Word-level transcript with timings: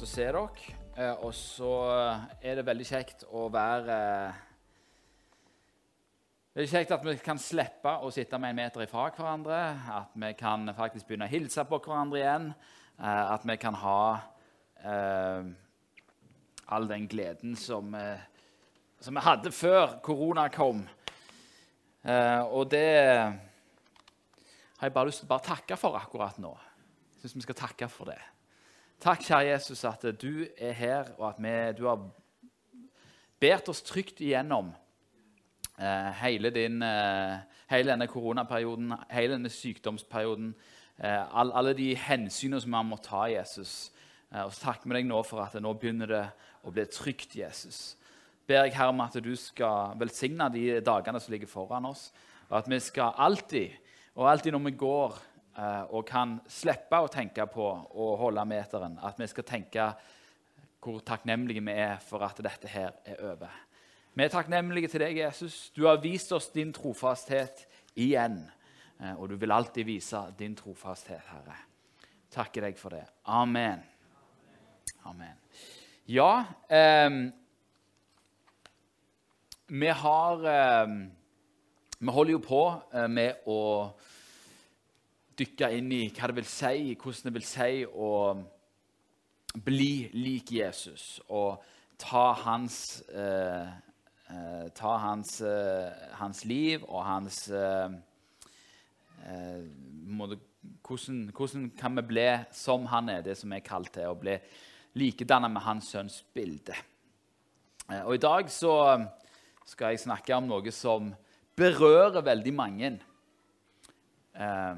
Godt 0.00 0.08
å 0.08 0.14
se 0.16 0.24
dere. 0.24 0.42
Eh, 0.96 1.16
Og 1.26 1.34
så 1.36 1.70
er 2.40 2.54
det 2.56 2.62
veldig 2.64 2.86
kjekt 2.88 3.24
å 3.36 3.50
være 3.52 3.96
Det 6.54 6.62
er 6.62 6.70
kjekt 6.70 6.94
at 6.96 7.04
vi 7.04 7.14
kan 7.20 7.36
slippe 7.38 7.92
å 8.00 8.08
sitte 8.10 8.38
med 8.40 8.54
en 8.54 8.56
meter 8.62 8.86
ifra 8.86 9.10
hverandre. 9.12 9.58
At 9.92 10.16
vi 10.16 10.32
kan 10.40 10.72
faktisk 10.72 11.04
begynne 11.06 11.28
å 11.28 11.34
hilse 11.34 11.66
på 11.68 11.82
hverandre 11.84 12.16
igjen. 12.22 12.48
eh, 12.98 13.32
At 13.34 13.44
vi 13.44 13.58
kan 13.60 13.74
ha 13.74 14.20
eh, 14.86 15.44
all 16.68 16.88
den 16.88 17.06
gleden 17.06 17.54
som, 17.54 17.94
eh, 17.94 18.24
som 19.00 19.14
vi 19.14 19.20
hadde 19.20 19.52
før 19.52 20.00
korona 20.00 20.48
kom. 20.48 20.88
Eh, 22.04 22.40
og 22.40 22.70
det 22.70 23.04
har 24.78 24.88
jeg 24.88 24.94
bare 24.94 25.12
lyst 25.12 25.26
til 25.26 25.28
å 25.28 25.44
takke 25.44 25.76
for 25.76 25.92
akkurat 26.00 26.38
nå. 26.38 26.56
Jeg 27.20 27.28
syns 27.28 27.36
vi 27.36 27.50
skal 27.50 27.66
takke 27.68 27.88
for 27.88 28.06
det. 28.06 28.22
Takk, 29.00 29.22
kjære 29.24 29.46
Jesus, 29.54 29.80
at 29.88 30.02
du 30.20 30.44
er 30.58 30.72
her, 30.76 31.06
og 31.16 31.28
at 31.30 31.38
vi, 31.40 31.52
du 31.78 31.86
har 31.88 32.02
båret 33.40 33.68
oss 33.72 33.80
trygt 33.80 34.18
igjennom 34.20 34.74
eh, 35.80 36.10
hele, 36.20 36.50
din, 36.52 36.82
eh, 36.84 37.38
hele 37.70 37.94
denne 37.94 38.06
koronaperioden, 38.12 38.92
hele 39.08 39.38
denne 39.38 39.48
sykdomsperioden. 39.48 40.50
Eh, 40.98 41.38
all, 41.38 41.52
alle 41.56 41.72
de 41.78 41.94
hensynene 41.96 42.60
som 42.60 42.74
vi 42.74 42.76
har 42.76 42.84
måttet 42.90 43.08
ta, 43.08 43.22
Jesus. 43.32 43.72
Eh, 44.34 44.42
og 44.42 44.52
så 44.52 44.66
takker 44.66 44.92
vi 44.92 44.98
deg 44.98 45.08
nå 45.08 45.22
for 45.24 45.46
at 45.46 45.56
nå 45.56 45.72
begynner 45.80 46.12
det 46.12 46.26
å 46.60 46.76
bli 46.76 46.84
trygt, 46.92 47.38
Jesus. 47.40 47.96
Ber 48.44 48.66
jeg 48.66 48.76
Herre 48.76 48.92
om 48.92 49.00
at 49.00 49.16
du 49.16 49.32
skal 49.32 49.96
velsigne 49.96 50.52
de 50.52 50.66
dagene 50.84 51.24
som 51.24 51.32
ligger 51.32 51.48
foran 51.48 51.88
oss, 51.88 52.10
og 52.50 52.58
at 52.60 52.68
vi 52.68 52.84
skal 52.84 53.16
alltid, 53.16 53.80
og 54.20 54.28
alltid 54.28 54.52
når 54.52 54.68
vi 54.68 54.76
går 54.84 55.20
og 55.90 56.06
kan 56.08 56.38
slippe 56.48 56.96
å 57.02 57.08
tenke 57.12 57.44
på 57.50 57.66
å 57.92 58.16
holde 58.20 58.44
meteren, 58.48 58.98
at 59.02 59.18
vi 59.20 59.26
skal 59.28 59.44
tenke 59.44 59.88
hvor 60.80 61.02
takknemlige 61.04 61.60
vi 61.66 61.74
er 61.76 61.98
for 62.00 62.24
at 62.24 62.38
dette 62.40 62.68
her 62.72 62.94
er 63.04 63.18
over. 63.32 63.50
Vi 64.14 64.24
er 64.24 64.32
takknemlige 64.32 64.88
til 64.88 65.04
deg, 65.04 65.18
Jesus. 65.20 65.70
Du 65.76 65.84
har 65.86 66.00
vist 66.02 66.32
oss 66.32 66.48
din 66.54 66.72
trofasthet 66.72 67.66
igjen. 67.94 68.40
eh, 69.00 69.12
Og 69.20 69.28
du 69.28 69.36
vil 69.36 69.52
alltid 69.52 69.84
vise 69.86 70.22
din 70.38 70.56
trofasthet, 70.56 71.20
Herre. 71.30 71.56
Takker 72.30 72.62
deg 72.62 72.78
for 72.78 72.90
det. 72.90 73.04
Amen. 73.26 73.82
Amen. 75.04 75.36
Ja 76.08 76.44
eh, 76.68 77.10
Vi 79.68 79.86
har 79.88 80.44
eh, 80.44 80.86
Vi 82.00 82.10
holder 82.10 82.32
jo 82.32 82.38
på 82.42 82.62
eh, 82.92 83.06
med 83.08 83.46
å 83.46 83.60
dykke 85.40 85.70
inn 85.76 85.92
i 85.96 86.02
hva 86.12 86.28
det 86.30 86.40
vil 86.40 86.48
si, 86.48 86.94
hvordan 87.00 87.28
det 87.28 87.34
vil 87.38 87.46
si 87.48 87.84
å 87.88 88.10
bli 89.66 89.94
lik 90.14 90.52
Jesus 90.54 91.18
og 91.28 91.62
ta 92.00 92.30
hans, 92.44 93.00
eh, 93.08 93.70
eh, 94.30 94.68
ta 94.76 94.92
hans, 95.02 95.40
eh, 95.40 95.90
hans 96.20 96.44
liv 96.44 96.84
og 96.88 97.02
hans 97.04 97.48
eh, 97.50 97.96
eh, 99.26 99.64
måte, 100.06 100.38
hvordan, 100.86 101.30
hvordan 101.36 101.70
kan 101.78 101.96
vi 101.96 102.06
bli 102.12 102.28
som 102.52 102.86
han 102.92 103.08
er, 103.08 103.24
det 103.24 103.36
som 103.40 103.52
er 103.52 103.64
kalt 103.64 103.92
til 103.96 104.12
å 104.12 104.18
bli 104.18 104.36
likedannet 105.00 105.52
med 105.52 105.62
hans 105.62 105.90
sønns 105.92 106.20
bilde. 106.34 106.74
Og 108.04 108.14
I 108.14 108.22
dag 108.22 108.50
så 108.50 108.74
skal 109.66 109.94
jeg 109.94 110.02
snakke 110.04 110.34
om 110.36 110.48
noe 110.50 110.72
som 110.74 111.12
berører 111.58 112.22
veldig 112.26 112.54
mange. 112.54 112.90
Eh, 114.34 114.74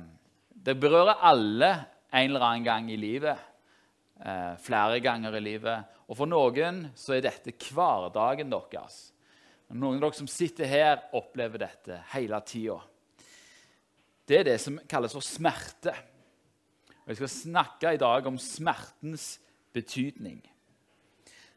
det 0.62 0.76
berører 0.78 1.24
alle 1.26 1.70
en 2.12 2.28
eller 2.28 2.44
annen 2.46 2.66
gang 2.66 2.90
i 2.92 2.98
livet. 3.00 3.38
Eh, 4.22 4.52
flere 4.62 5.00
ganger 5.02 5.34
i 5.34 5.42
livet. 5.42 5.88
Og 6.06 6.16
for 6.20 6.30
noen 6.30 6.84
så 6.94 7.16
er 7.16 7.24
dette 7.24 7.54
hverdagen 7.72 8.52
deres. 8.52 9.00
Noen 9.72 9.96
av 9.96 10.04
dere 10.04 10.18
som 10.20 10.28
sitter 10.28 10.68
her, 10.68 11.00
opplever 11.16 11.64
dette 11.64 11.96
hele 12.12 12.38
tida. 12.46 12.76
Det 14.28 14.38
er 14.38 14.50
det 14.52 14.58
som 14.62 14.78
kalles 14.88 15.16
for 15.16 15.24
smerte. 15.24 15.94
Og 17.02 17.08
Jeg 17.10 17.18
skal 17.18 17.32
snakke 17.32 17.94
i 17.94 17.98
dag 17.98 18.26
om 18.26 18.38
smertens 18.38 19.40
betydning. 19.74 20.38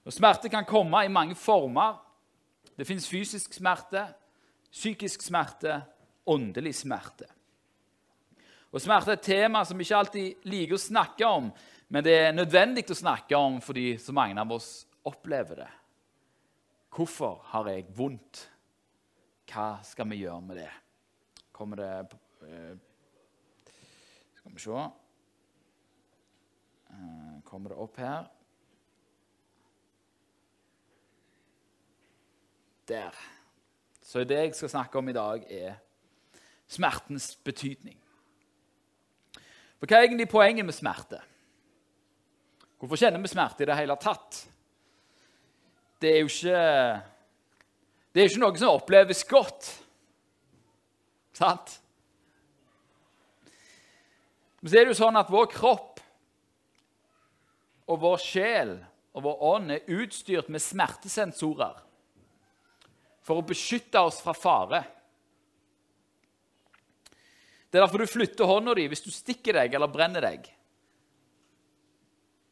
Og 0.05 0.13
Smerte 0.13 0.49
kan 0.49 0.65
komme 0.65 1.03
i 1.05 1.11
mange 1.11 1.35
former. 1.35 1.99
Det 2.77 2.87
fins 2.87 3.07
fysisk 3.09 3.53
smerte, 3.53 4.07
psykisk 4.71 5.21
smerte, 5.21 5.83
åndelig 6.25 6.75
smerte. 6.81 7.34
Og 8.75 8.81
Smerte 8.83 9.13
er 9.13 9.15
et 9.15 9.23
tema 9.23 9.61
som 9.63 9.79
vi 9.79 9.85
ikke 9.87 9.99
alltid 10.01 10.47
liker 10.51 10.75
å 10.75 10.81
snakke 10.83 11.27
om, 11.31 11.45
men 11.87 12.03
det 12.03 12.15
er 12.25 12.33
nødvendig 12.35 12.83
å 12.91 12.97
snakke 12.99 13.37
om 13.39 13.61
fordi 13.63 13.93
så 14.03 14.11
mange 14.11 14.35
av 14.41 14.51
oss 14.51 14.83
opplever 15.07 15.61
det. 15.61 15.69
Hvorfor 16.91 17.39
har 17.53 17.69
jeg 17.71 17.87
vondt? 17.95 18.41
Hva 19.47 19.77
skal 19.87 20.09
vi 20.11 20.19
gjøre 20.25 20.43
med 20.43 20.59
det? 20.59 20.71
Kommer 21.55 21.79
det 21.79 21.89
eh, 22.49 22.75
Skal 24.35 24.51
vi 24.51 24.63
se 24.65 24.85
Eh, 26.95 27.41
Kommer 27.43 27.69
det 27.69 27.77
opp 27.77 27.97
her? 27.97 28.27
Der. 32.87 33.15
Så 34.01 34.23
det 34.23 34.37
jeg 34.37 34.55
skal 34.55 34.69
snakke 34.69 34.97
om 34.97 35.09
i 35.09 35.13
dag, 35.15 35.45
er 35.49 35.79
smertens 36.67 37.35
betydning. 37.35 38.04
For 39.85 39.93
hva 39.93 39.99
er 40.01 40.07
egentlig 40.07 40.25
poenget 40.31 40.65
med 40.65 40.73
smerte? 40.73 41.19
Hvorfor 42.81 42.97
kjenner 42.97 43.21
vi 43.21 43.29
smerte 43.29 43.61
i 43.61 43.67
det 43.69 43.75
hele 43.77 43.93
tatt? 44.01 44.39
Det 46.01 46.09
er 46.09 46.23
jo 46.23 46.31
ikke 46.31 46.61
Det 48.09 48.23
er 48.23 48.31
ikke 48.31 48.41
noe 48.41 48.57
som 48.57 48.79
oppleves 48.79 49.21
godt. 49.29 49.67
Sant? 51.37 51.75
Men 54.57 54.71
så 54.71 54.79
er 54.79 54.87
det 54.87 54.95
jo 54.95 54.97
sånn 55.03 55.21
at 55.21 55.29
vår 55.29 55.51
kropp 55.53 56.01
og 57.85 58.01
vår 58.07 58.17
sjel 58.25 58.73
og 59.13 59.27
vår 59.27 59.47
ånd 59.51 59.75
er 59.75 59.93
utstyrt 59.99 60.49
med 60.49 60.65
smertesensorer 60.65 61.77
for 63.21 63.37
å 63.37 63.45
beskytte 63.45 64.01
oss 64.01 64.17
fra 64.25 64.33
fare. 64.33 64.81
Det 67.75 67.81
er 67.81 67.89
derfor 67.89 67.99
du 67.99 68.07
flytter 68.07 68.47
hånda 68.47 68.71
di 68.77 68.85
hvis 68.87 69.01
du 69.03 69.09
stikker 69.11 69.57
deg 69.57 69.73
eller 69.75 69.91
brenner 69.91 70.23
deg. 70.23 70.45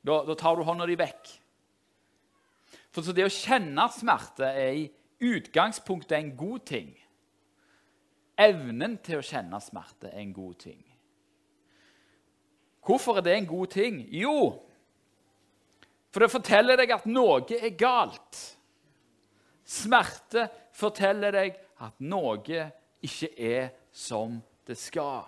Da, 0.03 0.17
da 0.28 0.35
tar 0.35 0.59
du 0.59 0.66
hånda 0.67 0.84
di 0.89 0.97
vekk. 1.00 1.31
For 2.91 3.07
så 3.07 3.16
Det 3.16 3.23
å 3.23 3.31
kjenne 3.31 3.85
smerte 3.95 4.51
er 4.51 4.81
i 4.81 4.84
utgangspunktet 5.23 6.17
en 6.17 6.34
god 6.35 6.67
ting. 6.67 6.91
Evnen 8.35 9.00
til 9.00 9.22
å 9.22 9.23
kjenne 9.23 9.63
smerte 9.63 10.11
er 10.11 10.19
en 10.25 10.35
god 10.35 10.59
ting. 10.67 10.84
Hvorfor 12.84 13.23
er 13.23 13.23
det 13.23 13.40
en 13.40 13.51
god 13.55 13.72
ting? 13.79 14.03
Jo, 14.11 14.38
for 16.11 16.19
det 16.19 16.34
forteller 16.35 16.84
deg 16.84 16.91
at 17.00 17.07
noe 17.07 17.47
er 17.47 17.78
galt. 17.79 18.47
Smerte 19.63 20.50
forteller 20.75 21.31
deg 21.31 21.61
at 21.79 21.95
noe 22.03 22.66
ikke 23.00 23.38
er 23.40 23.72
som 23.88 24.44
det 24.68 24.78
skal. 24.79 25.25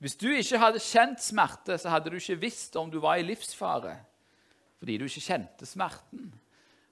Hvis 0.00 0.16
du 0.16 0.30
ikke 0.32 0.58
hadde 0.58 0.80
kjent 0.80 1.20
smerte, 1.20 1.76
så 1.78 1.92
hadde 1.92 2.08
du 2.08 2.16
ikke 2.16 2.38
visst 2.40 2.76
om 2.80 2.88
du 2.90 3.00
var 3.04 3.20
i 3.20 3.26
livsfare. 3.26 3.98
Fordi 4.80 4.96
du 4.96 5.04
ikke 5.04 5.26
kjente 5.26 5.68
smerten. 5.68 6.30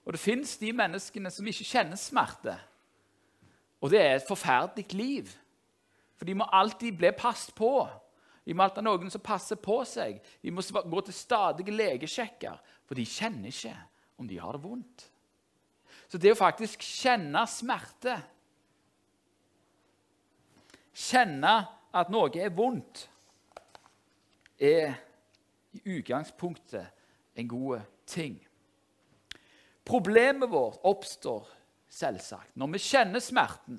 Og 0.05 0.12
det 0.12 0.21
fins 0.21 0.57
de 0.61 0.73
menneskene 0.77 1.33
som 1.33 1.47
ikke 1.49 1.65
kjenner 1.65 1.97
smerte. 1.97 2.59
Og 3.81 3.93
det 3.93 4.03
er 4.03 4.19
et 4.19 4.29
forferdelig 4.29 4.93
liv. 4.93 5.33
For 6.19 6.29
de 6.29 6.37
må 6.37 6.49
alltid 6.53 6.99
bli 7.01 7.12
passet 7.17 7.55
på. 7.57 7.89
De 8.45 8.55
må 8.57 8.65
alltid 8.65 8.83
ha 8.83 8.89
noen 8.91 9.12
som 9.12 9.25
passer 9.25 9.57
på 9.61 9.79
seg. 9.89 10.19
De 10.45 10.53
må 10.53 10.65
gå 10.65 11.05
til 11.05 11.17
stadige 11.17 11.73
legesjekker, 11.73 12.61
for 12.85 12.99
de 12.99 13.09
kjenner 13.09 13.53
ikke 13.53 13.75
om 14.19 14.29
de 14.29 14.41
har 14.41 14.57
det 14.57 14.65
vondt. 14.65 15.05
Så 16.09 16.19
det 16.21 16.33
å 16.33 16.39
faktisk 16.39 16.85
kjenne 16.85 17.45
smerte 17.51 18.17
Kjenne 20.99 21.53
at 21.95 22.09
noe 22.11 22.33
er 22.43 22.51
vondt, 22.51 23.05
er 24.59 24.97
i 25.79 25.83
utgangspunktet 25.95 27.39
en 27.39 27.47
god 27.47 27.85
ting. 28.11 28.35
Problemet 29.87 30.51
vårt 30.51 30.83
oppstår 30.91 31.47
selvsagt 31.89 32.59
når 32.59 32.73
vi 32.75 32.81
kjenner 32.83 33.23
smerten, 33.23 33.79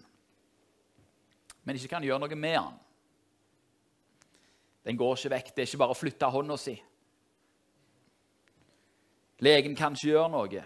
men 1.68 1.76
ikke 1.76 1.92
kan 1.92 2.08
gjøre 2.08 2.24
noe 2.24 2.40
med 2.40 2.56
den. 2.56 2.80
Den 4.88 4.98
går 4.98 5.20
ikke 5.20 5.34
vekk. 5.36 5.52
Det 5.54 5.62
er 5.62 5.68
ikke 5.68 5.82
bare 5.84 5.94
å 5.94 6.00
flytte 6.00 6.32
hånda 6.34 6.56
si. 6.58 6.78
Legen 9.44 9.76
kan 9.78 9.94
ikke 9.94 10.14
gjøre 10.14 10.32
noe. 10.34 10.64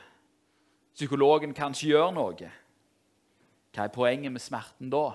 Psykologen 0.94 1.54
kan 1.58 1.74
ikke 1.74 1.94
gjøre 1.94 2.14
noe. 2.14 2.50
Hva 3.74 3.88
er 3.88 3.94
poenget 3.94 4.34
med 4.34 4.42
smerten 4.42 4.92
da? 4.94 5.08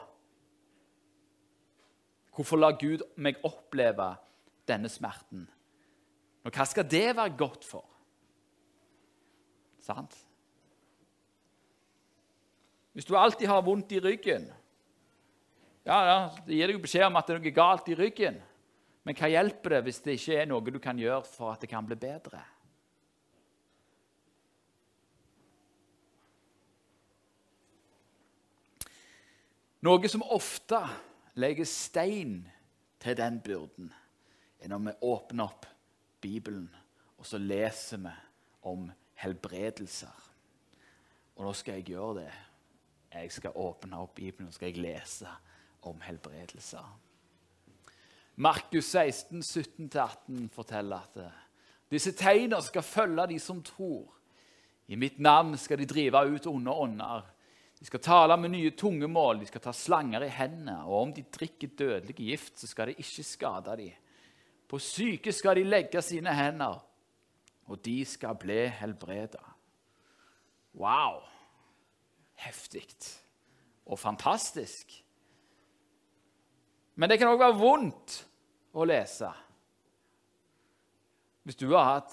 Hvorfor 2.35 2.59
lar 2.59 2.79
Gud 2.79 3.05
meg 3.19 3.39
oppleve 3.47 4.13
denne 4.67 4.91
smerten? 4.91 5.47
Og 6.47 6.55
hva 6.55 6.67
skal 6.67 6.87
det 6.87 7.07
være 7.17 7.35
godt 7.39 7.67
for? 7.67 7.87
Sant? 9.83 10.15
Hvis 12.93 13.07
du 13.07 13.15
alltid 13.17 13.47
har 13.47 13.63
vondt 13.63 13.93
i 13.95 14.01
ryggen 14.03 14.49
ja, 15.87 15.99
ja, 16.03 16.17
Det 16.45 16.57
gir 16.57 16.71
deg 16.73 16.81
beskjed 16.83 17.07
om 17.07 17.17
at 17.17 17.29
det 17.29 17.37
er 17.37 17.43
noe 17.45 17.53
galt 17.55 17.87
i 17.89 17.97
ryggen. 17.97 18.41
Men 19.07 19.17
hva 19.17 19.31
hjelper 19.31 19.77
det 19.77 19.85
hvis 19.87 20.01
det 20.05 20.17
ikke 20.19 20.41
er 20.43 20.49
noe 20.51 20.75
du 20.75 20.81
kan 20.83 20.99
gjøre 20.99 21.23
for 21.25 21.55
at 21.55 21.63
det 21.63 21.71
kan 21.71 21.87
bli 21.87 21.97
bedre? 21.97 22.43
Noe 29.87 30.09
som 30.11 30.25
ofte 30.27 30.81
legger 31.39 31.67
stein 31.69 32.41
til 32.99 33.17
den 33.17 33.39
byrden, 33.45 33.93
er 34.59 34.73
når 34.73 34.79
vi 34.89 34.95
åpner 35.07 35.45
opp 35.45 35.69
Bibelen, 36.21 36.67
og 37.19 37.27
så 37.27 37.39
leser 37.39 38.03
vi 38.03 38.15
om 38.67 38.89
helbredelser. 39.23 40.25
Og 41.39 41.47
nå 41.47 41.53
skal 41.55 41.79
jeg 41.79 41.93
gjøre 41.93 42.25
det. 42.25 42.33
Jeg 43.15 43.31
skal 43.33 43.55
åpne 43.55 44.03
opp 44.03 44.17
Bibelen 44.19 44.49
og 44.51 44.57
skal 44.57 44.73
jeg 44.73 44.83
lese 44.83 45.31
om 45.87 46.01
helbredelser. 46.03 46.85
Markus 48.39 48.91
16, 48.91 49.43
17-18 49.43 50.49
forteller 50.55 51.07
at 51.07 51.23
eh, 51.23 51.39
disse 51.91 52.13
tegner 52.19 52.61
skal 52.63 52.83
følge 52.87 53.27
de 53.31 53.39
som 53.43 53.63
tror. 53.63 54.11
I 54.87 54.99
mitt 54.99 55.19
navn 55.19 55.57
skal 55.59 55.79
de 55.79 55.87
drive 55.87 56.21
ut 56.35 56.47
onde 56.47 56.75
ånder. 56.75 57.27
De 57.79 57.87
skal 57.87 58.03
tale 58.03 58.37
med 58.37 58.51
nye 58.51 58.71
tungemål, 58.75 59.39
de 59.39 59.47
skal 59.47 59.63
ta 59.63 59.73
slanger 59.77 60.25
i 60.27 60.33
hendene. 60.35 60.81
Og 60.89 61.03
om 61.03 61.13
de 61.15 61.23
drikker 61.23 61.77
dødelig 61.79 62.17
gift, 62.19 62.57
så 62.59 62.67
skal 62.67 62.91
det 62.91 62.99
ikke 62.99 63.27
skade 63.27 63.77
dem. 63.79 64.05
På 64.69 64.81
syke 64.83 65.33
skal 65.33 65.57
de 65.57 65.69
legge 65.69 66.03
sine 66.05 66.35
hender, 66.35 66.81
og 67.71 67.81
de 67.85 68.03
skal 68.05 68.37
bli 68.37 68.67
helbreda. 68.81 69.41
Wow! 70.77 71.23
Heftig 72.39 72.85
og 73.89 73.99
fantastisk. 73.99 74.93
Men 76.95 77.11
det 77.11 77.19
kan 77.19 77.31
òg 77.31 77.41
være 77.41 77.59
vondt 77.59 78.19
å 78.75 78.85
lese. 78.87 79.31
Hvis 81.47 81.59
du 81.59 81.71
har 81.73 81.95
hatt 81.95 82.13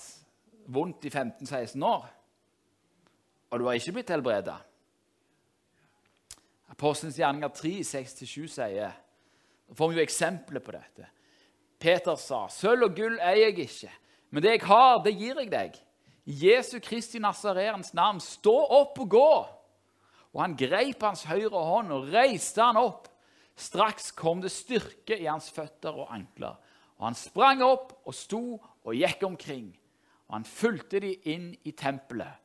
vondt 0.71 1.05
i 1.09 1.11
15-16 1.11 1.83
år, 1.85 2.07
og 3.51 3.59
du 3.59 3.67
har 3.67 3.77
ikke 3.77 3.97
blitt 3.97 4.13
helbreda 4.13 4.55
Apostelens 6.75 7.15
gjerninger 7.15 7.53
3, 7.55 7.69
6-7 7.87 8.47
sier 8.51 8.95
Da 9.65 9.75
får 9.79 9.89
vi 9.89 9.95
jo 9.95 10.03
eksempler 10.03 10.61
på 10.61 10.73
dette. 10.75 11.07
Peter 11.79 12.15
sa, 12.19 12.45
'Sølv 12.47 12.89
og 12.89 12.95
gull 12.97 13.15
eier 13.19 13.49
jeg 13.49 13.65
ikke, 13.65 13.91
men 14.29 14.43
det 14.43 14.51
jeg 14.51 14.67
har, 14.67 15.03
det 15.03 15.15
gir 15.15 15.39
jeg 15.39 15.51
deg.' 15.51 15.81
I 16.25 16.33
Jesu 16.47 16.79
Kristi 16.81 17.19
Nasareens 17.21 17.93
navn, 17.93 18.19
stå 18.19 18.53
opp 18.79 18.99
og 18.99 19.09
gå! 19.09 19.33
Og 20.33 20.41
han 20.41 20.55
greip 20.57 21.03
hans 21.05 21.23
høyre 21.29 21.53
hånd 21.53 21.93
og 21.93 22.09
reiste 22.11 22.63
han 22.63 22.79
opp. 22.81 23.07
Straks 23.55 24.09
kom 24.11 24.41
det 24.43 24.51
styrke 24.51 25.15
i 25.15 25.29
hans 25.29 25.47
føtter 25.53 25.95
og 25.95 26.09
ankler. 26.11 26.57
Og 26.97 27.07
han 27.07 27.15
sprang 27.15 27.61
opp 27.63 27.93
og 28.03 28.17
sto 28.17 28.41
og 28.57 28.97
gikk 28.97 29.23
omkring. 29.23 29.69
Og 30.27 30.39
han 30.39 30.49
fulgte 30.49 30.99
de 30.99 31.13
inn 31.31 31.53
i 31.63 31.71
tempelet, 31.77 32.41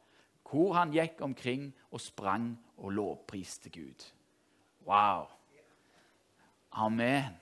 hvor 0.46 0.76
han 0.76 0.92
gikk 0.94 1.24
omkring 1.24 1.70
og 1.90 2.04
sprang 2.04 2.52
og 2.76 2.92
lovpriste 2.94 3.72
Gud. 3.72 4.04
Wow! 4.90 5.28
Amen. 6.70 7.36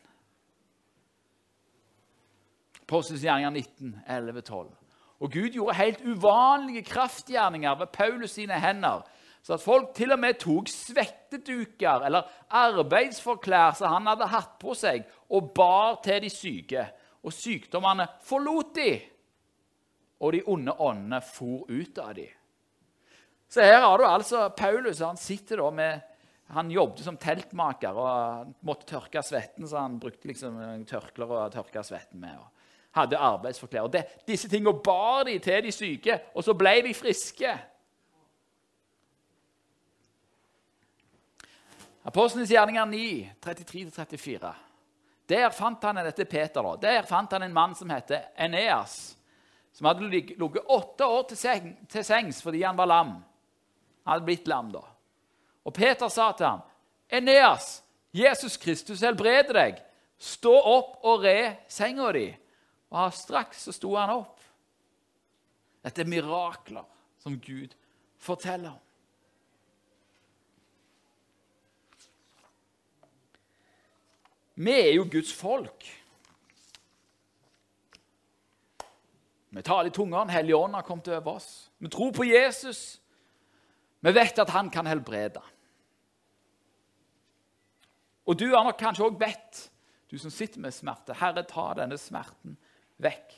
Postens 2.88 3.24
gjerninger 3.24 3.50
19, 3.50 3.94
11, 4.06 4.42
12. 4.42 4.68
Og 5.18 5.32
Gud 5.32 5.54
gjorde 5.56 5.76
helt 5.80 6.04
uvanlige 6.04 6.84
kraftgjerninger 6.86 7.78
ved 7.80 7.90
Paulus 7.92 8.36
sine 8.36 8.60
hender 8.60 9.06
så 9.48 9.54
at 9.56 9.62
folk 9.64 9.94
til 9.96 10.12
og 10.12 10.18
med 10.20 10.36
tok 10.42 10.68
svetteduker 10.68 12.02
eller 12.04 12.26
arbeidsforklær 12.52 13.78
som 13.78 13.94
han 13.94 14.10
hadde 14.10 14.26
hatt 14.28 14.58
på 14.60 14.74
seg, 14.76 15.06
og 15.32 15.52
bar 15.56 16.00
til 16.04 16.20
de 16.24 16.28
syke. 16.32 16.82
Og 17.24 17.32
sykdommene 17.32 18.04
forlot 18.28 18.74
de, 18.76 18.90
og 20.20 20.34
de 20.34 20.42
onde 20.52 20.74
åndene 20.74 21.22
for 21.24 21.64
ut 21.70 22.00
av 22.02 22.12
de. 22.18 22.26
Så 23.48 23.64
her 23.64 23.80
har 23.80 23.96
du 23.96 24.04
altså 24.04 24.48
Paulus. 24.52 25.00
Han 25.00 25.16
sitter 25.16 25.62
da 25.62 25.70
med 25.72 26.07
han 26.48 26.70
jobbet 26.72 27.04
som 27.04 27.18
teltmaker 27.20 27.96
og 27.98 28.54
måtte 28.64 28.88
tørke 28.88 29.20
svetten, 29.22 29.66
så 29.68 29.82
han 29.82 29.98
brukte 30.00 30.30
liksom 30.30 30.56
tørklær 30.88 31.34
og 31.34 31.52
tørke 31.52 31.82
svetten 31.84 32.22
med. 32.22 32.38
og 32.38 32.58
hadde 32.98 33.18
arbeidsforklær. 33.18 33.88
Det, 33.92 34.04
disse 34.26 34.48
tingene 34.48 34.74
bar 34.84 35.26
de 35.28 35.38
til 35.42 35.66
de 35.66 35.72
syke, 35.72 36.20
og 36.34 36.44
så 36.44 36.54
ble 36.58 36.74
de 36.86 36.94
friske. 36.96 37.52
Apostlenes 42.08 42.50
gjerninger 42.50 42.88
9, 42.88 43.04
33-34. 43.44 44.52
Der 45.28 45.50
fant 45.52 45.82
han 45.84 46.00
dette 46.00 46.24
Peter 46.24 46.64
da, 46.64 46.76
der 46.80 47.06
fant 47.06 47.32
han 47.36 47.44
en 47.44 47.52
mann 47.54 47.74
som 47.76 47.90
heter 47.92 48.30
Eneas, 48.40 49.18
som 49.76 49.90
hadde 49.90 50.08
ligget 50.08 50.40
åtte 50.64 51.06
år 51.06 51.26
til 51.28 52.04
sengs 52.04 52.40
fordi 52.42 52.62
han 52.64 52.78
var 52.78 52.88
lam. 52.88 53.18
Han 54.06 54.14
hadde 54.14 54.24
blitt 54.24 54.48
lam 54.48 54.72
da. 54.72 54.80
Og 55.68 55.74
Peter 55.76 56.08
sa 56.08 56.32
til 56.32 56.46
ham, 56.46 56.60
'Eneas, 57.12 57.82
Jesus 58.14 58.56
Kristus 58.56 59.00
helbreder 59.00 59.52
deg. 59.52 59.82
Stå 60.18 60.54
opp 60.56 61.04
og 61.04 61.20
re 61.22 61.56
senga 61.68 62.12
di.' 62.12 62.36
Og 62.90 63.12
straks 63.12 63.62
så 63.68 63.72
sto 63.72 63.94
han 63.96 64.10
opp. 64.10 64.40
Dette 65.84 66.00
er 66.00 66.08
mirakler 66.08 66.84
som 67.18 67.36
Gud 67.40 67.74
forteller 68.16 68.70
om. 68.70 68.80
Vi 74.54 74.72
er 74.72 74.94
jo 74.94 75.04
Guds 75.12 75.32
folk. 75.32 75.84
Vi 79.50 79.62
taler 79.62 79.90
i 79.90 79.94
tungene. 79.94 80.32
Hellige 80.32 80.56
Ånd 80.56 80.74
har 80.74 80.82
kommet 80.82 81.08
over 81.08 81.34
oss. 81.36 81.70
Vi 81.78 81.88
tror 81.88 82.10
på 82.12 82.24
Jesus. 82.24 83.00
Vi 84.00 84.14
vet 84.14 84.38
at 84.38 84.50
han 84.50 84.70
kan 84.70 84.86
helbrede. 84.86 85.40
Og 88.28 88.36
du 88.36 88.50
har 88.52 88.66
nok 88.66 88.78
kanskje 88.80 89.06
òg 89.06 89.18
bedt, 89.20 89.68
du 90.08 90.18
som 90.20 90.32
sitter 90.32 90.60
med 90.60 90.74
smerte, 90.76 91.16
Herre, 91.16 91.44
ta 91.48 91.70
denne 91.76 91.96
smerten 92.00 92.56
vekk. 93.00 93.36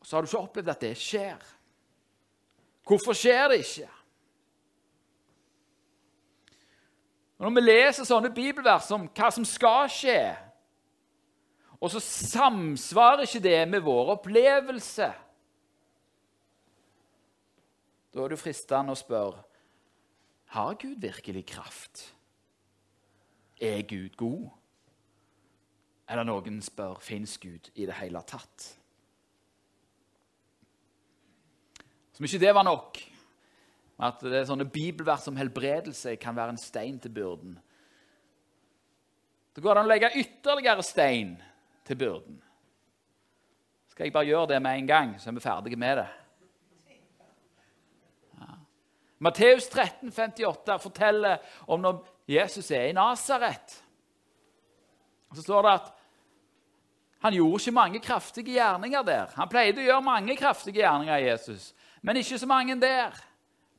Og 0.00 0.06
så 0.06 0.16
har 0.16 0.24
du 0.24 0.30
ikke 0.30 0.42
opplevd 0.42 0.72
at 0.72 0.82
det 0.82 0.94
skjer. 0.98 1.46
Hvorfor 2.86 3.16
skjer 3.18 3.48
det 3.50 3.60
ikke? 3.62 3.88
Når 7.36 7.52
vi 7.52 7.62
leser 7.62 8.08
sånne 8.08 8.32
bibelvers 8.32 8.88
om 8.94 9.08
hva 9.12 9.30
som 9.34 9.44
skal 9.46 9.90
skje, 9.92 10.20
og 11.76 11.90
så 11.92 12.00
samsvarer 12.00 13.26
ikke 13.26 13.42
det 13.44 13.58
med 13.68 13.82
vår 13.84 14.14
opplevelse 14.14 15.10
Da 18.16 18.22
er 18.24 18.32
det 18.32 18.38
fristende 18.40 18.94
å 18.94 18.96
spørre 18.96 19.42
har 20.56 20.78
Gud 20.80 21.02
virkelig 21.02 21.42
kraft. 21.50 22.15
Er 23.60 23.82
Gud 23.88 24.16
god? 24.16 24.48
Eller 26.08 26.26
noen 26.26 26.60
spør 26.62 27.00
fins 27.02 27.36
Gud 27.42 27.70
i 27.74 27.86
det 27.88 27.96
hele 27.98 28.20
tatt. 28.28 28.66
Som 32.16 32.24
ikke 32.24 32.40
det 32.40 32.52
var 32.56 32.64
nok, 32.64 33.00
at 34.06 34.20
det 34.24 34.38
er 34.38 34.48
sånne 34.48 34.68
bibelvers 34.68 35.24
som 35.26 35.36
helbredelse 35.36 36.14
kan 36.20 36.36
være 36.36 36.54
en 36.54 36.60
stein 36.60 37.00
til 37.02 37.12
byrden. 37.16 37.56
Det 39.56 39.64
går 39.64 39.80
an 39.80 39.88
å 39.88 39.90
legge 39.90 40.12
ytterligere 40.20 40.84
stein 40.84 41.34
til 41.88 41.98
byrden. 42.00 42.38
Skal 43.88 44.06
jeg 44.06 44.12
bare 44.12 44.28
gjøre 44.28 44.50
det 44.52 44.60
med 44.60 44.78
en 44.78 44.88
gang, 44.88 45.14
så 45.16 45.30
er 45.30 45.36
vi 45.38 45.44
ferdige 45.44 45.80
med 45.80 45.96
det? 46.02 46.08
Ja. 48.36 48.58
Matteus 49.24 49.70
13, 49.72 50.12
58 50.12 50.76
forteller 50.82 51.40
om 51.72 51.80
når 51.80 52.02
Jesus 52.28 52.70
er 52.70 52.90
i 52.90 52.96
Nasaret. 52.96 53.82
Så 55.34 55.42
står 55.42 55.62
det 55.62 55.76
at 55.78 55.92
han 57.22 57.34
gjorde 57.34 57.62
ikke 57.62 57.74
mange 57.74 58.00
kraftige 58.00 58.52
gjerninger 58.52 59.02
der. 59.02 59.30
Han 59.34 59.50
pleide 59.50 59.82
å 59.82 59.86
gjøre 59.86 60.04
mange 60.04 60.36
kraftige 60.38 60.82
gjerninger, 60.82 61.24
Jesus, 61.26 61.72
men 62.02 62.20
ikke 62.20 62.38
så 62.38 62.46
mange 62.46 62.76
der 62.80 63.14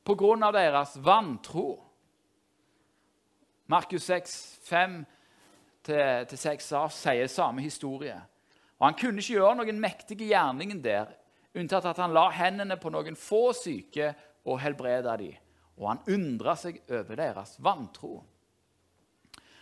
på 0.04 0.16
grunn 0.18 0.42
av 0.44 0.56
deres 0.56 0.96
vantro. 1.04 1.78
Markus 3.68 4.08
6, 4.08 4.34
5-6 5.84 6.68
sier 6.96 7.28
samme 7.28 7.62
historie. 7.62 8.16
Og 8.78 8.86
Han 8.86 8.96
kunne 8.96 9.20
ikke 9.20 9.36
gjøre 9.36 9.58
noen 9.58 9.80
mektige 9.80 10.30
gjerninger 10.30 10.80
der, 10.82 11.12
unntatt 11.58 11.88
at 11.90 11.98
han 11.98 12.14
la 12.14 12.28
hendene 12.30 12.78
på 12.80 12.90
noen 12.94 13.16
få 13.18 13.50
syke 13.56 14.12
og 14.46 14.60
helbreda 14.62 15.16
dem. 15.18 15.36
Og 15.78 15.88
han 15.90 16.02
undra 16.14 16.54
seg 16.58 16.80
over 16.90 17.18
deres 17.18 17.56
vantro. 17.62 18.22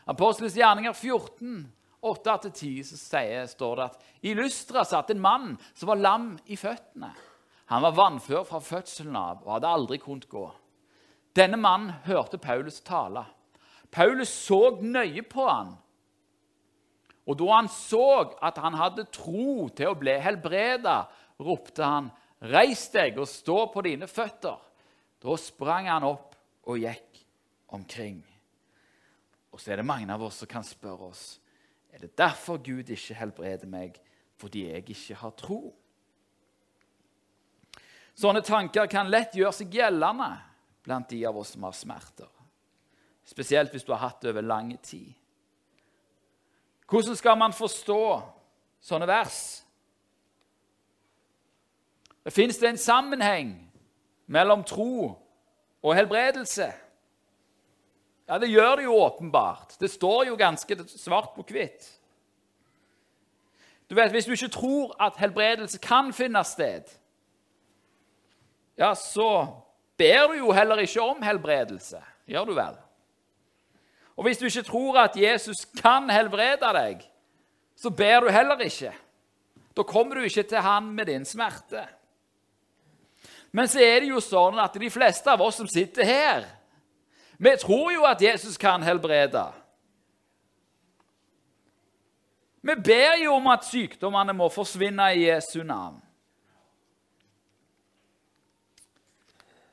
Apostelens 0.06 0.54
gjerninger 0.54 0.94
14, 0.94 1.64
8-10, 2.06 2.82
så 2.86 2.98
sier, 3.00 3.46
står 3.50 3.78
det 3.78 3.86
at 3.88 4.04
i 4.22 4.34
Lystra 4.38 4.84
satt 4.86 5.10
en 5.10 5.22
mann 5.22 5.56
som 5.74 5.90
var 5.90 5.98
lam 5.98 6.28
i 6.46 6.58
føttene. 6.58 7.10
Han 7.72 7.82
var 7.82 7.96
vannfør 7.96 8.44
fra 8.46 8.60
fødselen 8.62 9.16
av 9.18 9.42
og 9.42 9.56
hadde 9.56 9.72
aldri 9.74 9.98
kunnet 9.98 10.28
gå. 10.30 10.44
Denne 11.36 11.58
mannen 11.58 11.96
hørte 12.06 12.38
Paulus 12.38 12.78
tale. 12.86 13.24
Paulus 13.90 14.30
så 14.30 14.78
nøye 14.80 15.24
på 15.26 15.48
han. 15.48 15.74
Og 17.26 17.38
da 17.40 17.50
han 17.56 17.68
så 17.72 18.06
at 18.44 18.60
han 18.62 18.78
hadde 18.78 19.08
tro 19.10 19.66
til 19.74 19.90
å 19.90 19.98
bli 19.98 20.14
helbreda, 20.22 21.08
ropte 21.42 21.82
han, 21.82 22.12
'Reis 22.40 22.88
deg 22.92 23.18
og 23.18 23.26
stå 23.28 23.66
på 23.72 23.82
dine 23.82 24.06
føtter.' 24.06 24.62
Da 25.18 25.36
sprang 25.40 25.88
han 25.88 26.04
opp 26.04 26.36
og 26.68 26.78
gikk 26.78 27.24
omkring. 27.72 28.22
Og 29.56 29.60
så 29.60 29.72
er 29.72 29.80
det 29.80 29.88
mange 29.88 30.12
av 30.12 30.20
oss 30.20 30.42
som 30.42 30.50
kan 30.50 30.64
spørre 30.64 31.08
oss 31.08 31.24
er 31.96 32.02
det 32.02 32.18
derfor 32.18 32.58
Gud 32.60 32.90
ikke 32.92 33.14
helbreder 33.16 33.68
meg, 33.72 33.94
fordi 34.36 34.66
jeg 34.66 34.82
ikke 34.92 35.16
har 35.16 35.32
tro. 35.32 35.70
Sånne 38.12 38.42
tanker 38.44 38.84
kan 38.92 39.08
lett 39.08 39.32
gjøre 39.32 39.54
seg 39.56 39.72
gjeldende 39.72 40.28
blant 40.84 41.08
de 41.08 41.22
av 41.24 41.40
oss 41.40 41.54
som 41.54 41.64
har 41.64 41.72
smerter. 41.72 42.28
Spesielt 43.24 43.72
hvis 43.72 43.88
du 43.88 43.94
har 43.94 44.02
hatt 44.04 44.20
det 44.20 44.34
over 44.34 44.44
lang 44.44 44.74
tid. 44.84 45.08
Hvordan 46.84 47.16
skal 47.16 47.40
man 47.40 47.56
forstå 47.56 48.02
sånne 48.84 49.08
vers? 49.08 49.40
Det 52.20 52.34
Fins 52.36 52.60
det 52.60 52.74
en 52.74 52.84
sammenheng 52.84 53.56
mellom 54.28 54.68
tro 54.68 55.14
og 55.80 55.96
helbredelse? 55.96 56.74
Ja, 58.26 58.38
det 58.42 58.50
gjør 58.50 58.76
det 58.76 58.86
jo 58.88 58.96
åpenbart. 58.98 59.76
Det 59.78 59.90
står 59.90 60.26
jo 60.26 60.38
ganske 60.38 60.76
svart 60.90 61.34
på 61.36 61.44
hvitt. 61.46 61.86
Du 63.86 63.94
vet, 63.94 64.10
Hvis 64.10 64.26
du 64.26 64.32
ikke 64.32 64.48
tror 64.48 64.96
at 65.00 65.16
helbredelse 65.16 65.78
kan 65.78 66.12
finne 66.12 66.42
sted, 66.44 66.90
ja, 68.76 68.94
så 68.94 69.46
ber 69.96 70.32
du 70.32 70.38
jo 70.42 70.52
heller 70.52 70.82
ikke 70.82 71.02
om 71.02 71.22
helbredelse. 71.22 72.02
Gjør 72.26 72.44
du 72.44 72.54
vel? 72.54 72.74
Og 74.16 74.24
hvis 74.24 74.38
du 74.38 74.44
ikke 74.44 74.66
tror 74.66 74.98
at 74.98 75.16
Jesus 75.16 75.64
kan 75.78 76.10
helbrede 76.10 76.72
deg, 76.74 77.04
så 77.76 77.90
ber 77.90 78.20
du 78.20 78.32
heller 78.32 78.60
ikke. 78.64 78.92
Da 79.76 79.84
kommer 79.84 80.16
du 80.16 80.26
ikke 80.26 80.42
til 80.42 80.64
han 80.64 80.90
med 80.96 81.06
din 81.06 81.24
smerte. 81.24 81.86
Men 83.52 83.68
så 83.68 83.80
er 83.80 84.00
det 84.00 84.08
jo 84.08 84.20
sånn 84.20 84.58
at 84.60 84.74
de 84.80 84.90
fleste 84.90 85.30
av 85.30 85.40
oss 85.44 85.60
som 85.60 85.68
sitter 85.68 86.04
her, 86.04 86.46
vi 87.38 87.56
tror 87.60 87.92
jo 87.92 88.04
at 88.04 88.22
Jesus 88.22 88.56
kan 88.56 88.82
helbrede. 88.82 89.52
Vi 92.62 92.74
ber 92.84 93.24
jo 93.24 93.34
om 93.34 93.46
at 93.46 93.64
sykdommene 93.64 94.32
må 94.32 94.48
forsvinne 94.48 95.14
i 95.14 95.28
Jesu 95.28 95.62
navn. 95.62 96.02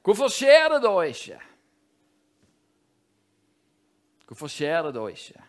Hvorfor 0.04 0.28
skjer 0.28 0.70
det 0.70 0.84
da 0.84 0.92
ikke? 1.02 1.40
Hvorfor 4.28 4.48
skjer 4.48 4.82
det 4.82 4.94
da 4.96 5.08
ikke? 5.08 5.40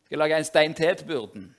Jeg 0.00 0.06
skal 0.06 0.18
lage 0.18 0.38
en 0.38 0.44
stein 0.44 0.74
til 0.74 0.96
til 0.96 1.06
byrden. 1.06 1.56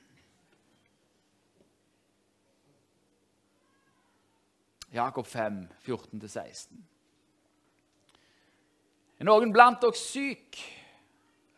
Jakob 4.94 5.28
5, 5.28 5.68
14-16. 5.88 6.97
Er 9.18 9.26
noen 9.26 9.50
blant 9.54 9.82
dere 9.82 9.98
syk? 9.98 10.60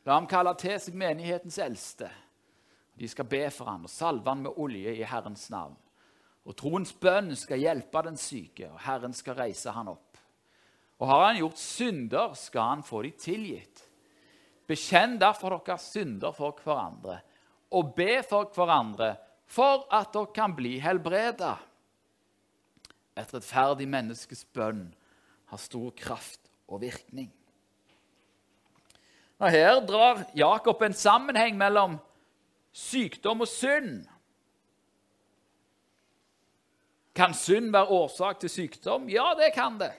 La 0.07 0.15
ham 0.15 0.27
kalle 0.31 0.53
til 0.59 0.77
seg 0.79 0.95
menighetens 0.95 1.59
eldste. 1.59 2.07
De 2.99 3.07
skal 3.07 3.27
be 3.27 3.41
for 3.51 3.67
ham 3.67 3.83
og 3.87 3.91
salve 3.91 4.31
ham 4.31 4.45
med 4.45 4.59
olje 4.59 4.93
i 4.95 5.07
Herrens 5.07 5.49
navn. 5.51 5.75
Og 6.47 6.55
troens 6.57 6.93
bønn 6.95 7.33
skal 7.37 7.59
hjelpe 7.61 8.01
den 8.07 8.17
syke, 8.17 8.69
og 8.71 8.79
Herren 8.85 9.13
skal 9.13 9.37
reise 9.37 9.73
han 9.75 9.91
opp. 9.91 10.17
Og 10.99 11.07
har 11.07 11.25
han 11.27 11.39
gjort 11.39 11.59
synder, 11.61 12.33
skal 12.35 12.73
han 12.73 12.83
få 12.83 13.03
de 13.05 13.11
tilgitt. 13.19 13.83
Bekjenn 14.67 15.17
derfor 15.19 15.59
deres 15.59 15.89
synder 15.93 16.35
for 16.35 16.55
hverandre, 16.63 17.19
og 17.75 17.91
be 17.95 18.21
for 18.25 18.49
hverandre 18.55 19.13
for 19.49 19.85
at 19.93 20.13
dere 20.13 20.31
kan 20.35 20.55
bli 20.57 20.77
helbreda. 20.81 21.57
Et 23.19 23.35
rettferdig 23.35 23.87
menneskes 23.89 24.45
bønn 24.55 24.87
har 25.51 25.61
stor 25.61 25.91
kraft 25.97 26.49
og 26.69 26.81
virkning. 26.85 27.29
Og 29.39 29.51
Her 29.51 29.79
drar 29.87 30.25
Jakob 30.35 30.81
en 30.83 30.93
sammenheng 30.93 31.57
mellom 31.57 31.97
sykdom 32.75 33.41
og 33.41 33.47
synd. 33.47 34.03
Kan 37.15 37.33
synd 37.33 37.71
være 37.71 37.87
årsak 37.87 38.39
til 38.39 38.49
sykdom? 38.49 39.09
Ja, 39.09 39.33
det 39.39 39.53
kan 39.55 39.79
det. 39.79 39.93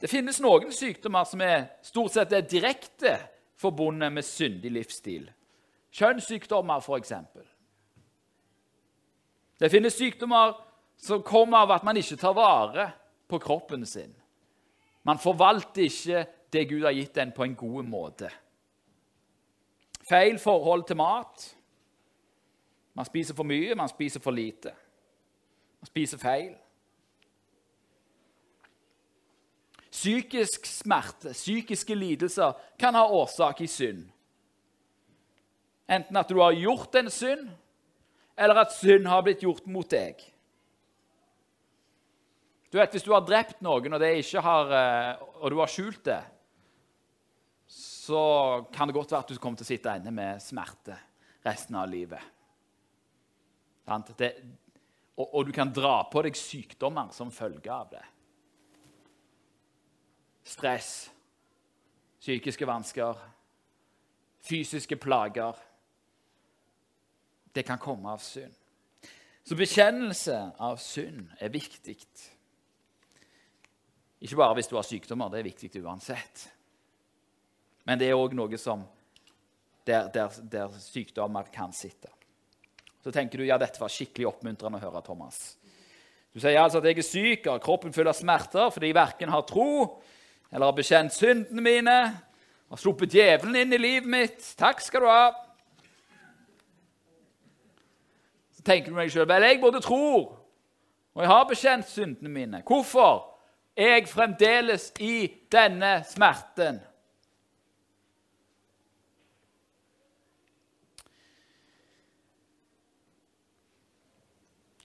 Det 0.00 0.10
finnes 0.12 0.40
noen 0.44 0.72
sykdommer 0.72 1.24
som 1.24 1.40
er 1.40 1.70
stort 1.84 2.16
sett 2.16 2.32
er 2.36 2.44
direkte 2.44 3.14
forbundet 3.56 4.12
med 4.12 4.24
syndig 4.24 4.72
livsstil. 4.72 5.30
Kjønnssykdommer, 5.96 6.84
f.eks. 6.84 7.12
Det 9.56 9.70
finnes 9.72 9.96
sykdommer 9.96 10.52
som 11.00 11.24
kommer 11.24 11.64
av 11.64 11.76
at 11.78 11.84
man 11.88 11.96
ikke 11.96 12.18
tar 12.20 12.36
vare 12.36 12.90
på 13.28 13.40
kroppen 13.40 13.86
sin. 13.88 14.12
Man 15.08 15.20
forvalter 15.22 15.86
ikke 15.86 16.26
det 16.52 16.68
Gud 16.68 16.84
har 16.84 16.94
gitt 16.94 17.16
en, 17.18 17.32
på 17.32 17.44
en 17.44 17.54
god 17.54 17.82
måte. 17.82 18.30
Feil 20.08 20.38
forhold 20.38 20.86
til 20.86 20.96
mat. 20.96 21.56
Man 22.94 23.04
spiser 23.04 23.34
for 23.34 23.44
mye, 23.44 23.74
man 23.74 23.90
spiser 23.90 24.22
for 24.22 24.30
lite. 24.30 24.72
Man 25.80 25.90
spiser 25.90 26.18
feil. 26.18 26.54
Psykisk 29.90 30.66
smerte, 30.66 31.32
psykiske 31.32 31.94
lidelser, 31.94 32.52
kan 32.78 32.94
ha 32.94 33.06
årsak 33.08 33.60
i 33.60 33.66
synd. 33.66 34.04
Enten 35.88 36.16
at 36.16 36.28
du 36.28 36.40
har 36.40 36.52
gjort 36.52 36.94
en 36.98 37.10
synd, 37.10 37.48
eller 38.36 38.60
at 38.60 38.74
synd 38.76 39.06
har 39.08 39.22
blitt 39.24 39.42
gjort 39.42 39.66
mot 39.66 39.88
deg. 39.90 40.20
Du 42.72 42.78
vet, 42.78 42.90
Hvis 42.90 43.02
du 43.02 43.12
har 43.12 43.24
drept 43.24 43.62
noen, 43.62 43.92
og, 43.94 44.02
har, 44.42 44.72
eh, 44.72 45.22
og 45.40 45.50
du 45.50 45.58
har 45.58 45.70
skjult 45.70 46.04
det, 46.04 46.22
så 48.06 48.66
kan 48.72 48.86
det 48.86 48.94
godt 48.94 49.10
være 49.10 49.24
at 49.24 49.30
du 49.32 49.38
kommer 49.42 49.58
til 49.58 49.66
å 49.66 49.72
sitte 49.72 49.94
inne 49.98 50.12
med 50.14 50.42
smerte 50.42 50.94
resten 51.46 51.78
av 51.78 51.88
livet. 51.90 52.22
Det, 54.18 54.28
og, 55.16 55.26
og 55.26 55.46
du 55.48 55.52
kan 55.54 55.72
dra 55.74 56.00
på 56.10 56.22
deg 56.26 56.38
sykdommer 56.38 57.10
som 57.14 57.34
følge 57.34 57.72
av 57.72 57.90
det. 57.90 58.04
Stress, 60.46 60.92
psykiske 62.22 62.68
vansker, 62.68 63.18
fysiske 64.46 64.98
plager. 65.02 65.58
Det 67.54 67.66
kan 67.66 67.82
komme 67.82 68.14
av 68.14 68.22
synd. 68.22 68.54
Så 69.46 69.58
bekjennelse 69.58 70.38
av 70.62 70.78
synd 70.82 71.26
er 71.42 71.54
viktig. 71.54 71.96
Ikke 74.22 74.38
bare 74.38 74.58
hvis 74.58 74.70
du 74.70 74.78
har 74.78 74.86
sykdommer, 74.86 75.30
det 75.30 75.42
er 75.42 75.50
viktig 75.50 75.70
uansett. 75.82 76.52
Men 77.86 78.00
det 78.00 78.10
er 78.10 78.18
òg 78.18 78.34
noe 78.34 78.58
som 78.58 78.82
der, 79.86 80.08
der, 80.10 80.34
der 80.50 80.74
sykdommer 80.82 81.46
kan 81.54 81.72
sitte. 81.74 82.10
Så 83.04 83.12
tenker 83.14 83.38
du 83.38 83.46
ja, 83.46 83.58
dette 83.58 83.78
var 83.78 83.92
skikkelig 83.92 84.26
oppmuntrende 84.32 84.80
å 84.80 84.82
høre, 84.82 85.02
Thomas. 85.06 85.54
Du 86.34 86.40
sier 86.42 86.58
altså 86.60 86.82
at 86.82 86.88
jeg 86.90 86.98
er 86.98 87.06
syk 87.06 87.46
og 87.48 87.62
kroppen 87.64 87.94
full 87.94 88.10
av 88.10 88.16
smerter 88.18 88.72
fordi 88.74 88.90
jeg 88.90 88.98
verken 88.98 89.30
har 89.32 89.46
tro 89.48 89.70
eller 90.50 90.66
har 90.66 90.74
bekjent 90.76 91.14
syndene 91.14 91.62
mine, 91.64 91.94
har 92.66 92.80
sluppet 92.80 93.14
djevelen 93.14 93.56
inn 93.56 93.72
i 93.72 93.80
livet 93.80 94.10
mitt. 94.10 94.42
Takk 94.58 94.82
skal 94.84 95.06
du 95.06 95.08
ha. 95.08 95.30
Så 98.58 98.66
tenker 98.66 98.90
du 98.90 98.98
meg 98.98 99.14
sjøl 99.14 99.28
vel, 99.30 99.46
jeg 99.46 99.62
både 99.62 99.80
tror 99.86 100.34
og 101.16 101.22
jeg 101.22 101.30
har 101.30 101.46
bekjent 101.48 101.88
syndene 101.88 102.28
mine. 102.28 102.58
Hvorfor 102.66 103.22
er 103.72 103.94
jeg 103.94 104.08
fremdeles 104.10 104.90
i 105.00 105.30
denne 105.52 106.02
smerten? 106.04 106.82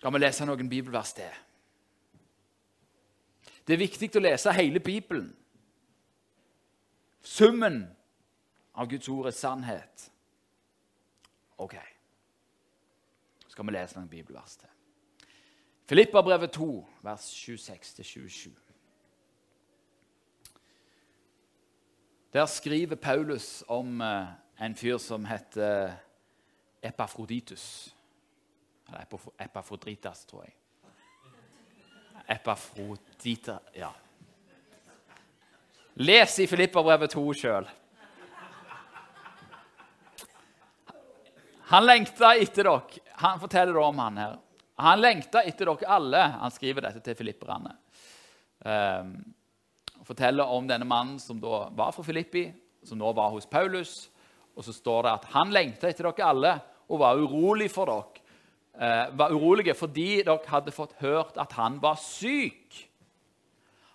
La 0.01 0.09
meg 0.09 0.23
lese 0.23 0.45
noen 0.45 0.69
bibelvers 0.69 1.13
til. 1.13 1.39
Det 3.67 3.75
er 3.75 3.83
viktig 3.83 4.09
å 4.17 4.23
lese 4.23 4.53
hele 4.57 4.81
Bibelen. 4.81 5.29
Summen 7.21 7.83
av 8.73 8.89
Guds 8.89 9.09
ord 9.13 9.29
er 9.29 9.37
sannhet. 9.37 10.07
Ok. 11.61 11.77
Så 13.45 13.53
skal 13.53 13.67
vi 13.67 13.75
lese 13.75 13.99
noen 13.99 14.09
bibelvers 14.09 14.57
til. 14.57 14.73
Filippabrevet 15.91 16.53
2, 16.55 16.67
vers 17.03 17.27
26-27. 17.45 18.49
Der 22.33 22.45
skriver 22.45 22.95
Paulus 22.95 23.63
om 23.67 24.01
eh, 24.01 24.27
en 24.61 24.75
fyr 24.75 24.97
som 24.97 25.25
heter 25.25 25.91
Epafroditus. 26.81 27.95
Eller 28.91 29.07
Epafrodritas, 29.37 30.25
tror 30.25 30.45
jeg. 30.45 30.55
Epafrodita 32.27 33.59
Ja. 33.73 33.91
Les 35.93 36.39
i 36.39 36.47
Filipperbrevet 36.47 37.11
2 37.11 37.33
sjøl. 37.35 37.67
Han 41.71 41.85
lengta 41.85 42.33
etter 42.35 42.67
dere. 42.67 43.01
Han 43.23 43.39
forteller 43.39 43.77
om 43.77 43.99
han 43.99 44.17
her. 44.17 44.39
Han 44.81 45.01
lengta 45.01 45.43
etter 45.43 45.69
dere 45.69 45.87
alle. 45.87 46.23
Han 46.41 46.51
skriver 46.51 46.87
dette 46.87 47.03
til 47.03 47.15
filipperne. 47.15 47.75
Um, 48.63 49.13
forteller 50.07 50.47
om 50.47 50.67
denne 50.67 50.87
mannen 50.87 51.19
som 51.19 51.39
da 51.39 51.67
var 51.75 51.93
fra 51.95 52.03
Filippi, 52.03 52.47
som 52.83 52.99
nå 52.99 53.11
var 53.15 53.31
hos 53.35 53.47
Paulus. 53.47 54.09
Og 54.55 54.65
så 54.65 54.73
står 54.75 55.03
det 55.05 55.13
at 55.13 55.29
han 55.35 55.53
lengta 55.53 55.91
etter 55.91 56.09
dere 56.09 56.27
alle 56.27 56.55
og 56.91 56.99
var 57.03 57.19
urolig 57.19 57.69
for 57.71 57.91
dere. 57.91 58.20
Uh, 58.75 59.17
var 59.17 59.33
urolige 59.35 59.73
fordi 59.75 60.21
dere 60.23 60.39
hadde 60.47 60.71
fått 60.71 60.93
hørt 60.99 61.37
at 61.37 61.51
han 61.57 61.81
var 61.81 61.99
syk. 61.99 62.87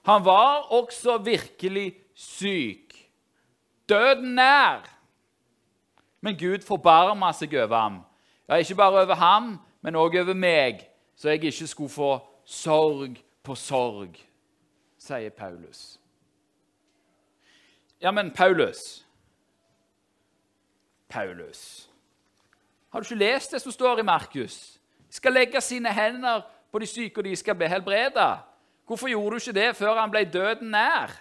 Han 0.06 0.24
var 0.24 0.68
også 0.70 1.18
virkelig 1.18 1.96
syk. 2.14 2.94
Døden 3.88 4.34
nær. 4.34 4.84
Men 6.20 6.36
Gud 6.38 6.62
forbarma 6.66 7.32
seg 7.32 7.54
over 7.54 7.76
ham. 7.76 7.98
Ja, 8.48 8.54
ikke 8.54 8.74
bare 8.74 9.02
over 9.02 9.14
ham, 9.14 9.58
men 9.82 9.96
òg 9.98 10.20
over 10.20 10.34
meg, 10.34 10.86
så 11.16 11.28
jeg 11.28 11.44
ikke 11.44 11.66
skulle 11.66 11.90
få 11.90 12.10
sorg 12.44 13.18
på 13.42 13.54
sorg, 13.54 14.18
sier 14.98 15.30
Paulus. 15.30 15.98
Ja, 18.02 18.10
men 18.10 18.30
Paulus 18.30 19.06
Paulus 21.08 21.85
Har 22.96 23.00
du 23.00 23.04
ikke 23.04 23.24
lest 23.24 23.52
det 23.52 23.62
som 23.62 23.72
står 23.72 23.98
i 23.98 24.02
Markus? 24.02 24.80
De 25.08 25.14
skal 25.14 25.32
legge 25.32 25.60
sine 25.60 25.92
hender 25.92 26.40
på 26.72 26.78
de 26.78 26.86
syke, 26.86 27.20
og 27.20 27.24
de 27.24 27.36
skal 27.36 27.54
bli 27.54 27.66
helbreda. 27.66 28.36
Hvorfor 28.86 29.08
gjorde 29.08 29.30
du 29.30 29.34
ikke 29.34 29.52
det 29.52 29.76
før 29.76 30.00
han 30.00 30.10
ble 30.10 30.24
døden 30.24 30.70
nær? 30.70 31.12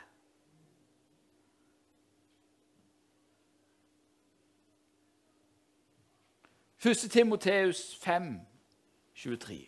Første 6.77 7.10
Timoteus 7.10 7.98
5, 8.01 8.39
23. 9.15 9.65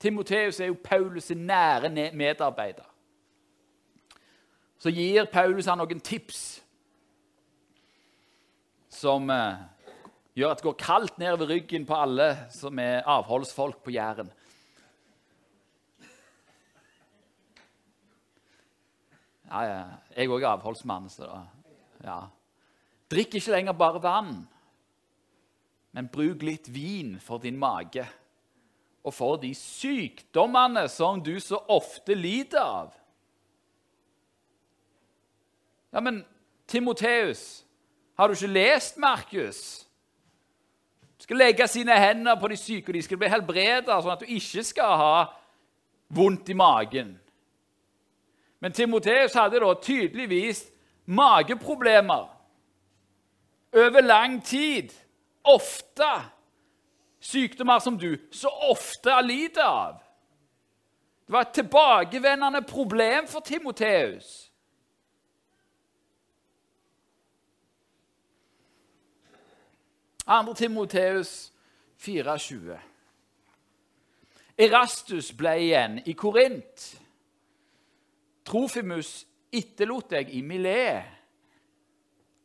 Timoteus 0.00 0.60
er 0.60 0.66
jo 0.66 0.76
Paulus' 0.88 1.34
nære 1.34 2.12
medarbeider. 2.14 2.94
Så 4.78 4.90
gir 4.90 5.24
Paulus 5.24 5.66
han 5.66 5.78
noen 5.78 6.00
tips 6.00 6.64
som 8.88 9.30
eh, 9.30 9.73
gjør 10.34 10.54
at 10.54 10.60
det 10.60 10.66
går 10.66 10.78
kaldt 10.80 11.18
ned 11.22 11.36
ved 11.38 11.50
ryggen 11.50 11.86
på 11.86 11.98
alle 11.98 12.28
som 12.54 12.78
er 12.82 13.06
avholdsfolk 13.06 13.82
på 13.84 13.94
Jæren. 13.94 14.30
Ja, 19.50 19.60
ja. 19.68 19.84
Jeg 20.16 20.30
òg 20.30 20.42
er 20.42 20.54
avholdsmann, 20.56 21.06
så 21.10 21.28
ja. 22.02 22.24
Drikk 23.10 23.36
ikke 23.38 23.54
lenger 23.54 23.76
bare 23.78 24.02
vann, 24.02 24.34
men 25.94 26.10
bruk 26.10 26.42
litt 26.42 26.66
vin 26.74 27.14
for 27.22 27.38
din 27.38 27.58
mage 27.60 28.02
og 29.04 29.12
for 29.14 29.36
de 29.38 29.52
sykdommene 29.54 30.86
som 30.90 31.20
du 31.22 31.36
så 31.42 31.60
ofte 31.70 32.16
lider 32.16 32.62
av. 32.64 32.94
Ja, 35.92 36.00
men 36.00 36.24
Timoteus, 36.66 37.62
har 38.18 38.26
du 38.26 38.34
ikke 38.34 38.50
lest 38.50 38.96
Markus? 38.98 39.83
Skal 41.18 41.36
legge 41.36 41.68
sine 41.68 41.96
hender 41.98 42.36
på 42.40 42.48
de 42.48 42.56
syke, 42.56 42.88
og 42.88 42.94
de 42.94 43.02
skal 43.02 43.18
bli 43.20 43.30
helbreda, 43.30 44.00
sånn 44.00 44.16
at 44.16 44.24
du 44.24 44.32
ikke 44.34 44.64
skal 44.66 44.96
ha 45.00 45.18
vondt 46.14 46.50
i 46.50 46.56
magen. 46.58 47.14
Men 48.60 48.72
Timoteus 48.72 49.34
hadde 49.36 49.60
da 49.60 49.74
tydeligvis 49.82 50.64
mageproblemer 51.06 52.28
over 53.74 54.00
lang 54.00 54.38
tid. 54.44 54.92
Ofte. 55.44 56.08
Sykdommer 57.20 57.78
som 57.78 57.98
du 57.98 58.16
så 58.32 58.48
ofte 58.70 59.12
lider 59.24 59.64
av. 59.64 60.00
Det 61.26 61.32
var 61.32 61.46
et 61.46 61.54
tilbakevendende 61.56 62.62
problem 62.68 63.28
for 63.28 63.40
Timoteus. 63.40 64.43
Andre 70.26 70.54
Timoteus 70.54 71.52
4,20. 72.00 72.78
Erastus 74.56 75.32
ble 75.36 75.54
igjen 75.66 75.98
i 76.08 76.14
Korint. 76.16 76.84
Trofimus 78.44 79.24
etterlot 79.54 80.12
deg 80.14 80.32
i 80.34 80.42
Milet 80.44 81.10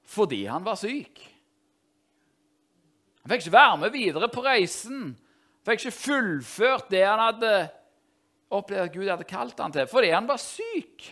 fordi 0.09 0.39
han 0.49 0.63
var 0.65 0.79
syk. 0.79 1.19
Han 3.21 3.29
fikk 3.29 3.43
ikke 3.43 3.53
være 3.53 3.77
med 3.77 3.91
videre 3.93 4.29
på 4.33 4.41
reisen. 4.41 5.03
Han 5.13 5.67
fikk 5.69 5.83
ikke 5.83 5.99
fullført 5.99 6.89
det 6.89 7.03
han 7.05 7.21
hadde 7.21 7.51
opplevd 8.57 8.87
at 8.87 8.95
Gud 8.95 9.11
hadde 9.11 9.27
kalt 9.29 9.61
han 9.61 9.75
til, 9.75 9.85
fordi 9.91 10.09
han 10.09 10.25
var 10.25 10.41
syk. 10.41 11.05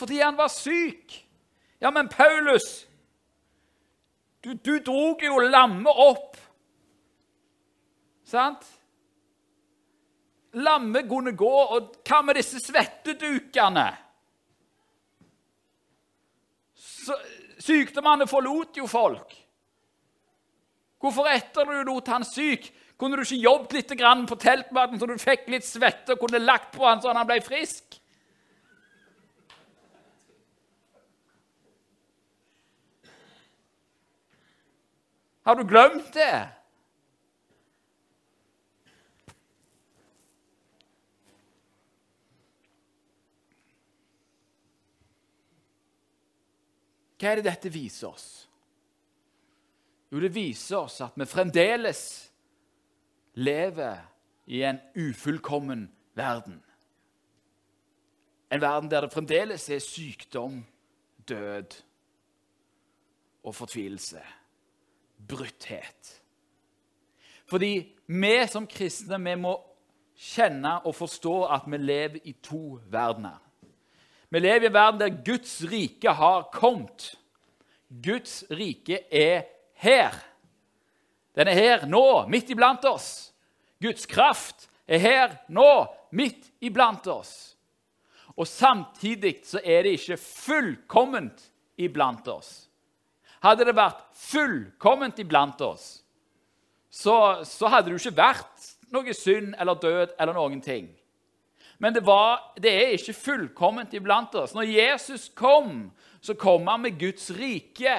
Fordi 0.00 0.22
han 0.22 0.38
var 0.40 0.48
syk. 0.48 1.18
Ja, 1.84 1.92
men 1.92 2.08
Paulus 2.08 2.86
Du, 4.44 4.52
du 4.54 4.78
drog 4.84 5.22
jo 5.24 5.38
lammet 5.40 6.00
opp. 6.04 6.36
Sant? 8.28 8.66
Lammet 10.60 11.08
kunne 11.08 11.32
gå, 11.32 11.52
og 11.76 11.96
hva 12.04 12.20
med 12.26 12.36
disse 12.38 12.60
svettedukene? 12.62 13.86
Så, 16.76 17.16
sykdommene 17.64 18.28
forlot 18.28 18.76
jo 18.78 18.86
folk. 18.90 19.32
Hvorfor 21.00 21.28
etter 21.32 21.68
du 21.68 21.80
lot 21.88 22.12
han 22.12 22.24
syk? 22.28 22.68
Kunne 23.00 23.16
du 23.16 23.24
ikke 23.24 23.42
jobbet 23.42 23.74
litt 23.76 23.96
på 24.28 24.40
teltmaten 24.40 25.00
så 25.00 25.08
du 25.08 25.16
fikk 25.18 25.48
litt 25.52 25.66
svette 25.66 26.14
og 26.14 26.20
kunne 26.20 26.44
lagt 26.44 26.76
på 26.76 26.84
han 26.86 27.02
så 27.02 27.12
han 27.16 27.26
ble 27.26 27.40
frisk? 27.44 27.98
Har 35.44 35.56
du 35.56 35.64
glemt 35.68 36.08
det? 36.16 36.36
Hva 47.20 47.30
er 47.32 47.40
det 47.40 47.46
dette 47.46 47.72
viser 47.72 48.10
oss? 48.10 48.28
Jo, 50.12 50.20
det 50.20 50.32
viser 50.34 50.78
oss 50.84 51.00
at 51.04 51.16
vi 51.18 51.26
fremdeles 51.28 52.02
lever 53.40 54.02
i 54.46 54.60
en 54.64 54.80
ufullkommen 54.94 55.86
verden. 56.16 56.60
En 58.52 58.62
verden 58.62 58.90
der 58.92 59.06
det 59.06 59.12
fremdeles 59.12 59.68
er 59.72 59.80
sykdom, 59.82 60.62
død 61.28 61.76
og 63.42 63.54
fortvilelse. 63.54 64.20
Brutthet. 65.16 66.20
Fordi 67.46 67.92
vi 68.06 68.34
som 68.48 68.66
kristne 68.66 69.18
vi 69.20 69.36
må 69.40 69.54
kjenne 70.14 70.78
og 70.84 70.94
forstå 70.96 71.34
at 71.56 71.66
vi 71.70 71.80
lever 71.80 72.20
i 72.28 72.34
to 72.42 72.78
verdener. 72.90 73.40
Vi 74.30 74.40
lever 74.40 74.66
i 74.66 74.70
en 74.70 74.74
verden 74.74 75.00
der 75.00 75.22
Guds 75.24 75.60
rike 75.70 76.10
har 76.10 76.48
kommet. 76.52 77.12
Guds 77.88 78.42
rike 78.50 79.04
er 79.10 79.44
her. 79.78 80.14
Den 81.34 81.48
er 81.48 81.58
her 81.58 81.86
nå, 81.86 82.26
midt 82.30 82.50
iblant 82.50 82.84
oss. 82.88 83.32
Guds 83.82 84.06
kraft 84.06 84.68
er 84.86 84.98
her 84.98 85.36
nå, 85.48 85.86
midt 86.10 86.50
iblant 86.62 87.06
oss. 87.10 87.54
Og 88.34 88.46
samtidig 88.48 89.44
så 89.46 89.60
er 89.62 89.84
det 89.86 89.98
ikke 89.98 90.18
fullkomment 90.18 91.44
iblant 91.78 92.26
oss. 92.28 92.68
Hadde 93.44 93.66
det 93.68 93.76
vært 93.76 94.00
fullkomment 94.16 95.18
iblant 95.20 95.60
oss, 95.64 95.98
så, 96.88 97.42
så 97.44 97.68
hadde 97.68 97.90
det 97.90 97.96
jo 97.96 98.02
ikke 98.04 98.22
vært 98.22 98.68
noe 98.94 99.16
synd 99.16 99.56
eller 99.58 99.80
død 99.82 100.14
eller 100.16 100.36
noen 100.36 100.62
ting. 100.64 100.86
Men 101.82 101.94
det, 101.94 102.04
var, 102.06 102.38
det 102.56 102.70
er 102.70 102.94
ikke 102.94 103.16
fullkomment 103.18 103.94
iblant 103.98 104.34
oss. 104.38 104.54
Når 104.54 104.70
Jesus 104.70 105.26
kom, 105.36 105.90
så 106.22 106.36
kom 106.38 106.68
han 106.70 106.84
med 106.84 106.98
Guds 107.00 107.28
rike. 107.34 107.98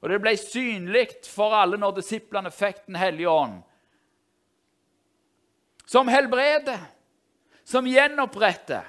Og 0.00 0.12
det 0.12 0.20
ble 0.22 0.36
synlig 0.38 1.08
for 1.26 1.56
alle 1.56 1.80
når 1.80 1.98
disiplene 1.98 2.52
fikk 2.54 2.84
Den 2.86 3.00
hellige 3.00 3.32
ånd. 3.32 3.58
Som 5.90 6.08
helbreder, 6.12 6.78
som 7.66 7.88
gjenoppretter. 7.88 8.86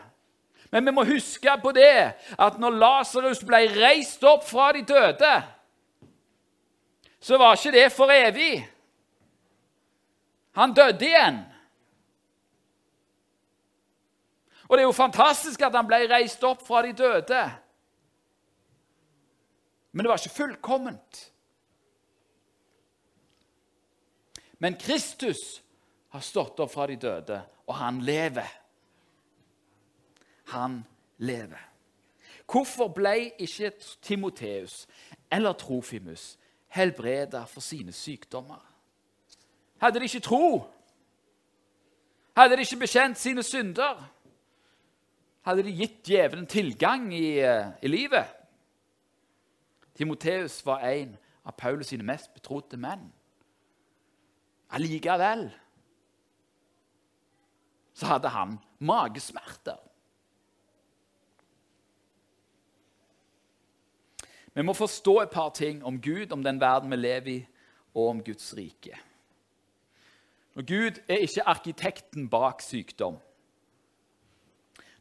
Men 0.71 0.85
vi 0.85 0.93
må 0.93 1.07
huske 1.07 1.55
på 1.63 1.73
det 1.75 1.95
at 2.37 2.59
når 2.61 2.77
Lasarus 2.77 3.41
ble 3.47 3.63
reist 3.73 4.21
opp 4.27 4.45
fra 4.47 4.69
de 4.75 4.85
døde, 4.87 5.31
så 7.21 7.37
var 7.37 7.55
ikke 7.55 7.71
det 7.71 7.87
for 7.93 8.11
evig. 8.11 8.55
Han 10.57 10.73
døde 10.73 11.05
igjen. 11.05 11.37
Og 14.67 14.77
det 14.77 14.81
er 14.81 14.89
jo 14.89 14.95
fantastisk 14.95 15.61
at 15.61 15.75
han 15.75 15.87
ble 15.87 15.99
reist 16.09 16.43
opp 16.47 16.63
fra 16.65 16.81
de 16.85 16.95
døde. 16.97 17.43
Men 19.91 20.03
det 20.03 20.09
var 20.09 20.21
ikke 20.21 20.39
fullkomment. 20.39 21.21
Men 24.57 24.79
Kristus 24.79 25.61
har 26.09 26.23
stått 26.25 26.59
opp 26.59 26.71
fra 26.73 26.87
de 26.87 26.95
døde, 26.95 27.41
og 27.67 27.75
han 27.75 28.01
lever. 28.05 28.49
Han 30.55 30.81
lever. 31.17 31.67
Hvorfor 32.51 32.91
ble 32.95 33.31
ikke 33.39 33.71
Timoteus 34.01 34.87
eller 35.31 35.53
Trofimus 35.53 36.37
helbreda 36.71 37.43
for 37.47 37.61
sine 37.61 37.91
sykdommer? 37.91 38.61
Hadde 39.81 39.99
de 39.99 40.07
ikke 40.07 40.23
tro? 40.25 40.65
Hadde 42.37 42.55
de 42.57 42.65
ikke 42.65 42.83
bekjent 42.85 43.19
sine 43.19 43.43
synder? 43.43 43.99
hadde 45.45 45.65
de 45.65 45.73
gitt 45.73 46.03
djevelen 46.05 46.45
tilgang 46.49 47.09
i, 47.13 47.39
eh, 47.41 47.71
i 47.81 47.87
livet. 47.87 48.27
Timoteus 49.97 50.61
var 50.65 50.85
en 50.85 51.17
av 51.45 51.55
Paulus 51.57 51.89
sine 51.91 52.05
mest 52.05 52.33
betrodde 52.33 52.77
menn. 52.77 53.11
Allikevel 54.71 55.49
så 57.93 58.13
hadde 58.13 58.31
han 58.31 58.59
magesmerter. 58.79 59.77
Vi 64.53 64.61
må 64.61 64.73
forstå 64.73 65.19
et 65.21 65.29
par 65.29 65.49
ting 65.55 65.85
om 65.85 66.01
Gud, 66.01 66.31
om 66.31 66.43
den 66.43 66.59
verden 66.59 66.91
vi 66.91 66.95
lever 66.95 67.27
i, 67.27 67.39
og 67.95 68.09
om 68.09 68.23
Guds 68.23 68.53
rike. 68.57 68.97
Og 70.55 70.67
Gud 70.67 70.99
er 71.07 71.23
ikke 71.23 71.47
arkitekten 71.47 72.29
bak 72.29 72.61
sykdom. 72.61 73.17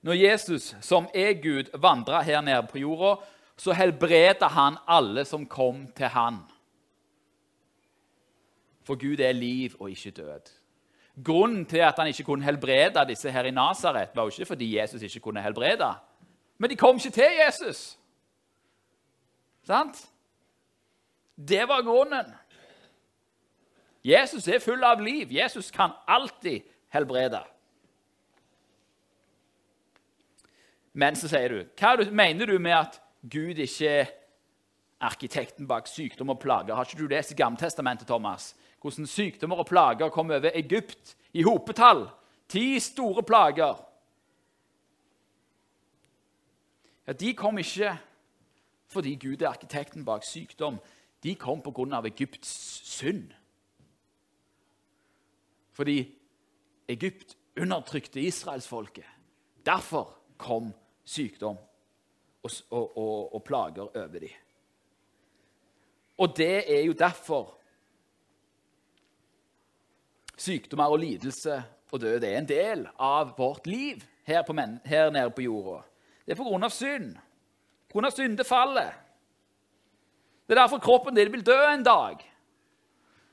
Når 0.02 0.12
Jesus, 0.12 0.76
som 0.80 1.08
er 1.14 1.34
Gud, 1.42 1.70
vandra 1.78 2.22
her 2.22 2.40
nede 2.40 2.66
på 2.70 2.78
jorda, 2.78 3.20
så 3.56 3.74
helbreda 3.76 4.48
han 4.48 4.78
alle 4.88 5.24
som 5.28 5.44
kom 5.46 5.90
til 5.96 6.08
han. 6.14 6.38
For 8.86 8.96
Gud 8.96 9.20
er 9.20 9.32
liv 9.32 9.76
og 9.80 9.90
ikke 9.90 10.10
død. 10.10 10.48
Grunnen 11.24 11.66
til 11.66 11.78
at 11.84 11.98
han 11.98 12.08
ikke 12.08 12.24
kunne 12.24 12.44
helbrede 12.44 13.04
disse 13.08 13.30
her 13.30 13.44
i 13.44 13.50
Nasaret, 13.50 14.08
var 14.14 14.22
jo 14.22 14.32
ikke 14.32 14.46
fordi 14.46 14.78
Jesus 14.78 15.02
ikke 15.02 15.20
kunne 15.20 15.42
helbrede. 15.42 15.94
Men 16.58 16.70
de 16.70 16.76
kom 16.76 16.96
ikke 16.96 17.10
til 17.10 17.28
Jesus. 17.46 17.99
Sant? 19.70 20.08
Det 21.34 21.62
var 21.68 21.82
grunnen. 21.86 22.32
Jesus 24.02 24.48
er 24.48 24.58
full 24.58 24.82
av 24.84 25.00
liv. 25.00 25.30
Jesus 25.32 25.70
kan 25.70 25.94
alltid 26.10 26.64
helbrede. 26.90 27.44
Men 30.92 31.14
så 31.14 31.30
sier 31.30 31.52
du 31.52 31.60
Hva 31.78 31.94
mener 32.10 32.50
du 32.50 32.56
med 32.58 32.74
at 32.74 32.98
Gud 33.22 33.60
ikke 33.62 33.92
er 34.00 34.10
arkitekten 35.06 35.68
bak 35.70 35.86
sykdom 35.86 36.34
og 36.34 36.40
plager? 36.42 36.74
Har 36.74 36.88
ikke 36.88 37.04
du 37.04 37.06
lest 37.12 37.36
Gammeltestamentet, 37.38 38.08
Thomas? 38.10 38.54
Hvordan 38.82 39.06
sykdommer 39.06 39.62
og 39.62 39.68
plager 39.70 40.10
kom 40.10 40.32
over 40.34 40.50
Egypt 40.50 41.14
i 41.32 41.46
hopetall? 41.46 42.08
Ti 42.50 42.80
store 42.82 43.22
plager. 43.22 43.78
Ja, 47.06 47.12
De 47.12 47.34
kom 47.38 47.58
ikke 47.58 47.94
fordi 48.90 49.14
Gud 49.14 49.42
er 49.42 49.48
arkitekten 49.48 50.04
bak 50.04 50.24
sykdom. 50.26 50.80
De 51.22 51.34
kom 51.34 51.62
pga. 51.62 52.00
Egypts 52.06 52.50
synd. 52.90 53.30
Fordi 55.72 56.18
Egypt 56.88 57.36
undertrykte 57.60 58.20
israelsfolket. 58.20 59.06
Derfor 59.66 60.18
kom 60.38 60.72
sykdom 61.04 61.56
og, 62.42 62.50
og, 62.70 62.96
og, 62.98 63.34
og 63.34 63.44
plager 63.44 63.82
over 63.82 64.18
dem. 64.18 64.28
Og 66.18 66.36
det 66.36 66.78
er 66.78 66.84
jo 66.84 66.92
derfor 66.92 67.54
sykdommer 70.36 70.84
og 70.84 70.98
lidelse 70.98 71.62
og 71.92 72.00
død 72.00 72.24
er 72.24 72.38
en 72.38 72.48
del 72.48 72.86
av 72.98 73.34
vårt 73.38 73.66
liv 73.66 74.02
her, 74.24 74.42
på, 74.42 74.54
her 74.84 75.10
nede 75.10 75.30
på 75.30 75.42
jorda. 75.42 75.82
Det 76.26 76.32
er 76.32 76.38
på 76.38 76.46
grunn 76.46 76.64
av 76.64 76.72
synd, 76.74 77.16
grunn 77.90 78.08
av 78.08 78.14
syndefallet. 78.14 78.96
Det 80.46 80.56
er 80.56 80.62
derfor 80.62 80.82
kroppen 80.82 81.14
din 81.14 81.30
vil 81.32 81.44
dø 81.46 81.58
en 81.68 81.84
dag. 81.86 82.18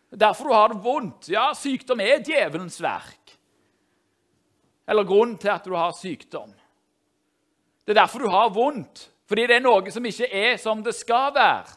Det 0.07 0.15
er 0.19 0.25
derfor 0.27 0.47
du 0.47 0.53
har 0.53 0.71
det 0.71 0.83
vondt. 0.83 1.29
Ja, 1.33 1.49
sykdom 1.57 2.01
er 2.03 2.21
djevelens 2.23 2.79
verk. 2.81 3.33
Eller 4.87 5.07
grunnen 5.07 5.37
til 5.41 5.51
at 5.51 5.65
du 5.65 5.75
har 5.75 5.91
sykdom. 5.97 6.53
Det 7.83 7.95
er 7.95 8.01
derfor 8.01 8.23
du 8.23 8.29
har 8.31 8.53
vondt. 8.53 9.09
Fordi 9.27 9.47
det 9.49 9.57
er 9.57 9.65
noe 9.65 9.91
som 9.91 10.05
ikke 10.07 10.29
er 10.31 10.55
som 10.61 10.83
det 10.83 10.93
skal 10.95 11.33
være. 11.35 11.73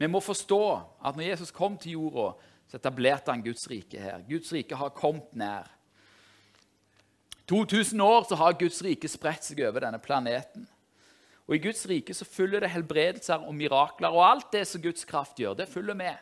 Vi 0.00 0.08
må 0.08 0.22
forstå 0.24 0.62
at 1.04 1.16
når 1.16 1.26
Jesus 1.28 1.52
kom 1.52 1.76
til 1.78 1.98
jorda, 1.98 2.32
så 2.70 2.78
etablerte 2.78 3.34
han 3.34 3.44
Guds 3.44 3.66
rike 3.68 4.00
her. 4.00 4.22
Guds 4.24 4.52
rike 4.54 4.78
har 4.78 4.94
kommet 4.96 5.28
nær. 5.36 5.68
2000 7.50 8.00
år 8.00 8.24
så 8.28 8.38
har 8.38 8.56
Guds 8.56 8.78
rike 8.86 9.10
spredt 9.10 9.44
seg 9.44 9.60
over 9.66 9.84
denne 9.84 10.00
planeten. 10.00 10.64
Og 11.50 11.56
I 11.56 11.62
Guds 11.66 11.82
rike 11.90 12.14
så 12.14 12.24
følger 12.24 12.62
det 12.62 12.70
helbredelser 12.70 13.42
og 13.42 13.56
mirakler, 13.58 14.14
og 14.14 14.22
alt 14.22 14.52
det 14.54 14.62
som 14.70 14.80
Guds 14.80 15.04
kraft 15.04 15.40
gjør, 15.42 15.58
det 15.58 15.68
følger 15.68 15.98
med. 15.98 16.14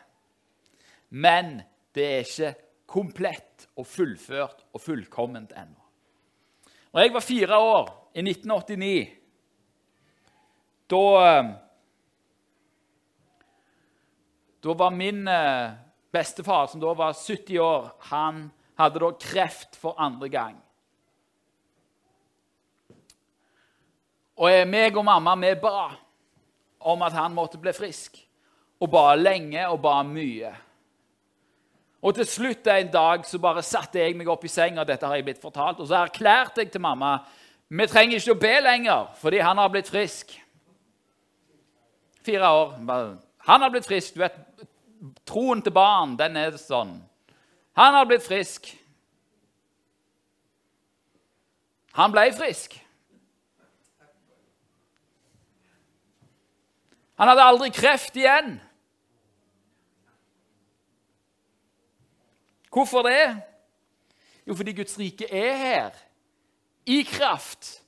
Men 1.09 1.61
det 1.95 2.07
er 2.09 2.25
ikke 2.25 2.51
komplett 2.89 3.67
og 3.77 3.85
fullført 3.87 4.65
og 4.73 4.81
fullkomment 4.81 5.53
ennå. 5.53 5.85
Når 6.89 7.05
jeg 7.05 7.13
var 7.13 7.23
fire 7.23 7.57
år, 7.61 7.95
i 8.17 8.23
1989, 8.25 9.09
da 10.89 11.01
eh, 11.29 11.51
Da 14.63 14.73
var 14.73 14.91
min 14.91 15.27
eh, 15.27 15.71
bestefar, 16.11 16.67
som 16.67 16.81
da 16.81 16.93
var 16.93 17.13
70 17.13 17.59
år, 17.59 17.91
han 18.11 18.49
hadde 18.79 18.99
da 18.99 19.11
kreft 19.19 19.77
for 19.79 19.99
andre 19.99 20.29
gang. 20.29 20.57
Og 24.39 24.67
meg 24.71 24.95
og 24.95 25.03
mamma 25.03 25.35
vi 25.35 25.51
ba 25.59 25.89
om 26.79 27.01
at 27.03 27.15
han 27.15 27.35
måtte 27.35 27.59
bli 27.59 27.73
frisk. 27.75 28.21
Og 28.79 28.87
ba 28.87 29.11
lenge 29.19 29.65
og 29.67 29.81
ba 29.83 29.97
mye. 30.07 30.53
Og 31.99 32.15
til 32.15 32.27
slutt 32.27 32.67
en 32.71 32.91
dag 32.91 33.25
så 33.27 33.41
bare 33.43 33.63
satte 33.65 33.99
jeg 33.99 34.15
meg 34.15 34.29
opp 34.31 34.45
i 34.47 34.51
senga, 34.51 34.85
dette 34.87 35.03
har 35.03 35.19
jeg 35.19 35.25
blitt 35.27 35.41
fortalt, 35.43 35.81
og 35.83 35.89
så 35.89 35.99
erklærte 35.99 36.63
jeg 36.63 36.71
til 36.71 36.83
mamma 36.83 37.17
vi 37.69 37.85
trenger 37.85 38.17
ikke 38.17 38.33
å 38.33 38.41
be 38.41 38.53
lenger 38.65 39.09
fordi 39.19 39.41
han 39.45 39.59
har 39.61 39.69
blitt 39.69 39.91
frisk. 39.91 40.31
Fire 42.25 42.49
år. 42.49 42.71
Han 43.49 43.61
har 43.61 43.71
blitt 43.73 43.87
frisk. 43.89 44.13
Du 44.13 44.21
vet, 44.21 44.35
Troen 45.25 45.61
til 45.63 45.73
barn, 45.73 46.17
den 46.19 46.35
er 46.37 46.57
sånn. 46.59 46.91
Han 47.79 47.95
har 47.95 48.05
blitt 48.05 48.25
frisk. 48.25 48.67
Han 51.97 52.13
ble 52.13 52.27
frisk. 52.35 52.75
Han 57.19 57.27
hadde 57.31 57.45
aldri 57.51 57.71
kreft 57.75 58.15
igjen. 58.19 58.57
Hvorfor 62.69 63.03
det? 63.07 63.23
Jo, 64.45 64.55
fordi 64.55 64.75
Guds 64.77 64.95
rike 64.99 65.25
er 65.25 65.55
her, 65.57 65.97
i 66.85 67.01
kraft, 67.05 67.79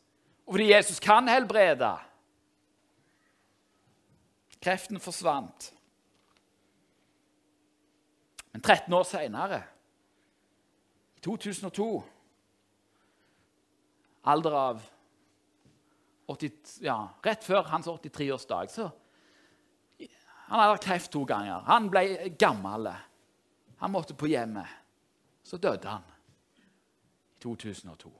og 0.45 0.55
fordi 0.55 0.71
Jesus 0.73 0.99
kan 0.99 1.29
helbrede. 1.29 1.93
Kreften 4.61 4.99
forsvant. 5.01 5.71
Men 8.51 8.61
13 8.61 8.93
år 8.93 9.03
seinere, 9.07 9.61
i 11.15 11.21
2002 11.23 11.91
Alder 14.23 14.53
av 14.53 14.81
80, 16.29 16.51
ja, 16.85 16.97
Rett 17.25 17.45
før 17.45 17.65
hans 17.71 17.87
83-årsdag 17.89 18.69
så 18.69 18.91
han 20.51 20.59
hadde 20.59 20.71
hatt 20.73 20.83
kreft 20.83 21.11
to 21.13 21.21
ganger. 21.23 21.61
Han 21.63 21.85
ble 21.87 22.01
gammel. 22.35 22.89
Han 23.79 23.93
måtte 23.93 24.17
på 24.19 24.27
hjemmet. 24.27 24.67
Så 25.47 25.55
døde 25.55 25.87
han 25.87 26.03
i 26.03 27.39
2002. 27.39 28.11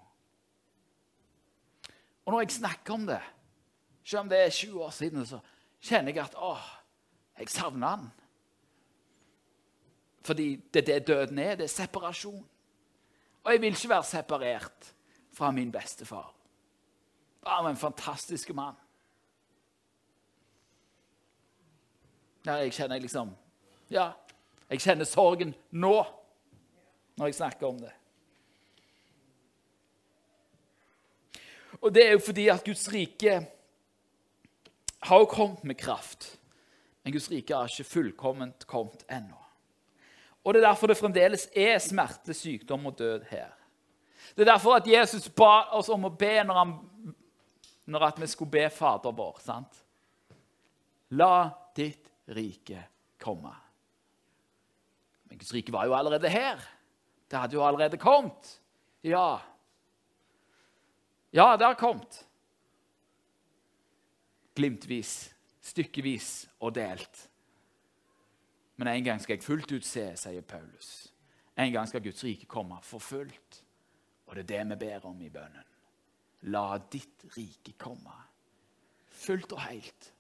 Og 2.24 2.32
når 2.32 2.46
jeg 2.46 2.56
snakker 2.62 2.96
om 2.96 3.06
det, 3.10 3.20
Selv 4.04 4.24
om 4.24 4.30
det 4.30 4.38
er 4.40 4.50
20 4.50 4.84
år 4.84 4.90
siden, 4.90 5.26
så 5.26 5.38
kjenner 5.82 6.14
jeg 6.14 6.24
at 6.24 6.38
å, 6.38 6.56
jeg 7.40 7.50
savner 7.52 7.96
han. 7.96 8.10
Fordi 10.22 10.56
det 10.74 10.84
er 10.84 10.88
det 10.90 11.08
døden 11.08 11.40
er. 11.42 11.56
Det 11.58 11.66
er 11.66 11.74
separasjon. 11.74 12.44
Og 13.42 13.52
jeg 13.52 13.62
vil 13.62 13.74
ikke 13.74 13.90
være 13.90 14.06
separert 14.06 14.92
fra 15.34 15.50
min 15.52 15.72
bestefar. 15.74 16.30
Han 17.46 17.64
var 17.66 17.70
en 17.74 17.78
fantastisk 17.78 18.54
mann. 18.54 18.78
Ja, 22.46 22.54
jeg 22.62 22.74
kjenner 22.74 23.02
liksom 23.02 23.36
Ja, 23.90 24.12
jeg 24.70 24.82
kjenner 24.82 25.06
sorgen 25.06 25.56
nå 25.72 25.98
når 27.18 27.28
jeg 27.28 27.36
snakker 27.36 27.68
om 27.68 27.82
det. 27.82 27.92
Og 31.82 31.92
det 31.94 32.06
er 32.06 32.16
jo 32.16 32.22
fordi 32.24 32.48
at 32.54 32.64
Guds 32.64 32.86
rike 32.94 33.36
har 35.02 35.20
jo 35.20 35.26
kommet 35.26 35.64
med 35.64 35.80
kraft. 35.80 36.38
Men 37.04 37.14
Guds 37.14 37.30
rike 37.32 37.56
har 37.56 37.70
ikke 37.70 37.90
fullkomment 37.90 38.68
kommet 38.70 39.06
ennå. 39.10 39.38
Og 40.44 40.54
Det 40.54 40.62
er 40.62 40.68
derfor 40.68 40.88
det 40.90 40.98
fremdeles 40.98 41.48
er 41.56 41.78
smerte, 41.80 42.34
sykdom 42.34 42.86
og 42.86 42.98
død 42.98 43.26
her. 43.30 43.52
Det 44.36 44.42
er 44.42 44.54
derfor 44.54 44.76
at 44.76 44.88
Jesus 44.88 45.30
ba 45.30 45.68
oss 45.78 45.90
om 45.90 46.06
å 46.06 46.14
be 46.14 46.44
når, 46.46 46.58
han, 46.58 46.74
når 47.86 48.20
vi 48.22 48.30
skulle 48.30 48.52
be 48.52 48.70
Fader 48.70 49.12
vår. 49.12 49.42
sant? 49.44 49.82
La 51.12 51.52
ditt 51.76 52.10
rike 52.32 52.86
komme. 53.22 53.54
Men 55.30 55.38
Guds 55.38 55.54
rike 55.54 55.74
var 55.74 55.86
jo 55.86 55.96
allerede 55.98 56.30
her. 56.30 56.62
Det 57.30 57.40
hadde 57.40 57.56
jo 57.56 57.66
allerede 57.66 57.98
kommet. 57.98 58.60
Ja. 59.04 59.42
Ja, 61.32 61.58
det 61.58 61.66
har 61.66 61.76
kommet. 61.80 62.26
Glimtvis, 64.62 65.32
stykkevis 65.66 66.28
og 66.62 66.76
delt. 66.78 67.24
Men 68.78 68.92
en 68.92 69.08
gang 69.08 69.22
skal 69.22 69.40
jeg 69.40 69.46
fullt 69.46 69.72
ut 69.74 69.86
se, 69.86 70.04
sier 70.22 70.46
Paulus. 70.46 71.10
En 71.58 71.72
gang 71.74 71.90
skal 71.90 72.04
Guds 72.06 72.22
rike 72.26 72.46
komme 72.50 72.78
for 72.86 73.02
fullt. 73.02 73.64
Og 74.30 74.38
det 74.38 74.44
er 74.46 74.52
det 74.52 74.62
vi 74.70 74.78
ber 74.86 75.08
om 75.10 75.18
i 75.22 75.32
bønnen. 75.34 75.66
La 76.54 76.78
ditt 76.94 77.26
rike 77.34 77.74
komme 77.82 78.14
fullt 79.22 79.54
og 79.58 79.64
helt. 79.66 80.12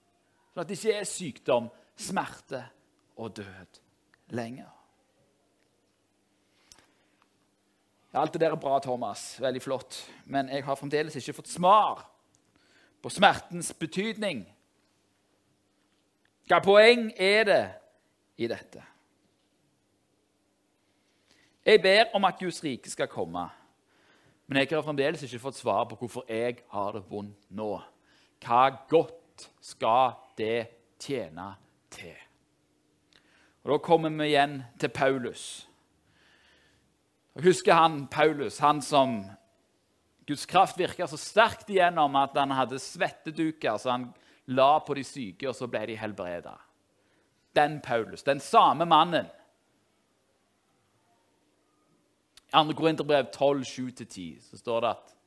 Sånn 0.52 0.64
at 0.64 0.70
det 0.70 0.78
ikke 0.80 0.98
er 0.98 1.08
sykdom, 1.08 1.70
smerte 2.02 2.62
og 3.22 3.36
død 3.38 3.82
lenger. 4.36 4.70
Alt 8.18 8.34
det 8.36 8.42
der 8.44 8.58
er 8.58 8.60
bra, 8.60 8.82
Thomas. 8.84 9.38
Veldig 9.40 9.62
flott. 9.64 10.02
Men 10.26 10.50
jeg 10.52 10.66
har 10.66 10.80
fremdeles 10.80 11.16
ikke 11.22 11.38
fått 11.38 11.54
svar 11.54 12.10
på 13.02 13.10
smertens 13.10 13.74
betydning. 13.74 14.44
Hva 16.50 16.60
poeng 16.64 17.10
er 17.18 17.44
det 17.48 17.64
i 18.38 18.50
dette? 18.52 18.84
Jeg 21.66 21.82
ber 21.82 22.16
om 22.18 22.26
at 22.26 22.40
Guds 22.40 22.64
rike 22.64 22.90
skal 22.90 23.08
komme, 23.08 23.46
men 24.48 24.58
jeg 24.58 24.68
har 24.72 24.84
fremdeles 24.84 25.24
ikke 25.24 25.40
fått 25.40 25.60
svar 25.62 25.86
på 25.90 25.96
hvorfor 25.96 26.26
jeg 26.30 26.64
har 26.74 26.96
det 26.98 27.04
vondt 27.10 27.52
nå. 27.54 27.76
Hva 28.42 28.64
godt 28.90 29.46
skal 29.62 30.18
det 30.38 30.68
tjene 31.00 31.54
til? 31.94 32.18
Og 33.64 33.72
Da 33.72 33.78
kommer 33.78 34.10
vi 34.10 34.32
igjen 34.32 34.64
til 34.80 34.90
Paulus. 34.90 35.68
Jeg 37.36 37.44
husker 37.44 37.74
han 37.74 38.08
Paulus, 38.08 38.58
han 38.58 38.82
som 38.82 39.22
Guds 40.32 40.46
kraft 40.48 40.80
virka 40.80 41.08
så 41.12 41.18
sterkt 41.20 41.70
igjennom 41.74 42.16
at 42.16 42.38
han 42.40 42.54
hadde 42.56 42.80
svetteduker 42.80 43.76
så 43.76 43.90
han 43.92 44.06
la 44.48 44.78
på 44.80 44.96
de 44.96 45.04
syke, 45.04 45.50
og 45.50 45.56
så 45.56 45.68
ble 45.68 45.82
de 45.90 45.98
helbreda. 46.00 46.54
Den 47.56 47.82
Paulus, 47.84 48.24
den 48.24 48.40
samme 48.40 48.88
mannen. 48.88 49.28
I 52.48 52.64
2. 52.64 52.76
Korinterbrev 52.80 53.28
12, 53.32 53.64
7-10 53.64 54.42
så 54.50 54.60
står 54.60 54.82
det 54.82 54.94
at 54.96 55.18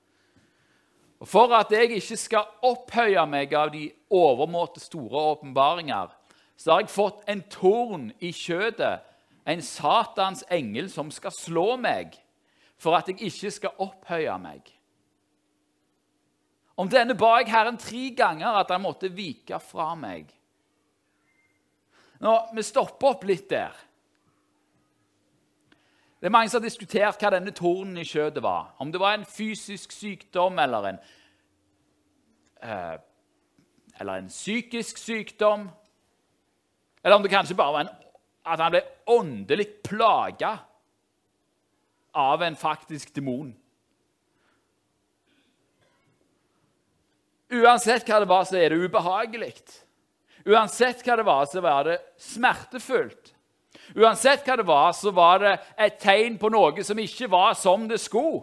og 1.21 1.29
For 1.29 1.53
at 1.57 1.71
jeg 1.73 1.95
ikke 1.95 2.17
skal 2.21 2.49
opphøye 2.67 3.23
meg 3.31 3.53
av 3.57 3.71
de 3.73 3.87
overmåte 4.12 4.83
store 4.83 5.23
åpenbaringer, 5.35 6.11
så 6.57 6.73
har 6.73 6.83
jeg 6.83 6.93
fått 6.93 7.23
en 7.31 7.40
torn 7.49 8.09
i 8.21 8.33
kjødet, 8.35 8.99
en 9.47 9.62
Satans 9.62 10.45
engel 10.53 10.90
som 10.93 11.12
skal 11.14 11.33
slå 11.33 11.77
meg, 11.81 12.19
for 12.77 12.99
at 12.99 13.09
jeg 13.09 13.23
ikke 13.31 13.53
skal 13.55 13.85
opphøye 13.87 14.37
meg. 14.43 14.74
Om 16.77 16.91
denne 16.91 17.15
ba 17.15 17.37
jeg 17.39 17.53
Herren 17.53 17.79
tre 17.79 18.09
ganger 18.17 18.59
at 18.59 18.73
han 18.75 18.83
måtte 18.83 19.13
vike 19.15 19.61
fra 19.63 19.93
meg. 19.99 20.33
Nå, 22.25 22.33
Vi 22.55 22.63
stopper 22.63 23.15
opp 23.15 23.27
litt 23.29 23.49
der. 23.51 23.75
Det 26.21 26.31
er 26.31 26.33
Mange 26.33 26.49
som 26.49 26.63
har 26.63 26.65
diskutert 26.65 27.21
hva 27.21 27.35
denne 27.35 27.53
tornen 27.53 27.99
i 28.01 28.07
skjøtet 28.09 28.43
var. 28.43 28.73
Om 28.81 28.91
det 28.91 29.01
var 29.01 29.15
en 29.15 29.27
fysisk 29.29 29.93
sykdom 29.93 30.59
eller 30.59 30.87
en, 30.89 30.99
eh, 32.63 32.95
eller 34.01 34.23
en 34.23 34.29
psykisk 34.29 34.99
sykdom. 34.99 35.69
Eller 37.05 37.17
om 37.17 37.23
det 37.23 37.31
kanskje 37.31 37.55
bare 37.55 37.73
var 37.73 37.81
en, 37.81 37.93
at 38.47 38.61
han 38.61 38.73
ble 38.73 38.83
åndelig 39.07 39.67
plaga 39.85 40.59
av 42.15 42.43
en 42.43 42.57
faktisk 42.57 43.15
demon. 43.15 43.53
Uansett 47.55 48.09
hva 48.09 48.23
det 48.23 48.31
var, 48.31 48.47
så 48.49 48.59
er 48.59 48.73
det 48.73 48.87
ubehagelig. 48.87 49.55
Uansett 50.45 51.05
hva 51.05 51.19
det 51.21 51.27
var, 51.27 51.47
så 51.49 51.62
var 51.64 51.87
det 51.88 52.01
smertefullt. 52.21 53.33
Uansett 53.95 54.47
hva 54.47 54.57
det 54.59 54.67
var, 54.67 54.90
så 54.97 55.12
var 55.14 55.40
det 55.43 55.55
et 55.81 56.01
tegn 56.03 56.38
på 56.40 56.51
noe 56.53 56.85
som 56.87 56.99
ikke 57.01 57.31
var 57.33 57.55
som 57.59 57.87
det 57.90 58.01
skulle. 58.03 58.43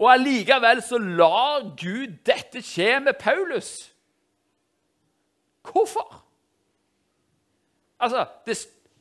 Og 0.00 0.08
allikevel 0.08 0.80
så 0.84 0.98
lar 0.98 1.66
Gud 1.78 2.22
dette 2.26 2.62
skje 2.64 2.96
med 3.04 3.18
Paulus. 3.20 3.92
Hvorfor? 5.68 6.22
Altså, 8.02 8.26
det, 8.46 8.56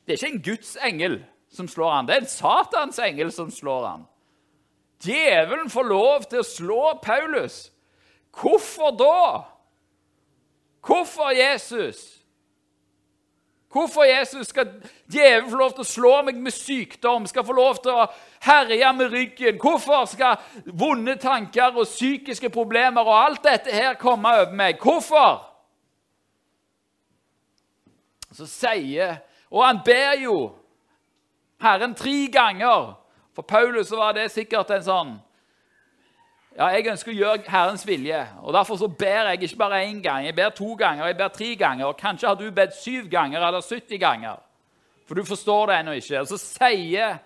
det 0.06 0.14
er 0.14 0.20
ikke 0.20 0.34
en 0.36 0.44
Guds 0.46 0.76
engel 0.84 1.22
som 1.52 1.68
slår 1.68 1.92
han, 1.92 2.08
det 2.08 2.16
er 2.16 2.24
en 2.24 2.32
Satans 2.32 3.00
engel 3.02 3.32
som 3.34 3.50
slår 3.52 3.88
han. 3.88 4.04
Djevelen 5.02 5.72
får 5.74 5.88
lov 5.90 6.28
til 6.30 6.44
å 6.44 6.48
slå 6.48 6.82
Paulus 7.04 7.72
Hvorfor 8.40 8.92
da? 8.96 9.44
Hvorfor 10.86 11.30
Jesus? 11.30 12.22
Hvorfor 13.72 14.04
Jesus 14.04 14.48
skal 14.48 14.68
djevelen 15.14 15.50
få 15.50 15.58
lov 15.58 15.72
til 15.72 15.86
å 15.86 15.88
slå 15.88 16.16
meg 16.28 16.40
med 16.44 16.52
sykdom, 16.52 17.24
skal 17.28 17.46
få 17.48 17.54
lov 17.56 17.78
til 17.80 17.96
å 17.96 18.08
herje 18.44 18.90
med 18.98 19.14
ryggen? 19.14 19.62
Hvorfor 19.62 20.10
skal 20.12 20.42
vonde 20.66 21.16
tanker 21.16 21.78
og 21.78 21.88
psykiske 21.88 22.50
problemer 22.52 23.08
og 23.08 23.16
alt 23.16 23.44
dette 23.48 23.72
her 23.72 23.96
komme 24.00 24.34
over 24.42 24.52
meg? 24.52 24.82
Hvorfor? 24.82 25.40
Så 28.32 28.48
sier 28.48 29.22
Og 29.52 29.66
han 29.66 29.82
ber 29.84 30.14
jo 30.24 30.36
Herren 31.60 31.96
tre 31.96 32.28
ganger. 32.32 32.94
For 33.36 33.42
Paulus 33.42 33.92
var 33.92 34.14
det 34.16 34.32
sikkert 34.32 34.72
en 34.72 34.84
sånn 34.84 35.12
ja, 36.58 36.68
jeg 36.76 36.88
ønsker 36.92 37.14
å 37.14 37.16
gjøre 37.16 37.52
Herrens 37.52 37.86
vilje. 37.88 38.22
og 38.44 38.54
Derfor 38.54 38.80
så 38.82 38.88
ber 38.88 39.30
jeg 39.32 39.44
ikke 39.44 39.62
bare 39.62 39.84
én 39.86 40.02
gang, 40.04 40.26
jeg 40.26 40.36
ber 40.36 40.50
to 40.56 40.74
ganger, 40.76 41.06
jeg 41.08 41.18
ber 41.18 41.28
tre 41.28 41.56
ganger. 41.56 41.86
og 41.86 41.98
Kanskje 41.98 42.28
har 42.28 42.36
du 42.36 42.52
bedt 42.52 42.76
syv 42.76 43.10
ganger 43.10 43.48
eller 43.48 43.62
70 43.62 44.00
ganger, 44.00 44.42
for 45.08 45.16
du 45.16 45.24
forstår 45.24 45.66
det 45.68 45.80
ennå 45.80 45.98
ikke. 46.00 46.20
Og 46.20 46.28
Så 46.28 46.38
sier 46.38 47.18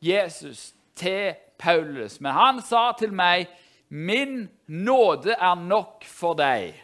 Jesus 0.00 0.72
til 0.96 1.34
Paulus, 1.58 2.20
men 2.20 2.32
han 2.32 2.62
sa 2.62 2.92
til 2.98 3.12
meg, 3.12 3.48
'Min 3.90 4.50
nåde 4.66 5.32
er 5.32 5.54
nok 5.54 6.04
for 6.04 6.34
deg'. 6.34 6.74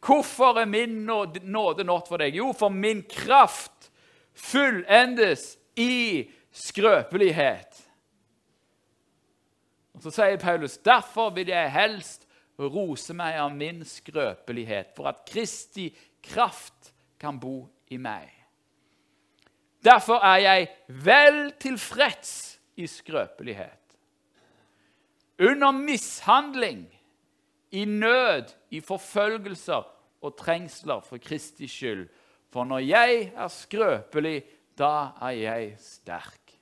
Hvorfor 0.00 0.58
er 0.58 0.64
min 0.64 0.88
nåde 0.88 1.84
nok 1.84 2.08
for 2.08 2.16
deg? 2.16 2.36
Jo, 2.36 2.52
for 2.52 2.68
min 2.68 3.02
kraft 3.02 3.90
fullendes 4.34 5.58
i 5.76 6.24
skrøpelighet. 6.52 7.69
Og 10.00 10.06
Så 10.08 10.10
sier 10.16 10.38
Paulus 10.40 10.78
derfor 10.78 11.30
vil 11.36 11.52
jeg 11.52 11.72
helst 11.72 12.24
rose 12.58 13.12
meg 13.16 13.36
av 13.40 13.52
min 13.52 13.82
skrøpelighet, 13.84 14.94
for 14.96 15.08
at 15.10 15.26
Kristi 15.28 15.90
kraft 16.24 16.94
kan 17.20 17.36
bo 17.40 17.68
i 17.92 17.98
meg. 18.00 18.30
Derfor 19.84 20.24
er 20.24 20.40
jeg 20.40 20.68
vel 21.04 21.52
tilfreds 21.60 22.32
i 22.80 22.88
skrøpelighet. 22.88 23.76
Under 25.40 25.70
mishandling, 25.70 26.88
i 27.70 27.84
nød, 27.84 28.50
i 28.70 28.80
forfølgelser 28.80 29.84
og 30.20 30.36
trengsler 30.36 31.04
for 31.06 31.20
Kristi 31.22 31.68
skyld. 31.68 32.08
For 32.50 32.64
når 32.64 32.78
jeg 32.78 33.32
er 33.36 33.48
skrøpelig, 33.48 34.42
da 34.78 35.12
er 35.22 35.36
jeg 35.36 35.74
sterk. 35.78 36.56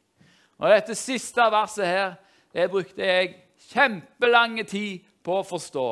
Og 0.59 0.71
Dette 0.75 0.95
siste 0.99 1.41
verset 1.55 1.87
her 1.87 2.17
det 2.53 2.71
brukte 2.71 3.05
jeg 3.05 3.35
kjempelange 3.69 4.65
tid 4.69 5.05
på 5.25 5.41
å 5.41 5.47
forstå. 5.47 5.89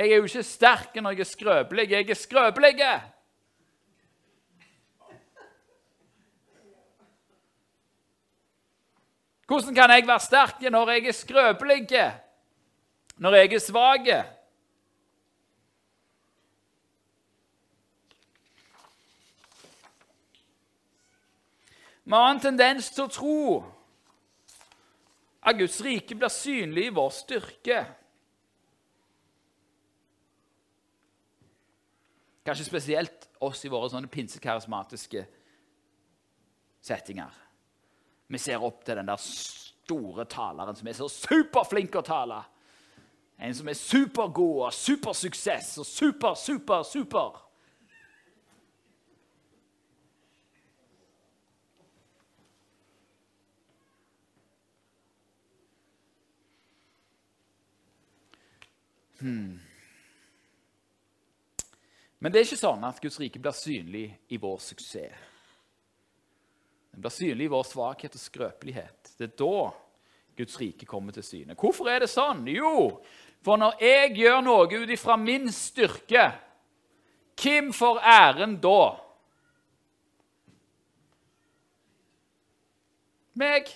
Jeg 0.00 0.12
er 0.12 0.20
jo 0.20 0.28
ikke 0.28 0.44
sterk 0.46 0.94
når 0.96 1.16
jeg 1.16 1.24
er 1.24 1.28
skrøpelig. 1.28 1.86
Jeg 1.90 2.10
er 2.10 2.18
skrøpelig! 2.18 2.74
Hvordan 9.50 9.74
kan 9.74 9.90
jeg 9.90 10.06
være 10.06 10.22
sterk 10.22 10.60
når 10.70 10.90
jeg 10.94 11.06
er 11.10 11.16
skrøpelig? 11.16 11.86
Når 13.18 13.34
jeg 13.36 13.52
er 13.52 13.64
svak? 13.64 14.12
Vi 22.10 22.16
har 22.16 22.32
en 22.32 22.40
tendens 22.42 22.88
til 22.90 23.04
å 23.06 23.10
tro 23.14 23.42
at 25.46 25.54
Guds 25.54 25.76
rike 25.86 26.16
blir 26.18 26.32
synlig 26.34 26.88
i 26.88 26.94
vår 26.96 27.12
styrke. 27.14 27.76
Kanskje 32.42 32.66
spesielt 32.66 33.28
oss 33.38 33.62
i 33.62 33.70
våre 33.70 33.92
sånne 33.92 34.10
pinsekarismatiske 34.10 35.22
settinger. 36.82 37.30
Vi 38.26 38.40
ser 38.42 38.66
opp 38.66 38.82
til 38.82 38.98
den 38.98 39.06
der 39.12 39.22
store 39.22 40.26
taleren 40.26 40.80
som 40.80 40.90
er 40.90 40.98
så 40.98 41.06
superflink 41.14 41.94
å 41.94 42.02
tale. 42.10 42.40
En 43.38 43.54
som 43.54 43.70
er 43.70 43.78
supergod 43.78 44.64
og 44.64 44.74
supersuksess 44.74 45.76
og 45.78 45.86
super, 45.86 46.34
super, 46.34 46.82
super. 46.90 47.38
Hmm. 59.20 59.60
Men 62.20 62.32
det 62.32 62.40
er 62.40 62.48
ikke 62.48 62.60
sånn 62.60 62.82
at 62.84 63.00
Guds 63.00 63.18
rike 63.20 63.40
blir 63.40 63.56
synlig 63.56 64.06
i 64.28 64.38
vår 64.40 64.58
suksess. 64.60 65.28
Den 66.90 67.04
blir 67.04 67.14
synlig 67.14 67.46
i 67.46 67.52
vår 67.52 67.64
svakhet 67.68 68.16
og 68.18 68.20
skrøpelighet. 68.20 69.14
Det 69.16 69.28
er 69.28 69.36
da 69.38 69.70
Guds 70.36 70.56
rike 70.60 70.88
kommer 70.88 71.14
til 71.16 71.24
syne. 71.24 71.56
Hvorfor 71.56 71.88
er 71.88 72.02
det 72.02 72.10
sånn? 72.10 72.42
Jo, 72.50 73.00
for 73.44 73.60
når 73.60 73.78
jeg 73.80 74.16
gjør 74.18 74.40
noe 74.44 74.66
ut 74.68 74.92
ifra 74.92 75.16
min 75.20 75.48
styrke, 75.54 76.26
hvem 77.40 77.70
får 77.72 78.02
æren 78.04 78.58
da? 78.60 78.82
Meg. 83.40 83.70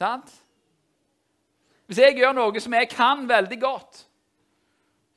Sant? 0.00 0.32
Hvis 1.90 1.98
jeg 1.98 2.20
gjør 2.20 2.36
noe 2.38 2.60
som 2.62 2.74
jeg 2.76 2.86
kan 2.86 3.24
veldig 3.26 3.56
godt, 3.58 4.04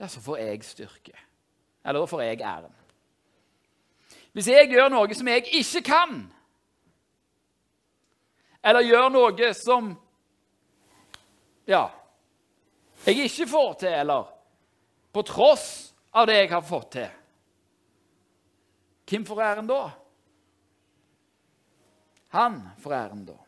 ja, 0.02 0.08
så 0.10 0.22
får 0.26 0.40
jeg 0.42 0.64
styrke. 0.66 1.12
Eller 1.86 2.02
da 2.02 2.08
får 2.10 2.22
jeg 2.26 2.40
æren. 2.42 2.74
Hvis 4.34 4.48
jeg 4.50 4.72
gjør 4.72 4.90
noe 4.90 5.14
som 5.14 5.30
jeg 5.30 5.44
ikke 5.54 5.84
kan, 5.86 6.16
eller 8.66 8.88
gjør 8.88 9.14
noe 9.14 9.52
som 9.54 9.92
ja, 11.70 11.84
jeg 13.06 13.30
ikke 13.30 13.48
får 13.54 13.72
til, 13.86 13.94
eller 13.94 14.34
på 15.14 15.28
tross 15.30 15.68
av 16.18 16.26
det 16.26 16.42
jeg 16.42 16.52
har 16.56 16.66
fått 16.66 16.92
til, 16.98 17.16
hvem 19.14 19.30
får 19.30 19.46
æren 19.52 19.70
da? 19.70 19.82
Han 22.34 22.62
får 22.82 23.02
æren 23.04 23.26
da. 23.30 23.43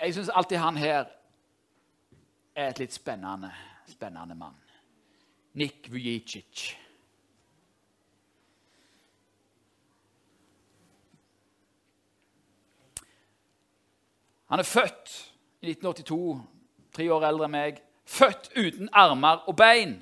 Jeg 0.00 0.14
syns 0.14 0.28
alltid 0.28 0.60
han 0.62 0.76
her 0.76 1.04
er 2.54 2.68
et 2.70 2.78
litt 2.78 2.94
spennende, 2.94 3.50
spennende 3.90 4.34
mann. 4.38 4.54
Nik 5.58 5.88
Vujicic. 5.90 6.76
Han 14.48 14.58
er 14.58 14.64
født 14.64 15.34
i 15.60 15.70
1982, 15.70 16.42
tre 16.94 17.08
år 17.12 17.26
eldre 17.28 17.48
enn 17.48 17.52
meg. 17.52 17.82
Født 18.08 18.52
uten 18.56 18.88
armer 18.96 19.42
og 19.50 19.56
bein. 19.58 19.98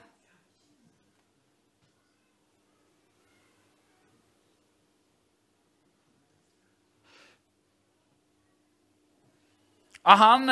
Han, 10.06 10.46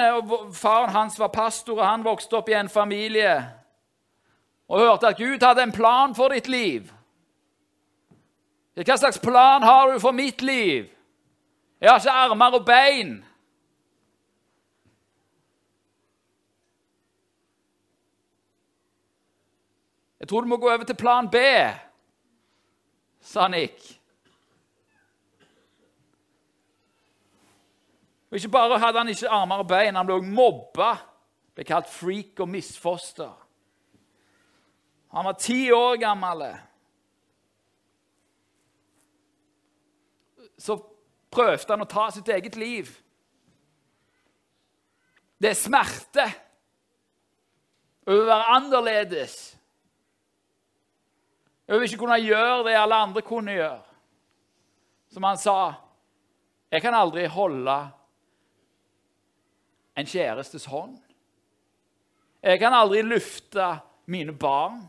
Faren 0.53 0.90
hans 0.90 1.19
var 1.19 1.29
pastor, 1.29 1.79
og 1.79 1.87
han 1.87 2.05
vokste 2.05 2.37
opp 2.37 2.49
i 2.51 2.57
en 2.59 2.69
familie 2.69 3.37
og 4.69 4.81
hørte 4.81 5.07
at 5.07 5.17
Gud 5.17 5.43
hadde 5.45 5.62
en 5.62 5.73
plan 5.73 6.14
for 6.14 6.33
ditt 6.35 6.49
liv. 6.49 6.88
Hva 8.75 8.97
slags 8.99 9.21
plan 9.23 9.62
har 9.62 9.93
du 9.93 10.01
for 10.03 10.17
mitt 10.17 10.43
liv? 10.43 10.88
Jeg 11.81 11.90
har 11.90 12.01
ikke 12.01 12.11
armer 12.11 12.57
og 12.59 12.64
bein. 12.67 13.12
Jeg 20.21 20.29
tror 20.29 20.40
du 20.40 20.49
må 20.49 20.57
gå 20.57 20.71
over 20.73 20.85
til 20.88 20.97
plan 20.97 21.29
B, 21.31 21.37
sa 23.21 23.49
Nick. 23.49 24.01
Og 28.35 28.38
Ikke 28.38 28.49
bare 28.49 28.79
hadde 28.83 28.99
han 28.99 29.09
ikke 29.09 29.29
armer 29.31 29.61
og 29.62 29.68
bein, 29.68 29.94
han 29.94 30.07
ble 30.07 30.16
også 30.18 30.31
mobba. 30.35 30.88
Ble 31.55 31.64
kalt 31.64 31.87
freak 31.87 32.40
og 32.42 32.49
misfoster. 32.51 33.31
Han 35.14 35.29
var 35.29 35.37
ti 35.38 35.70
år 35.70 36.01
gammel. 36.03 36.42
Så 40.59 40.81
prøvde 41.31 41.70
han 41.77 41.87
å 41.87 41.88
ta 41.94 42.09
sitt 42.11 42.35
eget 42.35 42.59
liv. 42.59 42.90
Det 45.38 45.55
er 45.55 45.62
smerte 45.62 46.29
over 48.03 48.18
å 48.18 48.31
være 48.35 48.53
annerledes. 48.59 49.40
Over 51.70 51.87
ikke 51.87 52.03
kunne 52.03 52.18
gjøre 52.18 52.64
det 52.66 52.81
alle 52.83 53.05
andre 53.07 53.23
kunne 53.23 53.55
gjøre. 53.55 53.85
Som 55.14 55.23
han 55.23 55.38
sa 55.38 55.75
Jeg 56.75 56.83
kan 56.83 56.99
aldri 56.99 57.31
holde 57.31 57.85
en 59.96 60.07
kjærestes 60.07 60.64
hånd. 60.64 60.98
Jeg 62.42 62.59
kan 62.59 62.74
aldri 62.74 63.02
lufte 63.02 63.78
mine 64.07 64.38
barn. 64.38 64.83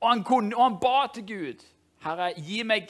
Og 0.00 0.08
han, 0.08 0.24
kunne, 0.24 0.56
og 0.56 0.64
han 0.64 0.78
ba 0.80 1.06
til 1.14 1.26
Gud. 1.26 1.64
Herre, 2.04 2.32
gi 2.36 2.62
meg 2.62 2.88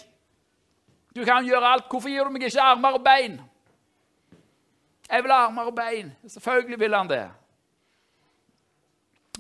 Du 1.16 1.24
kan 1.24 1.44
gjøre 1.44 1.66
alt. 1.66 1.88
Hvorfor 1.90 2.08
gir 2.08 2.24
du 2.24 2.30
meg 2.30 2.42
ikke 2.46 2.62
armer 2.62 2.94
og 2.94 3.04
bein? 3.04 3.40
Jeg 5.10 5.22
vil 5.22 5.32
ha 5.32 5.38
armer 5.46 5.62
og 5.62 5.74
bein. 5.74 6.12
Selvfølgelig 6.26 6.78
vil 6.80 6.94
han 6.94 7.08
det. 7.08 7.30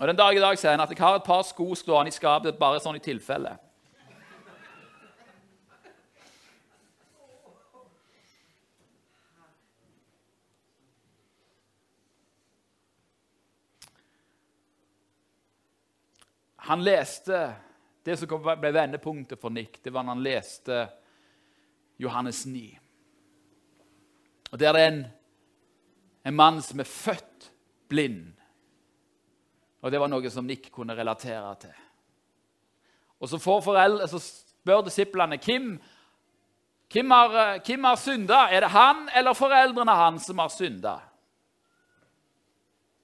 Og 0.00 0.08
Den 0.08 0.16
dag 0.16 0.34
i 0.34 0.40
dag 0.40 0.58
sier 0.58 0.70
han 0.70 0.80
at 0.80 0.90
jeg 0.90 0.98
har 0.98 1.14
et 1.14 1.22
par 1.22 1.42
sko 1.42 1.74
stående 1.74 2.08
i 2.08 2.16
skapet 2.16 2.58
bare 2.58 2.80
sånn 2.80 2.96
i 2.96 3.04
tilfelle. 3.04 3.52
Han 16.70 16.84
leste 16.86 17.54
Det 18.06 18.14
som 18.16 18.30
ble 18.30 18.70
vendepunktet 18.72 19.40
for 19.42 19.50
Nick, 19.50 19.80
det 19.82 19.90
var 19.90 20.04
når 20.06 20.14
han 20.14 20.22
leste 20.24 20.76
Johannes 22.00 22.46
9. 22.46 22.62
Og 24.52 24.58
Der 24.58 24.68
er 24.68 24.72
det 24.72 24.84
en, 24.86 25.00
en 26.30 26.36
mann 26.38 26.62
som 26.62 26.80
er 26.80 26.88
født 26.88 27.50
blind. 27.90 28.30
Og 29.82 29.92
det 29.92 30.00
var 30.00 30.08
noe 30.08 30.30
som 30.32 30.46
Nick 30.46 30.70
kunne 30.72 30.96
relatere 30.96 31.54
til. 31.60 31.74
Og 33.20 33.28
så, 33.28 33.38
foreldre, 33.42 34.08
så 34.08 34.20
spør 34.22 34.86
disiplene 34.86 35.36
hvem, 35.44 35.72
hvem 36.92 37.16
har, 37.16 37.58
hvem 37.66 37.84
har 37.84 37.98
synda. 38.00 38.44
Er 38.48 38.64
det 38.64 38.70
han 38.72 39.08
eller 39.12 39.36
foreldrene 39.36 39.96
hans 40.06 40.30
som 40.30 40.40
har 40.40 40.54
synda? 40.54 40.94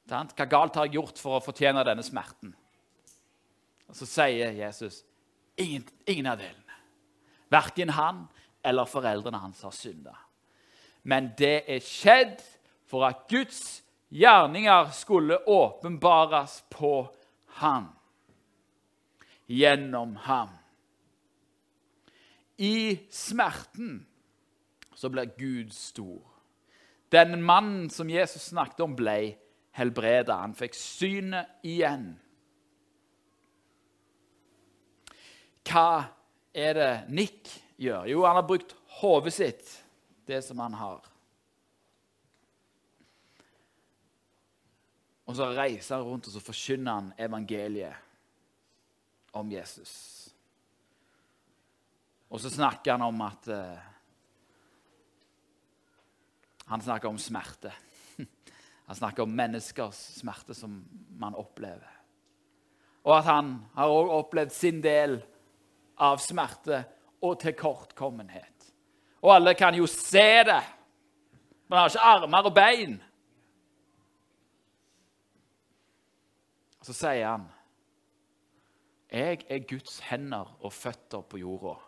Hva 0.06 0.46
galt 0.46 0.78
har 0.78 0.86
jeg 0.86 1.00
gjort 1.00 1.20
for 1.20 1.36
å 1.36 1.44
fortjene 1.44 1.84
denne 1.84 2.06
smerten? 2.06 2.54
Og 3.88 3.96
Så 3.96 4.06
sier 4.06 4.52
Jesus 4.52 5.04
ingen, 5.56 5.84
ingen 6.06 6.26
av 6.26 6.38
delene. 6.38 6.62
Verken 7.50 7.92
han 7.94 8.26
eller 8.66 8.88
foreldrene 8.90 9.38
hans 9.38 9.62
har 9.62 9.74
synda. 9.74 10.16
Men 11.06 11.30
det 11.38 11.62
er 11.70 11.84
skjedd 11.84 12.40
for 12.90 13.06
at 13.06 13.26
Guds 13.30 13.84
gjerninger 14.10 14.90
skulle 14.94 15.38
åpenbares 15.46 16.64
på 16.70 17.06
ham. 17.60 17.92
Gjennom 19.46 20.16
ham. 20.26 20.50
I 22.58 22.98
smerten 23.10 24.00
så 24.94 25.10
blir 25.12 25.30
Gud 25.38 25.70
stor. 25.76 26.22
Den 27.12 27.42
mannen 27.42 27.90
som 27.90 28.10
Jesus 28.10 28.48
snakket 28.50 28.80
om, 28.80 28.96
ble 28.98 29.36
helbreda. 29.76 30.40
Han 30.40 30.56
fikk 30.56 30.74
synet 30.74 31.60
igjen. 31.62 32.16
Hva 35.66 36.06
er 36.54 36.78
det 36.78 36.92
Nick 37.10 37.50
gjør? 37.76 38.06
Jo, 38.10 38.24
han 38.26 38.38
har 38.38 38.46
brukt 38.46 38.74
hodet 39.00 39.34
sitt, 39.34 39.70
det 40.26 40.42
som 40.46 40.58
han 40.62 40.74
har. 40.78 41.04
Og 45.26 45.34
så 45.34 45.50
reiser 45.56 45.98
han 45.98 46.06
rundt 46.06 46.28
og 46.28 46.36
så 46.36 46.42
forkynner 46.42 47.00
han 47.00 47.08
evangeliet 47.18 47.94
om 49.36 49.50
Jesus. 49.50 49.92
Og 52.30 52.40
så 52.42 52.50
snakker 52.50 52.96
han 52.96 53.02
om 53.06 53.20
at 53.26 53.48
uh, 53.50 53.78
Han 56.66 56.82
snakker 56.82 57.08
om 57.08 57.18
smerte. 57.18 57.70
Han 58.88 58.96
snakker 58.96 59.22
om 59.22 59.30
menneskers 59.30 59.98
smerte 60.18 60.54
som 60.54 60.80
man 61.18 61.34
opplever. 61.38 61.92
Og 63.06 63.12
at 63.18 63.24
han 63.24 63.52
har 63.76 63.86
også 63.86 64.16
opplevd 64.18 64.50
sin 64.50 64.80
del 64.82 65.20
av 65.96 66.20
smerte 66.22 66.84
og 67.24 67.38
tilkortkommenhet. 67.40 68.70
Og 69.22 69.34
alle 69.34 69.54
kan 69.58 69.74
jo 69.74 69.86
se 69.90 70.44
det. 70.46 70.62
Man 71.68 71.78
har 71.78 71.90
ikke 71.90 72.06
armer 72.12 72.48
og 72.50 72.54
bein. 72.54 72.96
Så 76.82 76.92
sier 76.92 77.26
han, 77.26 77.48
'Jeg 79.10 79.46
er 79.48 79.58
Guds 79.58 79.98
hender 79.98 80.56
og 80.60 80.72
føtter 80.72 81.20
på 81.20 81.36
jorda.' 81.36 81.82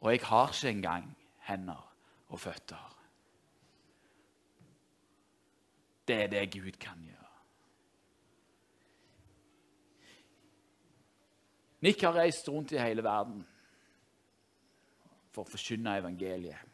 Og 0.00 0.12
jeg 0.12 0.20
har 0.22 0.48
ikke 0.48 0.68
engang 0.68 1.16
hender 1.38 1.94
og 2.28 2.40
føtter. 2.40 2.96
Det 6.08 6.22
er 6.22 6.26
det 6.26 6.52
Gud 6.52 6.70
kan 6.80 7.02
gjøre. 7.04 7.19
Nick 11.80 12.02
har 12.02 12.12
reist 12.12 12.48
rundt 12.48 12.72
i 12.72 12.78
hele 12.78 13.04
verden 13.04 13.40
for 15.32 15.46
å 15.46 15.50
forkynne 15.50 15.96
evangeliet. 16.00 16.66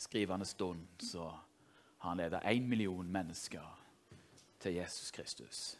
Skrivende 0.00 0.46
stund 0.48 1.04
så 1.04 1.28
har 2.00 2.08
han 2.08 2.18
ledet 2.22 2.46
én 2.48 2.66
million 2.66 3.06
mennesker 3.12 3.66
til 4.60 4.78
Jesus 4.80 5.10
Kristus. 5.10 5.78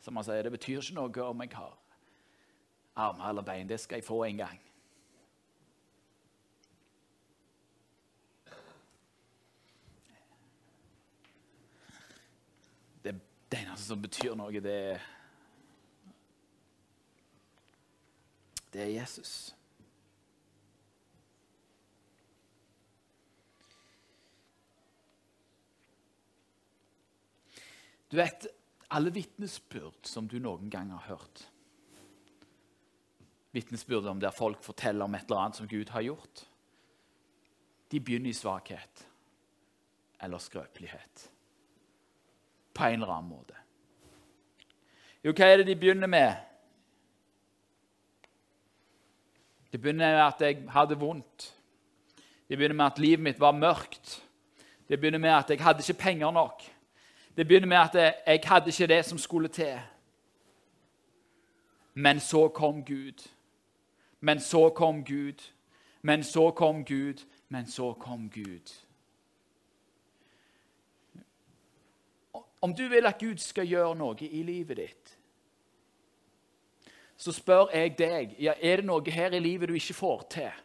Som 0.00 0.16
han 0.16 0.24
sier, 0.24 0.42
det 0.42 0.54
betyr 0.54 0.80
ikke 0.80 0.96
noe 0.96 1.28
om 1.28 1.44
jeg 1.44 1.52
har 1.52 1.76
armer 2.98 3.28
eller 3.28 3.44
bein. 3.44 3.68
Det 3.68 3.80
skal 3.80 4.00
jeg 4.00 4.08
få 4.08 4.22
en 4.24 4.40
gang. 4.40 4.67
Det, 13.48 13.58
eneste 13.62 13.86
som 13.88 14.02
betyr 14.02 14.34
noe, 14.36 14.60
det 14.60 14.74
er 14.94 15.06
Det 18.68 18.82
er 18.84 18.90
Jesus. 18.92 19.54
Du 28.12 28.18
vet, 28.20 28.44
alle 28.92 29.10
vitnesbyrd 29.12 30.04
som 30.04 30.28
du 30.28 30.36
noen 30.36 30.68
gang 30.72 30.92
har 30.92 31.08
hørt 31.08 31.48
vitnesbyrd 33.58 34.06
om 34.06 34.20
der 34.20 34.34
folk 34.34 34.62
forteller 34.62 35.04
om 35.04 35.14
et 35.14 35.26
eller 35.26 35.42
annet 35.42 35.58
som 35.58 35.68
Gud 35.68 35.90
har 35.94 36.04
gjort. 36.04 36.44
De 37.88 38.00
begynner 38.00 38.30
i 38.30 38.36
svakhet 38.36 39.04
eller 40.20 40.42
skrøpelighet. 40.42 41.28
På 42.78 42.86
en 42.86 43.00
eller 43.02 43.10
annen 43.10 43.30
måte. 43.30 43.54
Jo, 45.24 45.32
hva 45.34 45.48
er 45.50 45.56
det 45.58 45.66
de 45.66 45.74
begynner 45.76 46.06
med? 46.06 46.36
Det 49.72 49.80
begynner 49.80 50.12
med 50.14 50.22
at 50.22 50.40
jeg 50.46 50.62
hadde 50.70 50.98
vondt. 50.98 51.54
Det 52.48 52.56
begynner 52.56 52.76
med 52.78 52.86
at 52.86 52.98
livet 53.02 53.20
mitt 53.20 53.40
var 53.40 53.52
mørkt. 53.52 54.22
Det 54.88 55.00
begynner 55.00 55.18
med 55.18 55.30
at 55.30 55.50
jeg 55.50 55.60
hadde 55.60 55.82
ikke 55.88 56.00
penger 56.00 56.30
nok. 56.30 56.62
Det 57.36 57.48
begynner 57.48 57.68
med 57.68 57.76
at 57.76 58.22
jeg 58.26 58.40
hadde 58.44 58.70
ikke 58.70 58.86
det 58.86 59.04
som 59.04 59.18
skulle 59.18 59.48
til. 59.48 59.80
Men 61.94 62.20
så 62.20 62.48
kom 62.48 62.84
Gud. 62.84 63.28
Men 64.20 64.40
så 64.40 64.70
kom 64.70 65.04
Gud. 65.04 65.50
Men 66.02 66.22
så 66.22 66.50
kom 66.50 66.84
Gud. 66.84 67.26
Men 67.48 67.66
så 67.66 67.92
kom 67.92 68.30
Gud. 68.30 68.87
Om 72.60 72.74
du 72.74 72.88
vil 72.90 73.06
at 73.06 73.20
Gud 73.20 73.38
skal 73.42 73.68
gjøre 73.68 73.94
noe 73.98 74.18
i 74.26 74.42
livet 74.42 74.80
ditt, 74.80 75.14
så 77.18 77.34
spør 77.34 77.72
jeg 77.74 77.96
deg 77.98 78.34
ja, 78.38 78.54
er 78.62 78.80
det 78.80 78.86
noe 78.86 79.10
her 79.10 79.34
i 79.34 79.42
livet 79.42 79.70
du 79.70 79.74
ikke 79.78 79.96
får 79.98 80.26
til. 80.34 80.64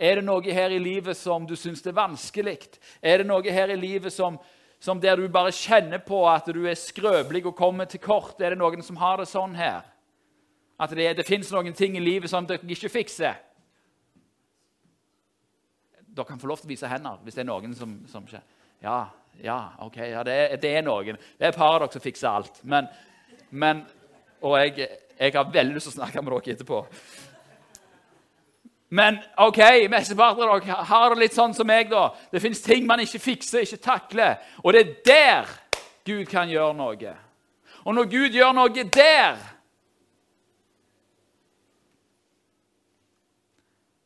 Er 0.00 0.18
det 0.18 0.24
noe 0.24 0.54
her 0.54 0.72
i 0.74 0.80
livet 0.80 1.18
som 1.18 1.44
du 1.46 1.54
syns 1.58 1.84
er 1.86 1.94
vanskelig? 1.94 2.56
Er 3.02 3.20
det 3.20 3.28
noe 3.28 3.52
her 3.52 3.70
i 3.70 3.78
livet 3.78 4.14
som, 4.14 4.38
som 4.80 5.00
der 5.02 5.20
du 5.20 5.28
bare 5.28 5.52
kjenner 5.54 6.02
på 6.02 6.22
at 6.30 6.48
du 6.50 6.64
er 6.66 6.78
skrøpelig 6.78 7.44
og 7.46 7.58
kommer 7.58 7.90
til 7.90 8.02
kort? 8.02 8.40
Er 8.40 8.54
det 8.54 8.62
noen 8.62 8.82
som 8.86 8.98
har 8.98 9.20
det 9.20 9.28
sånn 9.30 9.54
her? 9.58 9.84
At 10.80 10.94
det, 10.96 11.10
det 11.18 11.28
fins 11.28 11.50
noen 11.52 11.76
ting 11.76 11.98
i 11.98 12.02
livet 12.02 12.32
som 12.32 12.46
dere 12.48 12.64
ikke 12.64 12.90
fikser. 12.90 13.36
Dere 16.10 16.26
kan 16.26 16.40
få 16.40 16.48
lov 16.50 16.62
til 16.62 16.70
å 16.70 16.72
vise 16.72 16.90
hender 16.90 17.20
hvis 17.22 17.36
det 17.36 17.44
er 17.44 17.50
noen 17.52 17.76
som, 17.76 17.98
som 18.10 18.26
ikke 18.26 18.42
Ja, 18.80 19.10
ja, 19.44 19.60
ok, 19.78 19.96
ja, 19.96 20.22
det, 20.26 20.34
er, 20.34 20.56
det 20.60 20.74
er 20.76 20.84
noen. 20.84 21.16
Det 21.38 21.46
er 21.46 21.52
et 21.52 21.56
par 21.56 21.76
av 21.76 21.84
dere 21.84 21.96
som 21.96 22.04
fikser 22.04 22.28
alt. 22.28 22.60
Men, 22.62 22.88
men 23.50 23.86
Og 24.40 24.56
jeg, 24.56 24.88
jeg, 25.18 25.32
har 25.34 25.50
veldig 25.52 25.74
lyst 25.76 25.90
til 25.90 25.92
å 25.92 25.98
snakke 26.00 26.22
med 26.22 26.32
dere 26.32 26.54
etterpå. 26.54 26.84
Men 28.90 29.18
ok, 29.38 29.60
mesteparten 29.92 30.48
av 30.48 30.62
dere 30.64 30.84
har 30.88 31.14
det 31.14 31.20
litt 31.20 31.36
sånn 31.36 31.54
som 31.54 31.68
meg. 31.68 31.90
da. 31.90 32.08
Det 32.32 32.40
fins 32.42 32.62
ting 32.64 32.86
man 32.88 33.02
ikke 33.04 33.22
fikser, 33.22 33.62
ikke 33.62 33.84
takler. 33.84 34.40
Og 34.64 34.72
det 34.74 34.80
er 34.80 34.94
der 35.06 35.52
Gud 36.04 36.24
kan 36.30 36.48
gjøre 36.50 36.74
noe. 36.74 37.14
Og 37.84 37.94
når 37.94 38.10
Gud 38.10 38.36
gjør 38.36 38.52
noe 38.56 38.84
der, 38.84 39.38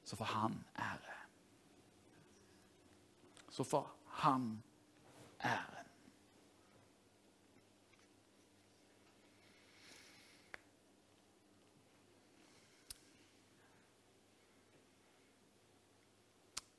så 0.04 0.16
får 0.16 0.24
han 0.24 0.58
ære. 0.78 1.16
Så 3.50 3.64
får 3.64 3.86
han 4.24 4.62
æren. 5.40 5.74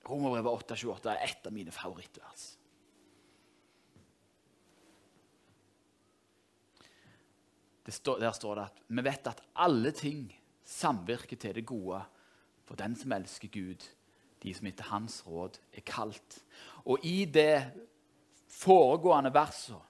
Romerbrevet 0.06 0.70
8,28 0.72 1.10
er 1.12 1.24
et 1.26 1.48
av 1.48 1.54
mine 1.54 1.74
favorittvers. 1.74 2.46
Står, 7.86 8.18
der 8.20 8.34
står 8.34 8.58
det 8.58 8.66
at 8.66 8.80
vi 8.98 9.04
vet 9.06 9.28
at 9.30 9.42
alle 9.62 9.92
ting 9.94 10.24
samvirker 10.66 11.38
til 11.38 11.54
det 11.54 11.66
gode 11.70 12.00
for 12.66 12.78
den 12.80 12.96
som 12.98 13.14
elsker 13.14 13.52
Gud, 13.54 13.84
de 14.42 14.54
som 14.54 14.66
etter 14.66 14.90
hans 14.90 15.20
råd 15.28 15.60
er 15.74 15.86
kalt. 15.86 16.40
Og 16.86 17.06
i 17.06 17.26
det 17.30 17.62
foregående 18.50 19.34
verset 19.34 19.82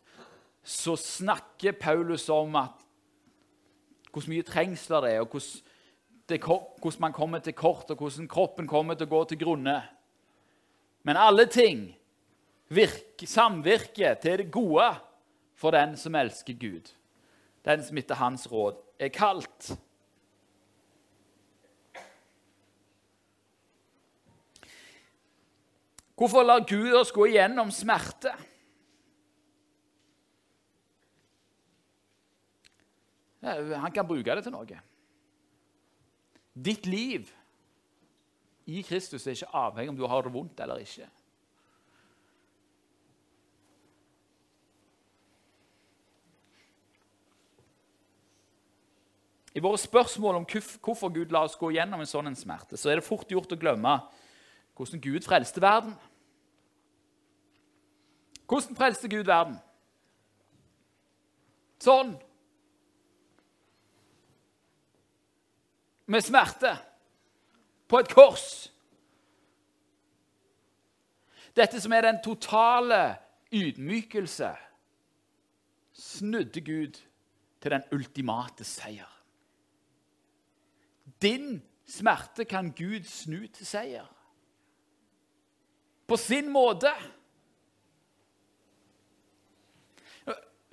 så 0.66 0.96
snakker 1.00 1.78
Paulus 1.80 2.28
om 2.34 2.56
at 2.60 2.84
hvor 4.12 4.24
mye 4.32 4.46
trengsler 4.48 5.04
det 5.04 5.12
er, 5.12 5.24
og 5.26 5.28
hvordan 6.80 7.02
man 7.04 7.14
kommer 7.14 7.40
til 7.44 7.54
kort, 7.54 7.90
og 7.92 7.98
hvordan 8.00 8.28
kroppen 8.32 8.68
kommer 8.68 8.96
til 8.96 9.10
å 9.10 9.12
gå 9.12 9.24
til 9.28 9.42
grunne. 9.42 9.76
Men 11.06 11.20
alle 11.22 11.46
ting 11.46 11.88
virker, 12.74 13.28
samvirker 13.30 14.18
til 14.18 14.40
det 14.42 14.52
gode 14.54 14.88
for 15.54 15.76
den 15.76 15.94
som 16.02 16.18
elsker 16.18 16.58
Gud. 16.58 16.90
Den 17.66 17.84
som 17.86 17.98
etter 18.02 18.18
hans 18.18 18.48
råd 18.50 18.80
er 18.98 19.14
kalt. 19.14 19.70
Hvorfor 26.16 26.48
lar 26.48 26.66
Gud 26.66 26.94
oss 26.96 27.14
gå 27.14 27.28
igjennom 27.30 27.70
smerte? 27.76 28.34
Han 33.46 33.94
kan 33.94 34.08
bruke 34.10 34.34
det 34.40 34.46
til 34.46 34.56
noe. 34.56 34.84
Ditt 36.56 36.88
liv 36.90 37.30
i 38.66 38.82
Kristus 38.86 39.28
er 39.28 39.38
ikke 39.38 39.54
avhengig 39.54 39.94
om 39.94 40.00
du 40.00 40.08
har 40.10 40.26
det 40.26 40.34
vondt 40.34 40.60
eller 40.64 40.82
ikke. 40.82 41.08
I 49.56 49.62
våre 49.64 49.80
spørsmål 49.80 50.42
om 50.42 50.46
hvorfor 50.84 51.14
Gud 51.14 51.32
la 51.32 51.46
oss 51.48 51.56
gå 51.56 51.70
gjennom 51.72 52.02
en 52.04 52.10
sånn 52.10 52.36
smerte, 52.36 52.76
så 52.76 52.90
er 52.92 53.00
det 53.00 53.08
fort 53.08 53.30
gjort 53.32 53.54
å 53.56 53.60
glemme 53.60 53.94
hvordan 54.76 55.00
Gud 55.00 55.24
frelste 55.24 55.62
verden. 55.64 55.94
Hvordan 58.50 58.76
frelste 58.76 59.08
Gud 59.08 59.30
verden? 59.30 59.56
Sånn. 61.80 62.12
Med 66.12 66.26
smerte. 66.26 66.76
På 67.88 68.00
et 68.02 68.10
kors. 68.10 68.72
Dette 71.56 71.80
som 71.82 71.94
er 71.96 72.02
den 72.02 72.22
totale 72.24 73.16
ydmykelse, 73.54 74.52
snudde 75.96 76.62
Gud 76.62 76.98
til 77.62 77.72
den 77.72 77.84
ultimate 77.96 78.64
seier. 78.68 79.12
Din 81.22 81.62
smerte 81.88 82.46
kan 82.46 82.74
Gud 82.76 83.04
snu 83.08 83.48
til 83.48 83.66
seier. 83.66 84.10
På 86.08 86.18
sin 86.18 86.52
måte. 86.52 86.92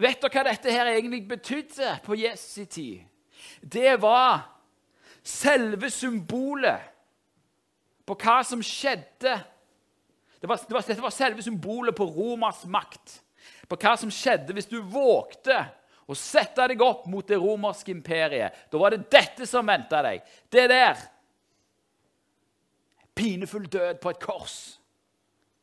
Vet 0.02 0.18
dere 0.20 0.32
hva 0.34 0.42
dette 0.48 0.72
her 0.72 0.90
egentlig 0.90 1.22
betydde 1.28 1.94
på 2.04 2.18
Jesu 2.18 2.64
tid? 2.64 3.04
Det 3.62 3.94
var 4.02 4.48
selve 5.22 5.90
symbolet 5.90 6.91
på 8.06 8.16
hva 8.18 8.40
som 8.46 8.62
skjedde. 8.64 9.36
Det 10.40 10.48
var, 10.50 10.58
det 10.68 10.74
var, 10.74 10.86
dette 10.86 11.04
var 11.04 11.14
selve 11.14 11.44
symbolet 11.44 11.96
på 11.96 12.06
Romas 12.10 12.64
makt. 12.66 13.20
På 13.70 13.78
hva 13.78 13.94
som 13.98 14.10
skjedde 14.12 14.54
hvis 14.56 14.70
du 14.70 14.80
vågte 14.82 15.60
å 16.10 16.16
sette 16.18 16.66
deg 16.72 16.82
opp 16.82 17.06
mot 17.10 17.26
det 17.26 17.38
romerske 17.40 17.92
imperiet. 17.94 18.66
Da 18.70 18.80
var 18.80 18.94
det 18.94 19.06
dette 19.12 19.46
som 19.48 19.66
venta 19.66 20.02
deg. 20.04 20.26
Det 20.50 20.66
der. 20.70 20.98
Pinefull 23.14 23.68
død 23.70 24.00
på 24.02 24.12
et 24.12 24.20
kors. 24.22 24.58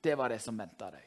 Det 0.02 0.16
var 0.16 0.32
det 0.32 0.40
som 0.42 0.58
venta 0.58 0.90
deg. 0.94 1.06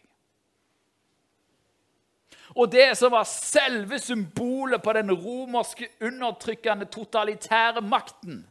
Og 2.53 2.69
det 2.69 2.91
som 2.99 3.15
var 3.15 3.25
selve 3.29 3.97
symbolet 4.03 4.83
på 4.85 4.93
den 4.93 5.15
romerske 5.17 5.89
undertrykkende 6.05 6.85
totalitære 6.93 7.81
makten, 7.81 8.43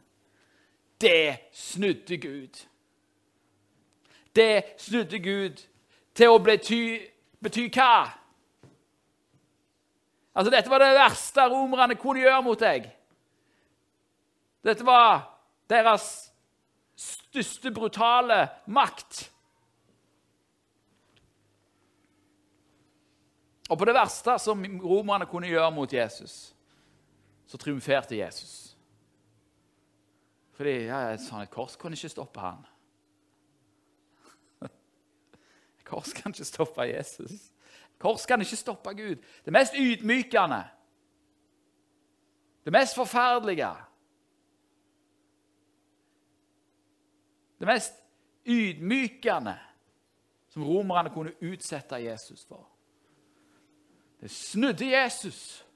det 0.98 1.52
snudde 1.54 2.18
Gud. 2.18 2.58
Det 4.36 4.64
snudde 4.80 5.18
Gud 5.20 5.60
til 6.16 6.32
å 6.32 6.40
bety, 6.42 6.82
bety 7.42 7.68
hva? 7.72 8.08
Altså, 10.32 10.50
Dette 10.50 10.72
var 10.72 10.80
det 10.80 10.94
verste 10.96 11.44
romerne 11.52 11.96
kunne 12.00 12.24
gjøre 12.24 12.42
mot 12.44 12.60
deg. 12.60 12.88
Dette 14.64 14.86
var 14.86 15.26
deres 15.68 16.08
største 16.96 17.72
brutale 17.74 18.46
makt. 18.66 19.26
Og 23.72 23.78
på 23.78 23.88
det 23.88 23.94
verste 23.96 24.36
som 24.42 24.64
romerne 24.82 25.26
kunne 25.26 25.48
gjøre 25.48 25.70
mot 25.72 25.92
Jesus, 25.92 26.52
så 27.46 27.58
triumferte 27.58 28.16
Jesus. 28.16 28.76
Fordi 30.52 30.74
ja, 30.86 30.98
et 31.12 31.24
sånt 31.24 31.50
kors 31.50 31.76
kunne 31.80 31.96
ikke 31.96 32.12
stoppe 32.12 32.42
han. 32.42 32.60
Et 34.62 35.81
kors 35.92 36.12
kan 36.16 36.32
ikke 36.32 36.48
stoppe 36.48 36.88
Jesus. 36.88 37.52
Kors 38.00 38.26
kan 38.26 38.40
ikke 38.40 38.56
stoppe 38.56 38.94
Gud. 38.96 39.16
Det 39.44 39.52
mest 39.52 39.76
ydmykende, 39.78 40.64
det 42.64 42.72
mest 42.72 42.94
forferdelige 42.94 43.74
Det 47.62 47.68
mest 47.68 47.92
ydmykende 48.46 49.58
som 50.48 50.64
romerne 50.64 51.10
kunne 51.10 51.32
utsette 51.42 51.94
Jesus 51.94 52.44
for. 52.44 52.68
Det 54.20 54.30
snudde 54.30 54.88
Jesus. 54.90 55.66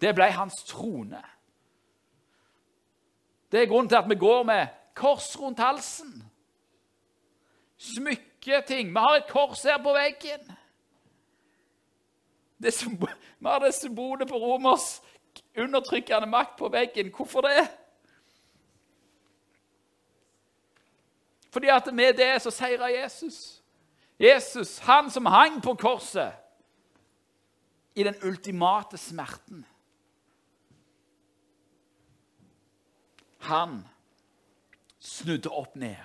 Det 0.00 0.14
ble 0.14 0.26
hans 0.34 0.64
trone. 0.66 1.22
Det 3.52 3.62
er 3.62 3.70
grunnen 3.70 3.88
til 3.88 4.02
at 4.02 4.10
vi 4.10 4.18
går 4.18 4.42
med 4.42 4.66
kors 4.94 5.40
rundt 5.40 5.58
halsen. 5.58 6.33
Smykketing. 7.84 8.88
Vi 8.88 8.98
har 8.98 9.16
et 9.18 9.30
kors 9.30 9.62
her 9.62 9.78
på 9.82 9.92
veggen. 9.92 10.44
Vi 12.58 13.48
har 13.48 13.58
det 13.58 13.74
symbolet 13.74 14.28
på 14.28 14.38
romers 14.40 15.02
undertrykkende 15.58 16.26
makt 16.26 16.56
på 16.58 16.68
veggen. 16.68 17.12
Hvorfor 17.16 17.40
det? 17.40 17.68
Fordi 21.50 21.68
at 21.68 21.94
med 21.94 22.12
det 22.12 22.42
så 22.42 22.50
seirer 22.50 22.88
Jesus. 22.88 23.62
Jesus, 24.18 24.78
han 24.78 25.10
som 25.10 25.26
hang 25.26 25.62
på 25.62 25.74
korset 25.74 26.32
i 27.94 28.02
den 28.02 28.14
ultimate 28.24 28.98
smerten. 28.98 29.66
Han 33.38 33.84
snudde 34.98 35.50
opp 35.50 35.76
ned 35.76 35.96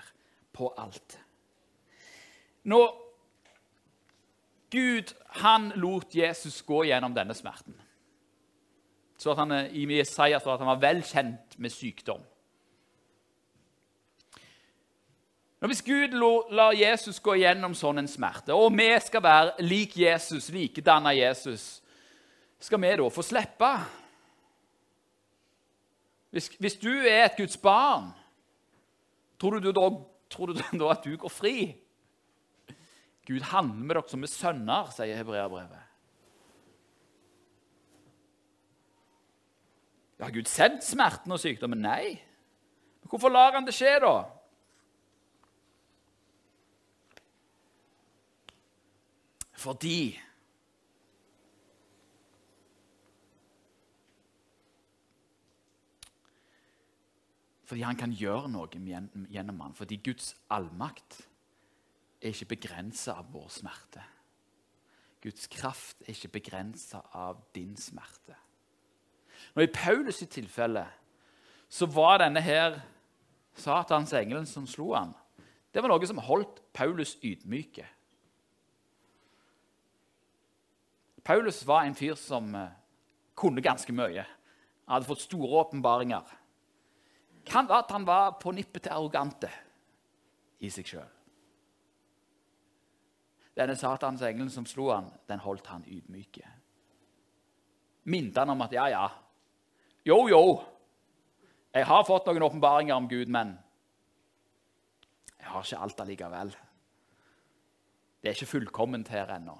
på 0.53 0.73
alt. 0.77 1.19
Når 2.63 2.89
Gud 4.71 5.13
han 5.41 5.71
lot 5.75 6.15
Jesus 6.15 6.61
gå 6.61 6.83
gjennom 6.89 7.15
denne 7.15 7.33
smerten 7.37 7.77
så 9.19 9.33
at 9.33 9.37
han, 9.41 9.51
I 9.75 9.83
Jesaja 9.97 10.39
står 10.39 10.53
at 10.53 10.61
han 10.63 10.71
var 10.71 10.83
vel 10.83 11.01
kjent 11.03 11.57
med 11.59 11.73
sykdom. 11.73 12.21
Når 15.59 15.67
Hvis 15.67 15.81
Gud 15.83 16.15
lar 16.55 16.71
Jesus 16.71 17.19
gå 17.19 17.35
gjennom 17.35 17.75
sånn 17.75 17.99
en 17.99 18.07
smerte, 18.07 18.55
og 18.55 18.71
vi 18.71 18.87
skal 19.03 19.23
være 19.23 19.65
lik 19.67 19.97
Jesus, 19.99 20.47
likedanna 20.55 21.11
Jesus, 21.11 21.81
skal 22.63 22.79
vi 22.79 22.93
da 22.95 23.09
få 23.11 23.25
slippe? 23.27 23.73
Hvis, 26.31 26.47
hvis, 26.59 26.79
du 26.79 26.93
er 26.93 27.25
et 27.25 27.35
Guds 27.35 27.57
barn, 27.57 28.13
tror 29.39 29.59
du, 29.59 29.71
da, 29.75 29.89
tror 30.31 30.53
du 30.53 30.61
da 30.61 30.93
at 30.93 31.03
du 31.03 31.17
går 31.17 31.33
fri? 31.33 31.57
Gud 33.29 33.45
handler 33.45 33.85
med 33.85 33.93
dere 33.93 34.09
som 34.09 34.25
er 34.25 34.31
sønner, 34.31 34.89
sier 34.89 35.19
hebreerbrevet. 35.19 35.85
Har 40.19 40.33
Gud 40.33 40.49
sendt 40.49 40.83
smerten 40.83 41.31
og 41.31 41.39
sykdommen? 41.39 41.79
Nei. 41.85 42.17
Hvorfor 43.05 43.31
lar 43.31 43.53
han 43.55 43.67
det 43.67 43.75
skje, 43.77 43.93
da? 44.01 44.15
Fordi 49.59 49.99
Fordi 57.69 57.83
han 57.85 57.97
kan 57.99 58.13
gjøre 58.17 58.49
noe 58.49 58.65
gjennom 59.29 59.59
han. 59.61 59.75
Fordi 59.77 59.99
Guds 60.01 60.31
allmakt 60.49 61.19
er 62.19 62.33
ikke 62.33 62.53
begrensa 62.55 63.15
av 63.19 63.29
vår 63.33 63.47
smerte. 63.53 64.03
Guds 65.23 65.47
kraft 65.51 66.01
er 66.05 66.13
ikke 66.15 66.39
begrensa 66.39 67.01
av 67.15 67.41
din 67.55 67.75
smerte. 67.79 68.35
Nå 69.55 69.63
I 69.63 69.71
Paulus' 69.71 70.25
tilfelle 70.31 70.85
så 71.69 71.87
var 71.87 72.19
denne 72.23 72.41
her 72.43 72.79
Satans 73.59 74.13
engelen 74.15 74.47
som 74.47 74.67
slo 74.67 74.93
han, 74.95 75.13
det 75.73 75.83
var 75.83 75.91
noe 75.91 76.07
som 76.07 76.21
holdt 76.23 76.61
Paulus 76.73 77.15
ydmyke. 77.21 77.85
Paulus 81.23 81.61
var 81.67 81.85
en 81.85 81.97
fyr 81.97 82.15
som 82.17 82.47
eh, 82.57 82.71
kunne 83.37 83.61
ganske 83.61 83.93
mye. 83.93 84.23
Han 84.87 84.95
hadde 84.95 85.09
fått 85.11 85.27
store 85.27 85.61
åpenbaringer. 85.61 86.31
Kan 87.45 87.69
være 87.69 87.85
at 87.85 87.93
han 87.93 88.07
var 88.07 88.39
på 88.41 88.53
nippet 88.55 88.87
til 88.87 88.95
arrogante 88.95 89.51
i 90.65 90.71
seg 90.73 90.89
sjøl. 90.89 91.11
Denne 93.59 93.75
Satans 93.75 94.21
engelen 94.23 94.51
som 94.53 94.67
slo 94.67 94.87
han, 94.93 95.09
den 95.27 95.41
holdt 95.43 95.67
han 95.67 95.83
ydmyke. 95.83 96.47
Minte 98.07 98.39
han 98.39 98.53
om 98.53 98.63
at 98.63 98.73
ja, 98.73 98.85
ja, 98.93 99.07
jo, 100.07 100.21
jo, 100.31 100.43
jeg 101.75 101.85
har 101.85 102.05
fått 102.07 102.29
noen 102.29 102.45
åpenbaringer 102.47 102.95
om 102.95 103.09
Gud, 103.11 103.29
men 103.29 103.51
jeg 105.35 105.49
har 105.51 105.65
ikke 105.65 105.81
alt 105.85 106.03
allikevel. 106.05 106.53
Det 108.19 108.29
er 108.29 108.37
ikke 108.37 108.53
fullkomment 108.53 109.11
her 109.13 109.35
ennå. 109.35 109.55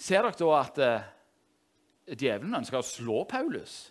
Ser 0.00 0.24
dere 0.24 0.38
da 0.38 0.52
at 0.56 0.78
eh, 0.80 1.08
djevelen 2.14 2.56
ønsker 2.56 2.80
å 2.80 2.86
slå 2.86 3.24
Paulus? 3.28 3.82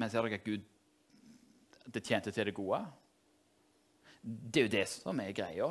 Men 0.00 0.10
ser 0.10 0.24
dere 0.24 0.40
at 0.40 0.46
Gud 0.46 0.64
det 1.86 2.02
tjente 2.06 2.32
til 2.32 2.48
det 2.48 2.56
gode? 2.56 2.80
Det 4.26 4.60
er 4.60 4.66
jo 4.66 4.72
det 4.72 4.86
som 4.90 5.20
er 5.22 5.34
greia. 5.36 5.68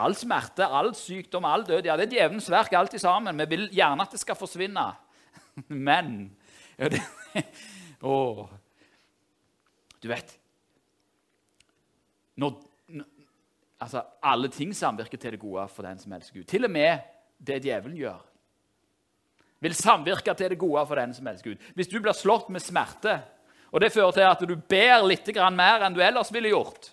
All 0.00 0.14
smerte, 0.18 0.66
all 0.66 0.90
sykdom, 0.98 1.46
all 1.46 1.62
død 1.66 1.86
ja, 1.86 1.96
Det 1.98 2.08
er 2.08 2.14
djevelens 2.16 2.50
verk, 2.50 2.72
alt 2.74 2.96
sammen. 3.00 3.38
Vi 3.42 3.46
vil 3.52 3.68
gjerne 3.74 4.06
at 4.06 4.14
det 4.14 4.22
skal 4.22 4.38
forsvinne. 4.38 4.86
Men 5.88 6.30
ja, 6.78 6.90
det, 6.90 7.02
å, 8.10 8.48
Du 10.00 10.08
vet 10.10 10.36
når, 12.40 12.54
altså, 13.78 14.02
Alle 14.22 14.48
ting 14.48 14.72
samvirker 14.74 15.20
til 15.20 15.36
det 15.36 15.42
gode 15.42 15.66
for 15.68 15.86
den 15.86 15.98
som 16.00 16.12
elsker 16.16 16.40
Gud. 16.40 16.48
Til 16.48 16.64
og 16.64 16.72
med 16.72 17.06
det 17.38 17.60
djevelen 17.64 17.98
gjør, 17.98 18.22
vil 19.60 19.76
samvirke 19.76 20.34
til 20.34 20.54
det 20.54 20.58
gode 20.58 20.86
for 20.88 20.96
den 20.96 21.12
som 21.14 21.26
elsker 21.28 21.52
Gud. 21.52 21.68
Hvis 21.76 21.88
du 21.88 21.98
blir 22.00 22.16
slått 22.16 22.48
med 22.52 22.64
smerte, 22.64 23.18
og 23.70 23.80
det 23.80 23.92
fører 23.94 24.14
til 24.16 24.26
at 24.26 24.42
du 24.48 24.56
ber 24.56 25.04
litt 25.06 25.28
mer 25.54 25.84
enn 25.86 25.94
du 25.94 26.02
ellers 26.02 26.32
ville 26.32 26.50
gjort, 26.50 26.92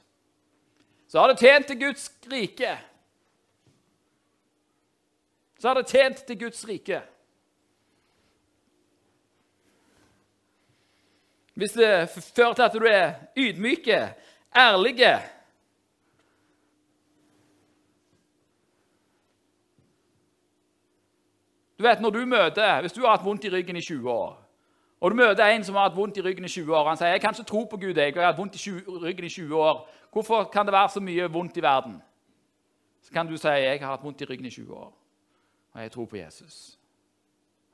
så 1.07 1.19
har 1.19 1.31
det 1.31 1.39
tjent 1.39 1.67
til 1.67 1.79
Guds 1.79 2.09
rike. 2.29 2.77
Så 5.57 5.67
har 5.67 5.75
det 5.75 5.87
tjent 5.87 6.25
til 6.27 6.39
Guds 6.39 6.65
rike. 6.67 7.01
Hvis 11.57 11.73
det 11.73 12.09
fører 12.35 12.53
til 12.53 12.67
at 12.67 12.75
du 12.75 12.85
er 12.85 13.13
ydmyke, 13.37 14.01
ærlige 14.55 15.15
Du 21.77 21.83
vet, 21.83 22.01
når 22.01 22.09
du 22.09 22.25
møter, 22.25 22.81
Hvis 22.81 22.93
du 22.93 23.01
har 23.01 23.17
hatt 23.17 23.25
vondt 23.25 23.43
i 23.45 23.49
ryggen 23.49 23.75
i 23.75 23.81
20 23.81 24.11
år, 24.11 24.46
og 24.99 25.11
du 25.11 25.15
møter 25.15 25.45
en 25.45 25.63
som 25.63 25.75
har 25.75 25.89
hatt 25.89 25.97
vondt 25.97 26.17
i 26.17 26.23
ryggen 26.25 26.45
i 26.45 26.49
20 26.49 26.73
år, 26.75 26.87
han 26.89 26.97
sier 26.97 27.13
jeg 27.13 27.21
kan 27.21 27.35
ikke 27.35 27.49
tro 27.51 27.63
på 27.69 27.77
Gud, 27.77 27.97
jeg, 27.97 28.13
har 28.15 28.31
hatt 28.31 28.37
vondt 28.39 28.57
i 28.57 28.71
ryggen 29.03 29.25
i 29.25 29.29
20 29.29 29.55
år, 29.55 29.83
hvorfor 30.11 30.49
kan 30.53 30.65
det 30.65 30.73
være 30.73 30.89
så 30.89 31.03
mye 31.03 31.29
vondt 31.31 31.57
i 31.57 31.63
verden? 31.63 31.99
Så 33.01 33.13
kan 33.13 33.27
du 33.27 33.37
si 33.37 33.47
jeg 33.47 33.79
har 33.79 33.91
hatt 33.93 34.03
vondt 34.03 34.21
i 34.21 34.25
ryggen 34.25 34.45
i 34.45 34.49
20 34.49 34.73
år, 34.73 34.93
og 35.73 35.81
jeg 35.81 35.91
tror 35.91 36.05
på 36.05 36.17
Jesus. 36.17 36.79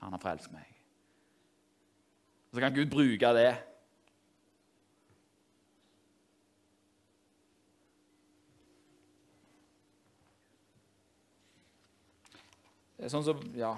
Han 0.03 0.11
har 0.11 0.19
frelst 0.19 0.51
meg. 0.51 0.67
Så 2.53 2.59
kan 2.59 2.75
Gud 2.75 2.91
bruke 2.91 3.33
det. 3.33 3.53
Det 12.97 13.07
er 13.07 13.11
sånn 13.11 13.25
som 13.25 13.39
Ja. 13.55 13.73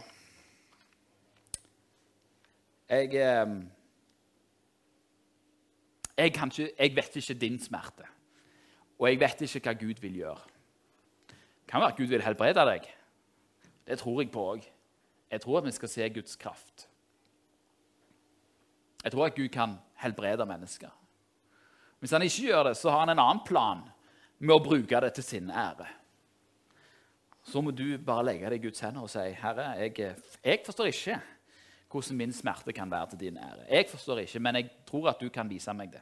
Jeg, 2.89 3.05
eh, 3.05 3.47
jeg, 6.17 6.25
ikke, 6.25 6.69
jeg, 6.79 6.95
vet 6.95 7.15
ikke 7.15 7.33
din 7.33 7.59
smerte, 7.59 8.05
og 8.99 9.09
jeg 9.09 9.19
vet 9.19 9.41
ikke 9.41 9.59
hva 9.69 9.73
Gud 9.79 10.01
vil 10.01 10.19
gjøre. 10.21 10.41
Det 11.27 11.71
kan 11.71 11.81
være 11.81 11.91
at 11.91 11.97
Gud 11.97 12.05
vil 12.05 12.21
helbrede 12.21 12.65
deg. 12.69 12.85
Det 13.87 13.99
tror 13.99 14.21
jeg 14.21 14.31
på 14.31 14.43
òg. 14.53 14.67
Jeg 15.31 15.41
tror 15.41 15.57
at 15.57 15.65
vi 15.65 15.71
skal 15.71 15.89
se 15.89 16.09
Guds 16.09 16.35
kraft. 16.35 16.87
Jeg 19.03 19.11
tror 19.11 19.25
at 19.25 19.35
Gud 19.35 19.47
kan 19.49 19.75
helbrede 20.01 20.45
mennesker. 20.45 20.89
Hvis 21.99 22.11
han 22.11 22.21
ikke 22.21 22.47
gjør 22.47 22.63
det, 22.63 22.77
så 22.77 22.89
har 22.89 22.99
han 22.99 23.09
en 23.09 23.19
annen 23.19 23.45
plan 23.45 23.81
med 24.39 24.55
å 24.55 24.63
bruke 24.63 25.01
det 25.01 25.13
til 25.13 25.23
sin 25.23 25.49
ære. 25.49 25.87
Så 27.45 27.61
må 27.61 27.71
du 27.71 27.97
bare 27.97 28.25
legge 28.25 28.49
det 28.49 28.59
i 28.59 28.67
Guds 28.67 28.79
hender 28.79 29.01
og 29.01 29.09
si, 29.09 29.19
'Herre, 29.19 29.69
jeg, 29.81 30.15
jeg 30.43 30.61
forstår 30.65 30.85
ikke.' 30.85 31.34
Hvordan 31.95 32.17
min 32.17 32.33
smerte 32.33 32.73
kan 32.75 32.91
være 32.91 33.09
til 33.13 33.19
din 33.19 33.37
ære. 33.37 33.65
Jeg 33.69 33.87
forstår 33.89 34.23
ikke, 34.25 34.39
men 34.39 34.55
jeg 34.55 34.69
tror 34.87 35.09
at 35.09 35.21
du 35.21 35.29
kan 35.29 35.49
vise 35.49 35.73
meg 35.73 35.93
det. 35.93 36.01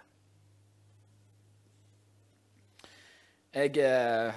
Jeg, 3.54 3.78
eh, 3.78 4.34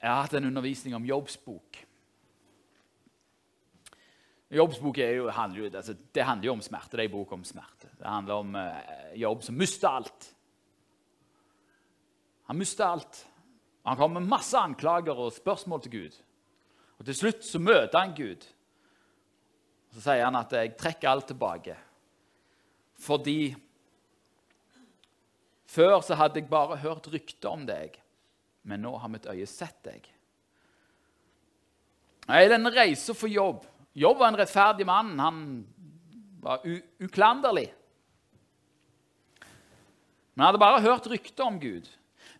jeg 0.00 0.10
har 0.10 0.22
hatt 0.22 0.34
en 0.34 0.48
undervisning 0.48 0.96
om 0.96 1.04
jobbsbok. 1.04 1.82
Jobbsbok 4.54 4.98
Jobbs 4.98 5.16
jo, 5.16 5.28
handler, 5.30 5.58
jo, 5.58 5.70
altså, 5.76 5.96
det 6.14 6.24
handler 6.24 6.46
jo 6.46 6.52
om 6.52 6.62
smerte. 6.62 6.96
Det 6.96 7.04
er 7.04 7.08
en 7.08 7.16
bok 7.16 7.32
om 7.32 7.44
smerte. 7.44 7.90
Det 7.98 8.06
handler 8.06 8.34
om 8.34 8.56
eh, 8.56 9.20
Jobb 9.20 9.42
som 9.42 9.54
mister 9.58 9.88
alt. 9.88 10.30
Han 12.48 12.56
mister 12.56 12.86
alt. 12.86 13.26
Han 13.84 13.96
kommer 13.96 14.20
med 14.20 14.28
masse 14.28 14.56
anklager 14.56 15.16
og 15.16 15.32
spørsmål 15.32 15.82
til 15.82 15.92
Gud. 15.92 16.20
Og 16.98 17.04
Til 17.04 17.14
slutt 17.14 17.44
så 17.44 17.58
møter 17.58 17.98
han 17.98 18.14
Gud. 18.16 18.46
Så 19.94 20.02
sier 20.02 20.24
han 20.24 20.36
at 20.36 20.50
'jeg 20.50 20.76
trekker 20.76 21.08
alt 21.08 21.28
tilbake'. 21.30 21.76
Fordi 22.98 23.54
før 25.66 26.00
så 26.00 26.14
hadde 26.14 26.40
jeg 26.40 26.50
bare 26.50 26.76
hørt 26.76 27.06
rykter 27.06 27.48
om 27.48 27.66
deg, 27.66 28.00
men 28.62 28.82
nå 28.82 28.96
har 28.98 29.08
mitt 29.08 29.26
øye 29.26 29.46
sett 29.46 29.82
deg. 29.84 30.08
I 32.28 32.48
denne 32.48 32.70
reise 32.70 33.14
for 33.14 33.28
jobb 33.28 33.66
Jobb 33.94 34.18
var 34.18 34.28
en 34.28 34.36
rettferdig 34.36 34.86
mann. 34.86 35.18
Han 35.18 35.66
var 36.42 36.64
uklanderlig. 36.98 37.68
Men 40.34 40.42
han 40.42 40.48
hadde 40.48 40.58
bare 40.58 40.80
hørt 40.82 41.06
rykter 41.06 41.46
om 41.46 41.60
Gud. 41.62 41.86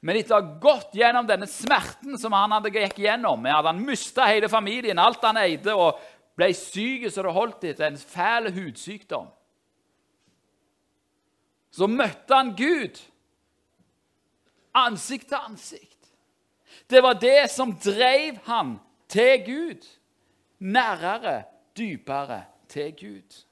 Men 0.02 0.18
etter 0.18 0.34
å 0.34 0.40
ha 0.40 0.57
gått 0.61 0.96
gjennom 0.98 1.28
denne 1.28 1.46
smerten 1.46 2.18
som 2.18 2.34
han 2.34 2.52
hadde 2.57 2.72
gikk 2.74 2.98
gjennom, 3.05 3.38
med 3.40 3.55
at 3.55 3.68
han 3.70 3.84
mista 3.86 4.26
hele 4.26 4.50
familien, 4.50 4.98
alt 4.98 5.22
han 5.22 5.38
eide, 5.40 5.72
og 5.78 6.00
ble 6.37 6.51
syk 6.57 7.09
så 7.11 7.22
det 7.22 7.32
holdt 7.35 7.64
etter 7.70 7.87
en 7.89 7.99
fæl 7.99 8.51
hudsykdom. 8.55 9.28
Så 11.74 11.87
møtte 11.91 12.35
han 12.35 12.55
Gud 12.59 13.01
ansikt 14.74 15.28
til 15.28 15.39
ansikt. 15.39 16.11
Det 16.91 17.03
var 17.03 17.18
det 17.18 17.51
som 17.51 17.74
drev 17.78 18.39
han 18.45 18.78
til 19.09 19.45
Gud. 19.47 19.87
Nærere, 20.59 21.43
dypere 21.76 22.45
til 22.68 22.95
Gud. 23.01 23.45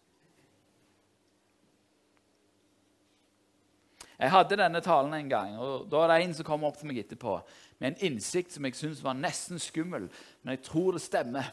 Jeg 4.19 4.31
hadde 4.31 4.57
denne 4.57 4.81
talen 4.81 5.15
en 5.15 5.29
gang, 5.29 5.59
og 5.59 5.91
da 5.91 5.97
var 5.97 6.13
det 6.13 6.25
en 6.25 6.35
som 6.35 6.47
kom 6.47 6.65
opp 6.65 6.77
til 6.79 6.87
meg 6.87 7.01
etterpå 7.03 7.41
med 7.81 7.89
en 7.91 8.13
innsikt 8.13 8.55
som 8.55 8.65
jeg 8.69 8.77
syntes 8.79 9.01
var 9.03 9.19
nesten 9.19 9.59
skummel, 9.59 10.07
men 10.43 10.55
jeg 10.55 10.63
tror 10.69 10.95
det 10.95 11.03
stemmer. 11.03 11.49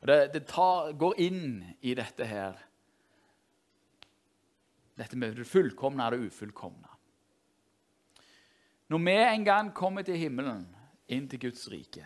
Og 0.00 0.06
Det, 0.08 0.18
det 0.32 0.46
tar, 0.48 0.92
går 0.92 1.18
inn 1.20 1.64
i 1.80 1.94
dette 1.94 2.24
her. 2.24 2.56
Dette 4.96 5.16
med 5.16 5.36
det 5.36 5.48
fullkomne 5.48 6.06
og 6.06 6.16
det 6.16 6.30
ufullkomne. 6.30 6.88
Når 8.90 9.04
vi 9.06 9.16
en 9.22 9.44
gang 9.44 9.68
kommer 9.74 10.02
til 10.02 10.18
himmelen, 10.18 10.64
inn 11.06 11.28
til 11.30 11.40
Guds 11.44 11.68
rike, 11.70 12.04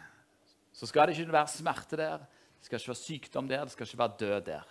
så 0.74 0.86
skal 0.86 1.08
det 1.08 1.16
ikke 1.16 1.32
være 1.32 1.52
smerte 1.52 1.96
der, 1.96 2.24
det 2.58 2.66
skal 2.66 2.80
ikke 2.80 2.90
være 2.90 3.00
sykdom 3.00 3.48
der, 3.48 3.64
det 3.64 3.72
skal 3.72 3.86
ikke 3.86 4.02
være 4.02 4.18
død 4.20 4.40
der. 4.48 4.66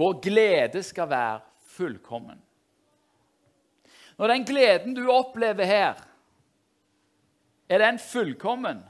Vår 0.00 0.20
glede 0.24 0.82
skal 0.82 1.10
være 1.10 1.40
fullkommen. 1.76 2.40
Når 4.18 4.32
den 4.32 4.44
gleden 4.44 4.94
du 4.96 5.04
opplever 5.12 5.64
her, 5.64 6.00
er 7.68 7.78
den 7.78 7.98
fullkommen, 7.98 8.82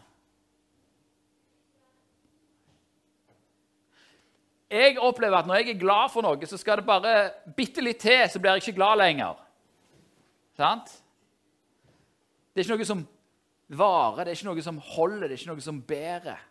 jeg 4.70 4.98
opplever 5.02 5.40
at 5.40 5.48
når 5.48 5.60
jeg 5.60 5.72
er 5.72 5.80
glad 5.80 6.12
for 6.12 6.22
noe, 6.22 6.46
så 6.46 6.58
skal 6.60 6.78
det 6.78 6.86
bare 6.86 7.14
bitte 7.56 7.82
litt 7.82 7.98
til, 8.04 8.22
så 8.30 8.38
blir 8.38 8.54
jeg 8.54 8.68
ikke 8.68 8.78
glad 8.78 9.00
lenger. 9.00 9.40
Sant? 10.58 10.92
Det 12.52 12.62
er 12.62 12.68
ikke 12.68 12.76
noe 12.78 12.86
som 12.86 13.02
varer, 13.80 14.24
det 14.24 14.32
er 14.32 14.38
ikke 14.38 14.50
noe 14.50 14.62
som 14.62 14.78
holder, 14.92 15.26
det 15.26 15.34
er 15.34 15.42
ikke 15.42 15.50
noe 15.50 15.64
som 15.64 15.80
bærer. 15.86 16.46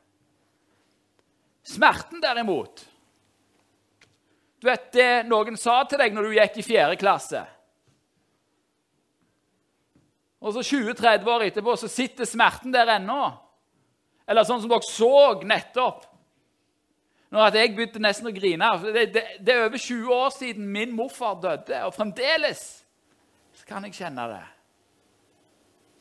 Smerten, 1.69 2.21
derimot 2.23 2.85
Du 4.59 4.67
vet 4.67 4.87
det 4.95 5.09
noen 5.27 5.55
sa 5.59 5.81
til 5.87 5.99
deg 6.01 6.15
når 6.15 6.25
du 6.25 6.35
gikk 6.35 6.57
i 6.59 6.65
fjerde 6.65 6.99
klasse. 6.99 7.45
Og 10.39 10.55
så 10.55 10.63
20-30 10.63 11.29
år 11.31 11.45
etterpå 11.45 11.75
så 11.79 11.87
sitter 11.91 12.27
smerten 12.27 12.73
der 12.75 12.97
ennå. 12.97 13.21
Eller 14.27 14.47
sånn 14.47 14.59
som 14.59 14.71
dere 14.71 14.87
så 14.87 15.39
nettopp 15.47 16.08
når 17.29 17.45
at 17.45 17.57
jeg 17.59 17.73
begynte 17.75 18.01
nesten 18.01 18.29
å 18.29 18.33
grine. 18.33 18.69
Det, 18.83 19.03
det, 19.13 19.23
det, 19.37 19.53
er 19.53 19.67
over 19.67 19.77
20 19.77 20.13
år 20.15 20.29
siden 20.33 20.69
min 20.73 20.93
morfar 20.97 21.37
døde, 21.41 21.83
og 21.85 21.93
fremdeles 21.93 22.63
kan 23.69 23.85
jeg 23.85 23.99
kjenne 23.99 24.23
det. 24.31 24.45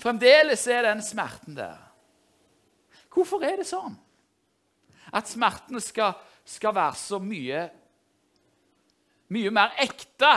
Fremdeles 0.00 0.62
er 0.72 0.86
den 0.86 1.02
smerten 1.04 1.56
der. 1.58 1.76
Hvorfor 3.12 3.42
er 3.44 3.58
det 3.60 3.66
sånn? 3.68 3.96
At 5.12 5.28
smertene 5.28 5.82
skal, 5.84 6.14
skal 6.48 6.72
være 6.76 6.96
så 6.96 7.18
mye, 7.20 7.66
mye 9.34 9.52
mer 9.52 9.76
ekte 9.84 10.30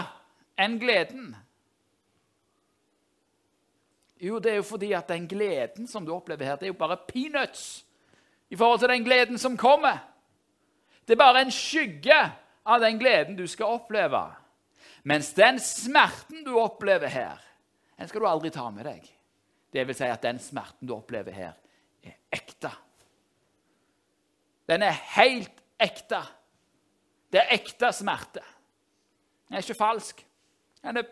enn 0.59 0.75
gleden? 0.81 1.31
Jo, 4.21 4.37
det 4.43 4.51
er 4.51 4.59
jo 4.59 4.67
fordi 4.67 4.91
at 4.97 5.09
den 5.09 5.29
gleden 5.29 5.87
som 5.89 6.05
du 6.05 6.11
opplever 6.13 6.51
her, 6.51 6.59
det 6.59 6.67
er 6.67 6.73
jo 6.73 6.81
bare 6.81 6.99
peanuts 7.07 7.85
i 8.51 8.57
forhold 8.59 8.83
til 8.83 8.91
den 8.91 9.05
gleden 9.07 9.39
som 9.41 9.55
kommer. 9.57 10.10
Det 11.05 11.15
er 11.15 11.19
bare 11.19 11.41
en 11.45 11.53
skygge 11.53 12.19
av 12.65 12.81
den 12.83 12.99
gleden 13.01 13.37
du 13.37 13.47
skal 13.49 13.77
oppleve. 13.77 14.21
Mens 15.03 15.31
den 15.33 15.59
smerten 15.59 16.43
du 16.45 16.53
opplever 16.61 17.09
her, 17.09 17.41
den 17.97 18.09
skal 18.09 18.21
du 18.21 18.29
aldri 18.29 18.51
ta 18.53 18.67
med 18.73 18.85
deg. 18.85 19.05
Det 19.71 19.85
vil 19.87 19.97
si 19.97 20.07
at 20.09 20.23
den 20.23 20.39
smerten 20.41 20.87
du 20.87 20.93
opplever 20.95 21.33
her, 21.33 21.57
er 22.03 22.17
ekte. 22.33 22.71
Den 24.69 24.85
er 24.85 24.97
helt 25.17 25.61
ekte. 25.81 26.21
Det 27.31 27.41
er 27.41 27.53
ekte 27.55 27.91
smerte. 27.95 28.43
Den 29.47 29.57
er 29.57 29.63
ikke 29.63 29.79
falsk. 29.79 30.25
Den 30.81 31.01
er 31.01 31.07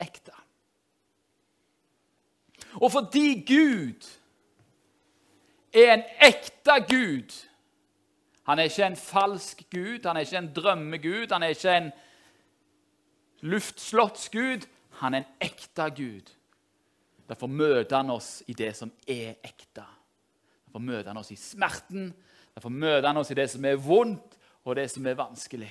ekte. 0.00 0.34
Og 2.80 2.92
fordi 2.92 3.40
Gud 3.46 4.08
er 5.74 5.94
en 5.94 6.04
ekte 6.22 6.76
Gud 6.88 7.36
Han 8.50 8.58
er 8.58 8.66
ikke 8.66 8.86
en 8.90 8.96
falsk 8.98 9.60
Gud, 9.70 10.06
han 10.06 10.18
er 10.18 10.26
ikke 10.26 10.38
en 10.38 10.52
drømmegud, 10.54 11.30
han 11.30 11.42
er 11.46 11.54
ikke 11.54 11.76
en 11.76 11.92
luftslottsgud. 13.46 14.66
Han 15.00 15.14
er 15.14 15.22
en 15.22 15.28
ekte 15.40 15.86
Gud. 15.96 16.32
Derfor 17.28 17.46
møter 17.46 17.96
han 17.96 18.10
oss 18.10 18.42
i 18.50 18.56
det 18.58 18.72
som 18.76 18.90
er 19.06 19.38
ekte. 19.46 19.84
Derfor 20.66 20.82
møter 20.82 21.12
han 21.12 21.22
oss 21.22 21.30
i 21.30 21.38
smerten, 21.38 22.10
derfor 22.54 22.74
møter 22.74 23.06
han 23.06 23.22
oss 23.22 23.30
i 23.30 23.38
det 23.38 23.46
som 23.54 23.64
er 23.64 23.78
vondt, 23.78 24.34
og 24.64 24.76
det 24.76 24.90
som 24.90 25.06
er 25.06 25.14
vanskelig. 25.14 25.70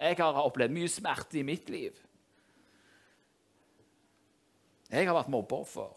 Jeg 0.00 0.18
har 0.18 0.42
opplevd 0.42 0.74
mye 0.74 0.90
smerte 0.90 1.38
i 1.38 1.46
mitt 1.46 1.70
liv. 1.70 1.94
Jeg 4.90 5.06
har 5.06 5.14
vært 5.14 5.30
mobbeoffer. 5.30 5.94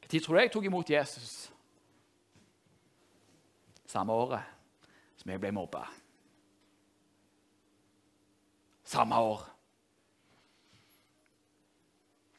Når 0.00 0.20
tror 0.20 0.34
du 0.36 0.40
jeg 0.40 0.52
tok 0.54 0.64
imot 0.70 0.90
Jesus? 0.90 1.50
Samme 3.90 4.14
året 4.14 4.42
som 5.18 5.30
jeg 5.32 5.40
ble 5.42 5.50
mobba. 5.52 5.82
Samme 8.86 9.18
år. 9.18 9.42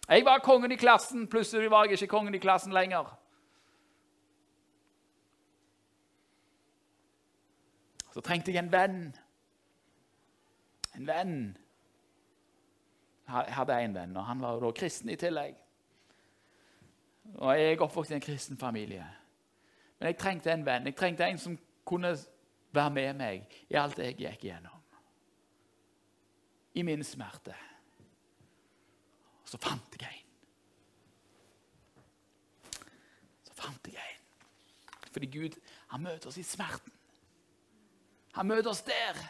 Jeg 0.07 0.25
var 0.25 0.39
kongen 0.43 0.71
i 0.71 0.79
klassen, 0.79 1.27
plutselig 1.27 1.71
var 1.71 1.85
jeg 1.85 1.99
ikke 1.99 2.07
kongen 2.11 2.35
i 2.35 2.41
klassen 2.41 2.73
lenger. 2.73 3.11
Så 8.11 8.23
trengte 8.23 8.51
jeg 8.51 8.63
en 8.63 8.71
venn. 8.71 8.99
En 10.95 11.07
venn. 11.07 11.37
Jeg 13.27 13.55
hadde 13.55 13.79
en 13.79 13.95
venn, 13.95 14.17
og 14.17 14.25
han 14.27 14.41
var 14.41 14.55
jo 14.55 14.65
da 14.65 14.71
kristen 14.75 15.09
i 15.09 15.15
tillegg. 15.15 15.55
Og 17.35 17.59
Jeg 17.59 17.73
er 17.73 17.81
oppvokst 17.81 18.11
i 18.11 18.19
en 18.19 18.23
kristen 18.23 18.57
familie. 18.57 19.20
Men 20.01 20.09
jeg 20.09 20.17
trengte 20.17 20.49
en 20.49 20.63
venn. 20.65 20.87
Jeg 20.89 20.95
trengte 20.97 21.27
en 21.29 21.37
som 21.37 21.57
kunne 21.85 22.15
være 22.73 22.93
med 22.95 23.19
meg 23.19 23.51
i 23.69 23.75
alt 23.77 23.99
jeg 24.01 24.15
gikk 24.17 24.47
gjennom. 24.47 24.79
I 26.73 26.81
min 26.87 27.03
smerte. 27.05 27.53
Og 29.43 29.51
så 29.51 29.59
fant 29.61 29.97
jeg 30.01 30.09
en. 30.09 30.31
Så 33.45 33.53
fant 33.59 33.91
jeg 33.93 34.15
en. 34.15 34.25
Fordi 35.11 35.29
Gud 35.37 35.59
han 35.93 36.01
møter 36.01 36.31
oss 36.31 36.41
i 36.41 36.47
smerten. 36.49 36.97
Han 38.39 38.49
møter 38.49 38.71
oss 38.71 38.81
der. 38.87 39.21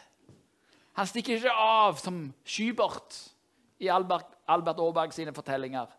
Han 0.96 1.08
stikker 1.10 1.36
ikke 1.36 1.52
av 1.52 2.00
som 2.00 2.24
Skybert 2.48 3.18
i 3.82 3.92
Albert, 3.92 4.38
Albert 4.48 4.80
Aaberg 4.80 5.12
sine 5.12 5.34
fortellinger. 5.36 5.92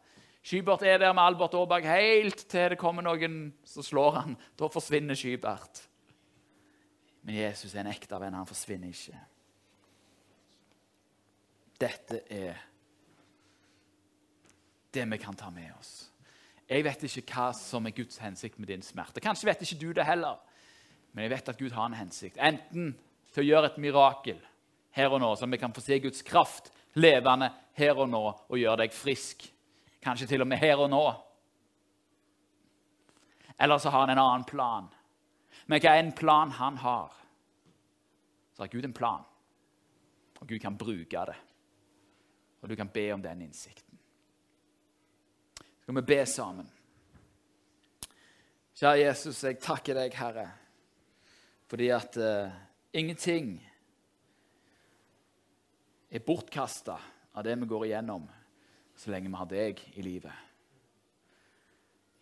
Skybert 0.43 0.83
er 0.83 0.97
der 0.99 1.13
med 1.15 1.23
Albert 1.23 1.55
Aaberg 1.55 1.87
helt 1.87 2.41
til 2.51 2.73
det 2.73 2.79
kommer 2.79 3.05
noen 3.05 3.53
som 3.63 3.85
slår 3.85 4.17
han. 4.17 4.33
Da 4.59 4.67
forsvinner 4.67 5.15
Skybert. 5.15 5.85
Men 7.23 7.37
Jesus 7.39 7.71
er 7.71 7.85
en 7.85 7.93
ekte 7.93 8.19
venn. 8.19 8.35
Han 8.35 8.49
forsvinner 8.49 8.91
ikke. 8.91 9.21
Dette 11.79 12.19
er 12.27 12.59
det 14.93 15.05
vi 15.09 15.17
kan 15.17 15.35
ta 15.35 15.49
med 15.49 15.71
oss. 15.79 16.09
Jeg 16.69 16.83
vet 16.85 17.07
ikke 17.07 17.23
hva 17.33 17.47
som 17.55 17.87
er 17.87 17.95
Guds 17.95 18.19
hensikt 18.23 18.59
med 18.59 18.69
din 18.71 18.83
smerte. 18.83 19.23
Kanskje 19.23 19.47
vet 19.49 19.63
ikke 19.63 19.79
du 19.79 19.89
det 19.95 20.05
heller. 20.07 20.37
Men 21.13 21.25
jeg 21.25 21.33
vet 21.37 21.49
at 21.49 21.59
Gud 21.59 21.71
har 21.71 21.87
en 21.87 21.97
hensikt. 21.97 22.37
Enten 22.37 22.93
til 23.33 23.43
å 23.43 23.47
gjøre 23.47 23.71
et 23.71 23.81
mirakel 23.81 24.39
her 24.93 25.13
og 25.13 25.21
nå, 25.23 25.31
så 25.35 25.47
vi 25.49 25.59
kan 25.61 25.73
få 25.73 25.81
se 25.81 25.99
Guds 26.03 26.21
kraft 26.25 26.71
levende 26.99 27.49
her 27.77 27.97
og 27.97 28.09
nå 28.11 28.23
og 28.27 28.59
gjøre 28.59 28.83
deg 28.83 28.95
frisk. 28.95 29.47
Kanskje 30.03 30.27
til 30.27 30.43
og 30.43 30.47
med 30.47 30.59
her 30.59 30.81
og 30.83 30.89
nå. 30.91 31.03
Eller 33.59 33.77
så 33.79 33.89
har 33.89 34.05
han 34.05 34.13
en 34.13 34.23
annen 34.23 34.45
plan. 34.47 34.89
Men 35.65 35.79
hva 35.79 35.93
er 35.95 36.03
en 36.03 36.15
plan 36.15 36.51
han 36.51 36.77
har? 36.81 37.13
Så 38.53 38.63
har 38.63 38.69
Gud 38.69 38.85
en 38.85 38.93
plan, 38.93 39.23
og 40.39 40.47
Gud 40.47 40.59
kan 40.61 40.77
bruke 40.77 41.25
det. 41.25 41.37
Og 42.61 42.69
du 42.69 42.75
kan 42.75 42.89
be 42.93 43.07
om 43.13 43.21
den 43.21 43.41
innsikten. 43.41 43.97
Skal 45.81 45.95
vi 45.95 46.01
be 46.07 46.19
sammen? 46.25 46.69
Kjære 48.73 48.99
Jesus, 48.99 49.41
jeg 49.43 49.59
takker 49.61 49.97
deg, 49.97 50.15
Herre, 50.17 50.45
fordi 51.69 51.89
at 51.93 52.15
uh, 52.17 52.53
ingenting 52.93 53.55
er 56.09 56.23
bortkasta 56.25 56.95
av 57.33 57.45
det 57.45 57.55
vi 57.61 57.69
går 57.69 57.85
igjennom, 57.89 58.25
så 59.03 59.11
lenge 59.11 59.31
vi 59.31 59.39
har 59.39 59.49
deg 59.51 59.81
i 59.99 60.05
livet. 60.05 60.35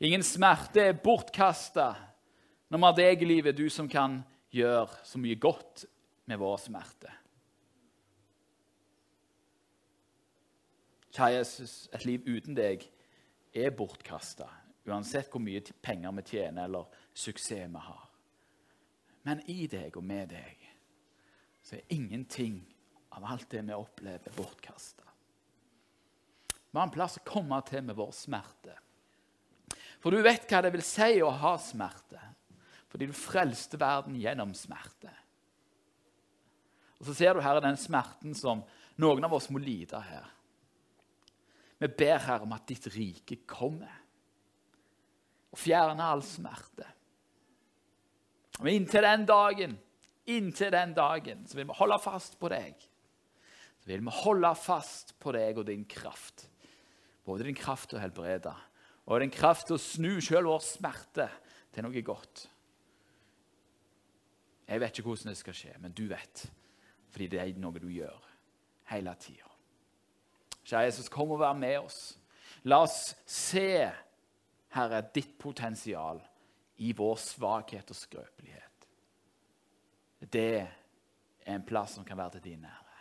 Ingen 0.02 0.24
smerte 0.26 0.88
er 0.90 0.98
bortkasta 0.98 1.92
når 2.72 2.80
vi 2.80 2.88
har 2.88 2.96
deg 2.98 3.22
i 3.22 3.28
livet, 3.28 3.58
du 3.58 3.68
som 3.70 3.90
kan 3.92 4.22
gjøre 4.56 5.04
så 5.06 5.20
mye 5.22 5.38
godt 5.38 5.84
med 6.32 6.40
vår 6.42 6.58
smerte. 6.64 7.12
Kjære 11.12 11.36
Jesus, 11.36 11.74
et 11.92 12.06
liv 12.08 12.24
uten 12.26 12.56
deg 12.56 12.86
er 13.52 13.76
bortkasta, 13.76 14.48
uansett 14.88 15.28
hvor 15.30 15.44
mye 15.44 15.62
penger 15.84 16.16
vi 16.18 16.26
tjener 16.32 16.70
eller 16.70 16.88
suksess 17.12 17.68
vi 17.68 17.86
har. 17.92 18.08
Men 19.28 19.44
i 19.52 19.68
deg 19.70 20.00
og 20.00 20.08
med 20.08 20.32
deg 20.32 20.68
så 21.62 21.78
er 21.78 21.94
ingenting 21.94 22.64
av 23.12 23.28
alt 23.28 23.52
det 23.52 23.68
vi 23.68 23.76
opplever, 23.76 24.34
bortkasta. 24.40 25.11
Vi 26.72 26.80
har 26.80 26.88
en 26.88 26.94
plass 26.94 27.20
å 27.20 27.26
komme 27.28 27.60
til 27.68 27.84
med 27.84 27.98
vår 28.00 28.14
smerte. 28.16 28.78
For 30.02 30.14
du 30.14 30.24
vet 30.24 30.48
hva 30.50 30.62
det 30.64 30.72
vil 30.74 30.86
si 30.86 31.20
å 31.22 31.30
ha 31.42 31.56
smerte, 31.62 32.22
fordi 32.92 33.10
du 33.10 33.16
frelste 33.16 33.80
verden 33.80 34.16
gjennom 34.20 34.54
smerte. 34.58 35.12
Og 37.00 37.08
Så 37.08 37.16
ser 37.18 37.34
du 37.34 37.42
her 37.42 37.60
den 37.62 37.80
smerten 37.82 38.36
som 38.38 38.64
noen 39.02 39.26
av 39.26 39.34
oss 39.34 39.50
må 39.50 39.60
lide 39.62 40.00
her. 40.06 40.28
Vi 41.82 41.90
ber 41.98 42.20
her 42.22 42.44
om 42.46 42.52
at 42.54 42.68
ditt 42.70 42.86
rike 42.94 43.40
kommer 43.50 44.02
og 45.52 45.60
fjerner 45.60 46.14
all 46.14 46.22
smerte. 46.24 46.86
Og 48.62 48.70
inntil 48.70 49.04
den 49.04 49.26
dagen, 49.26 49.74
inntil 50.30 50.72
den 50.72 50.94
dagen, 50.94 51.42
så 51.50 51.58
vil 51.58 51.68
vi 51.72 51.80
holde 51.80 51.98
fast 52.04 52.38
på 52.40 52.52
deg. 52.54 52.78
Så 53.82 53.90
vil 53.90 54.06
vi 54.06 54.14
holde 54.22 54.54
fast 54.62 55.16
på 55.20 55.34
deg 55.34 55.58
og 55.58 55.66
din 55.72 55.88
kraft. 55.90 56.51
Både 57.26 57.46
din 57.46 57.58
kraft 57.58 57.92
til 57.92 58.00
å 58.00 58.04
helbrede 58.04 58.54
og 59.06 59.20
din 59.22 59.34
kraft 59.34 59.68
til 59.68 59.78
å 59.78 59.82
snu 59.82 60.20
selv 60.24 60.48
vår 60.52 60.64
smerte 60.64 61.28
til 61.74 61.86
noe 61.86 62.04
godt. 62.06 62.46
Jeg 64.68 64.80
vet 64.80 65.00
ikke 65.00 65.10
hvordan 65.10 65.34
det 65.34 65.40
skal 65.40 65.58
skje, 65.58 65.74
men 65.84 65.96
du 65.96 66.06
vet. 66.08 66.46
Fordi 67.12 67.28
det 67.34 67.42
er 67.42 67.58
noe 67.60 67.82
du 67.82 67.90
gjør 67.92 68.28
hele 68.92 69.16
tida. 69.20 69.50
Kjære 70.62 70.86
Jesus, 70.88 71.10
kom 71.12 71.34
og 71.34 71.42
vær 71.42 71.58
med 71.58 71.80
oss. 71.82 72.00
La 72.70 72.84
oss 72.86 73.16
se, 73.28 73.90
Herre, 74.72 75.02
ditt 75.12 75.34
potensial 75.42 76.22
i 76.86 76.94
vår 76.96 77.18
svakhet 77.20 77.92
og 77.92 77.98
skrøpelighet. 77.98 78.88
Det 80.22 80.48
er 80.62 81.52
en 81.58 81.66
plass 81.68 81.98
som 81.98 82.08
kan 82.08 82.20
være 82.22 82.38
til 82.38 82.54
din 82.54 82.66
ære. 82.70 82.92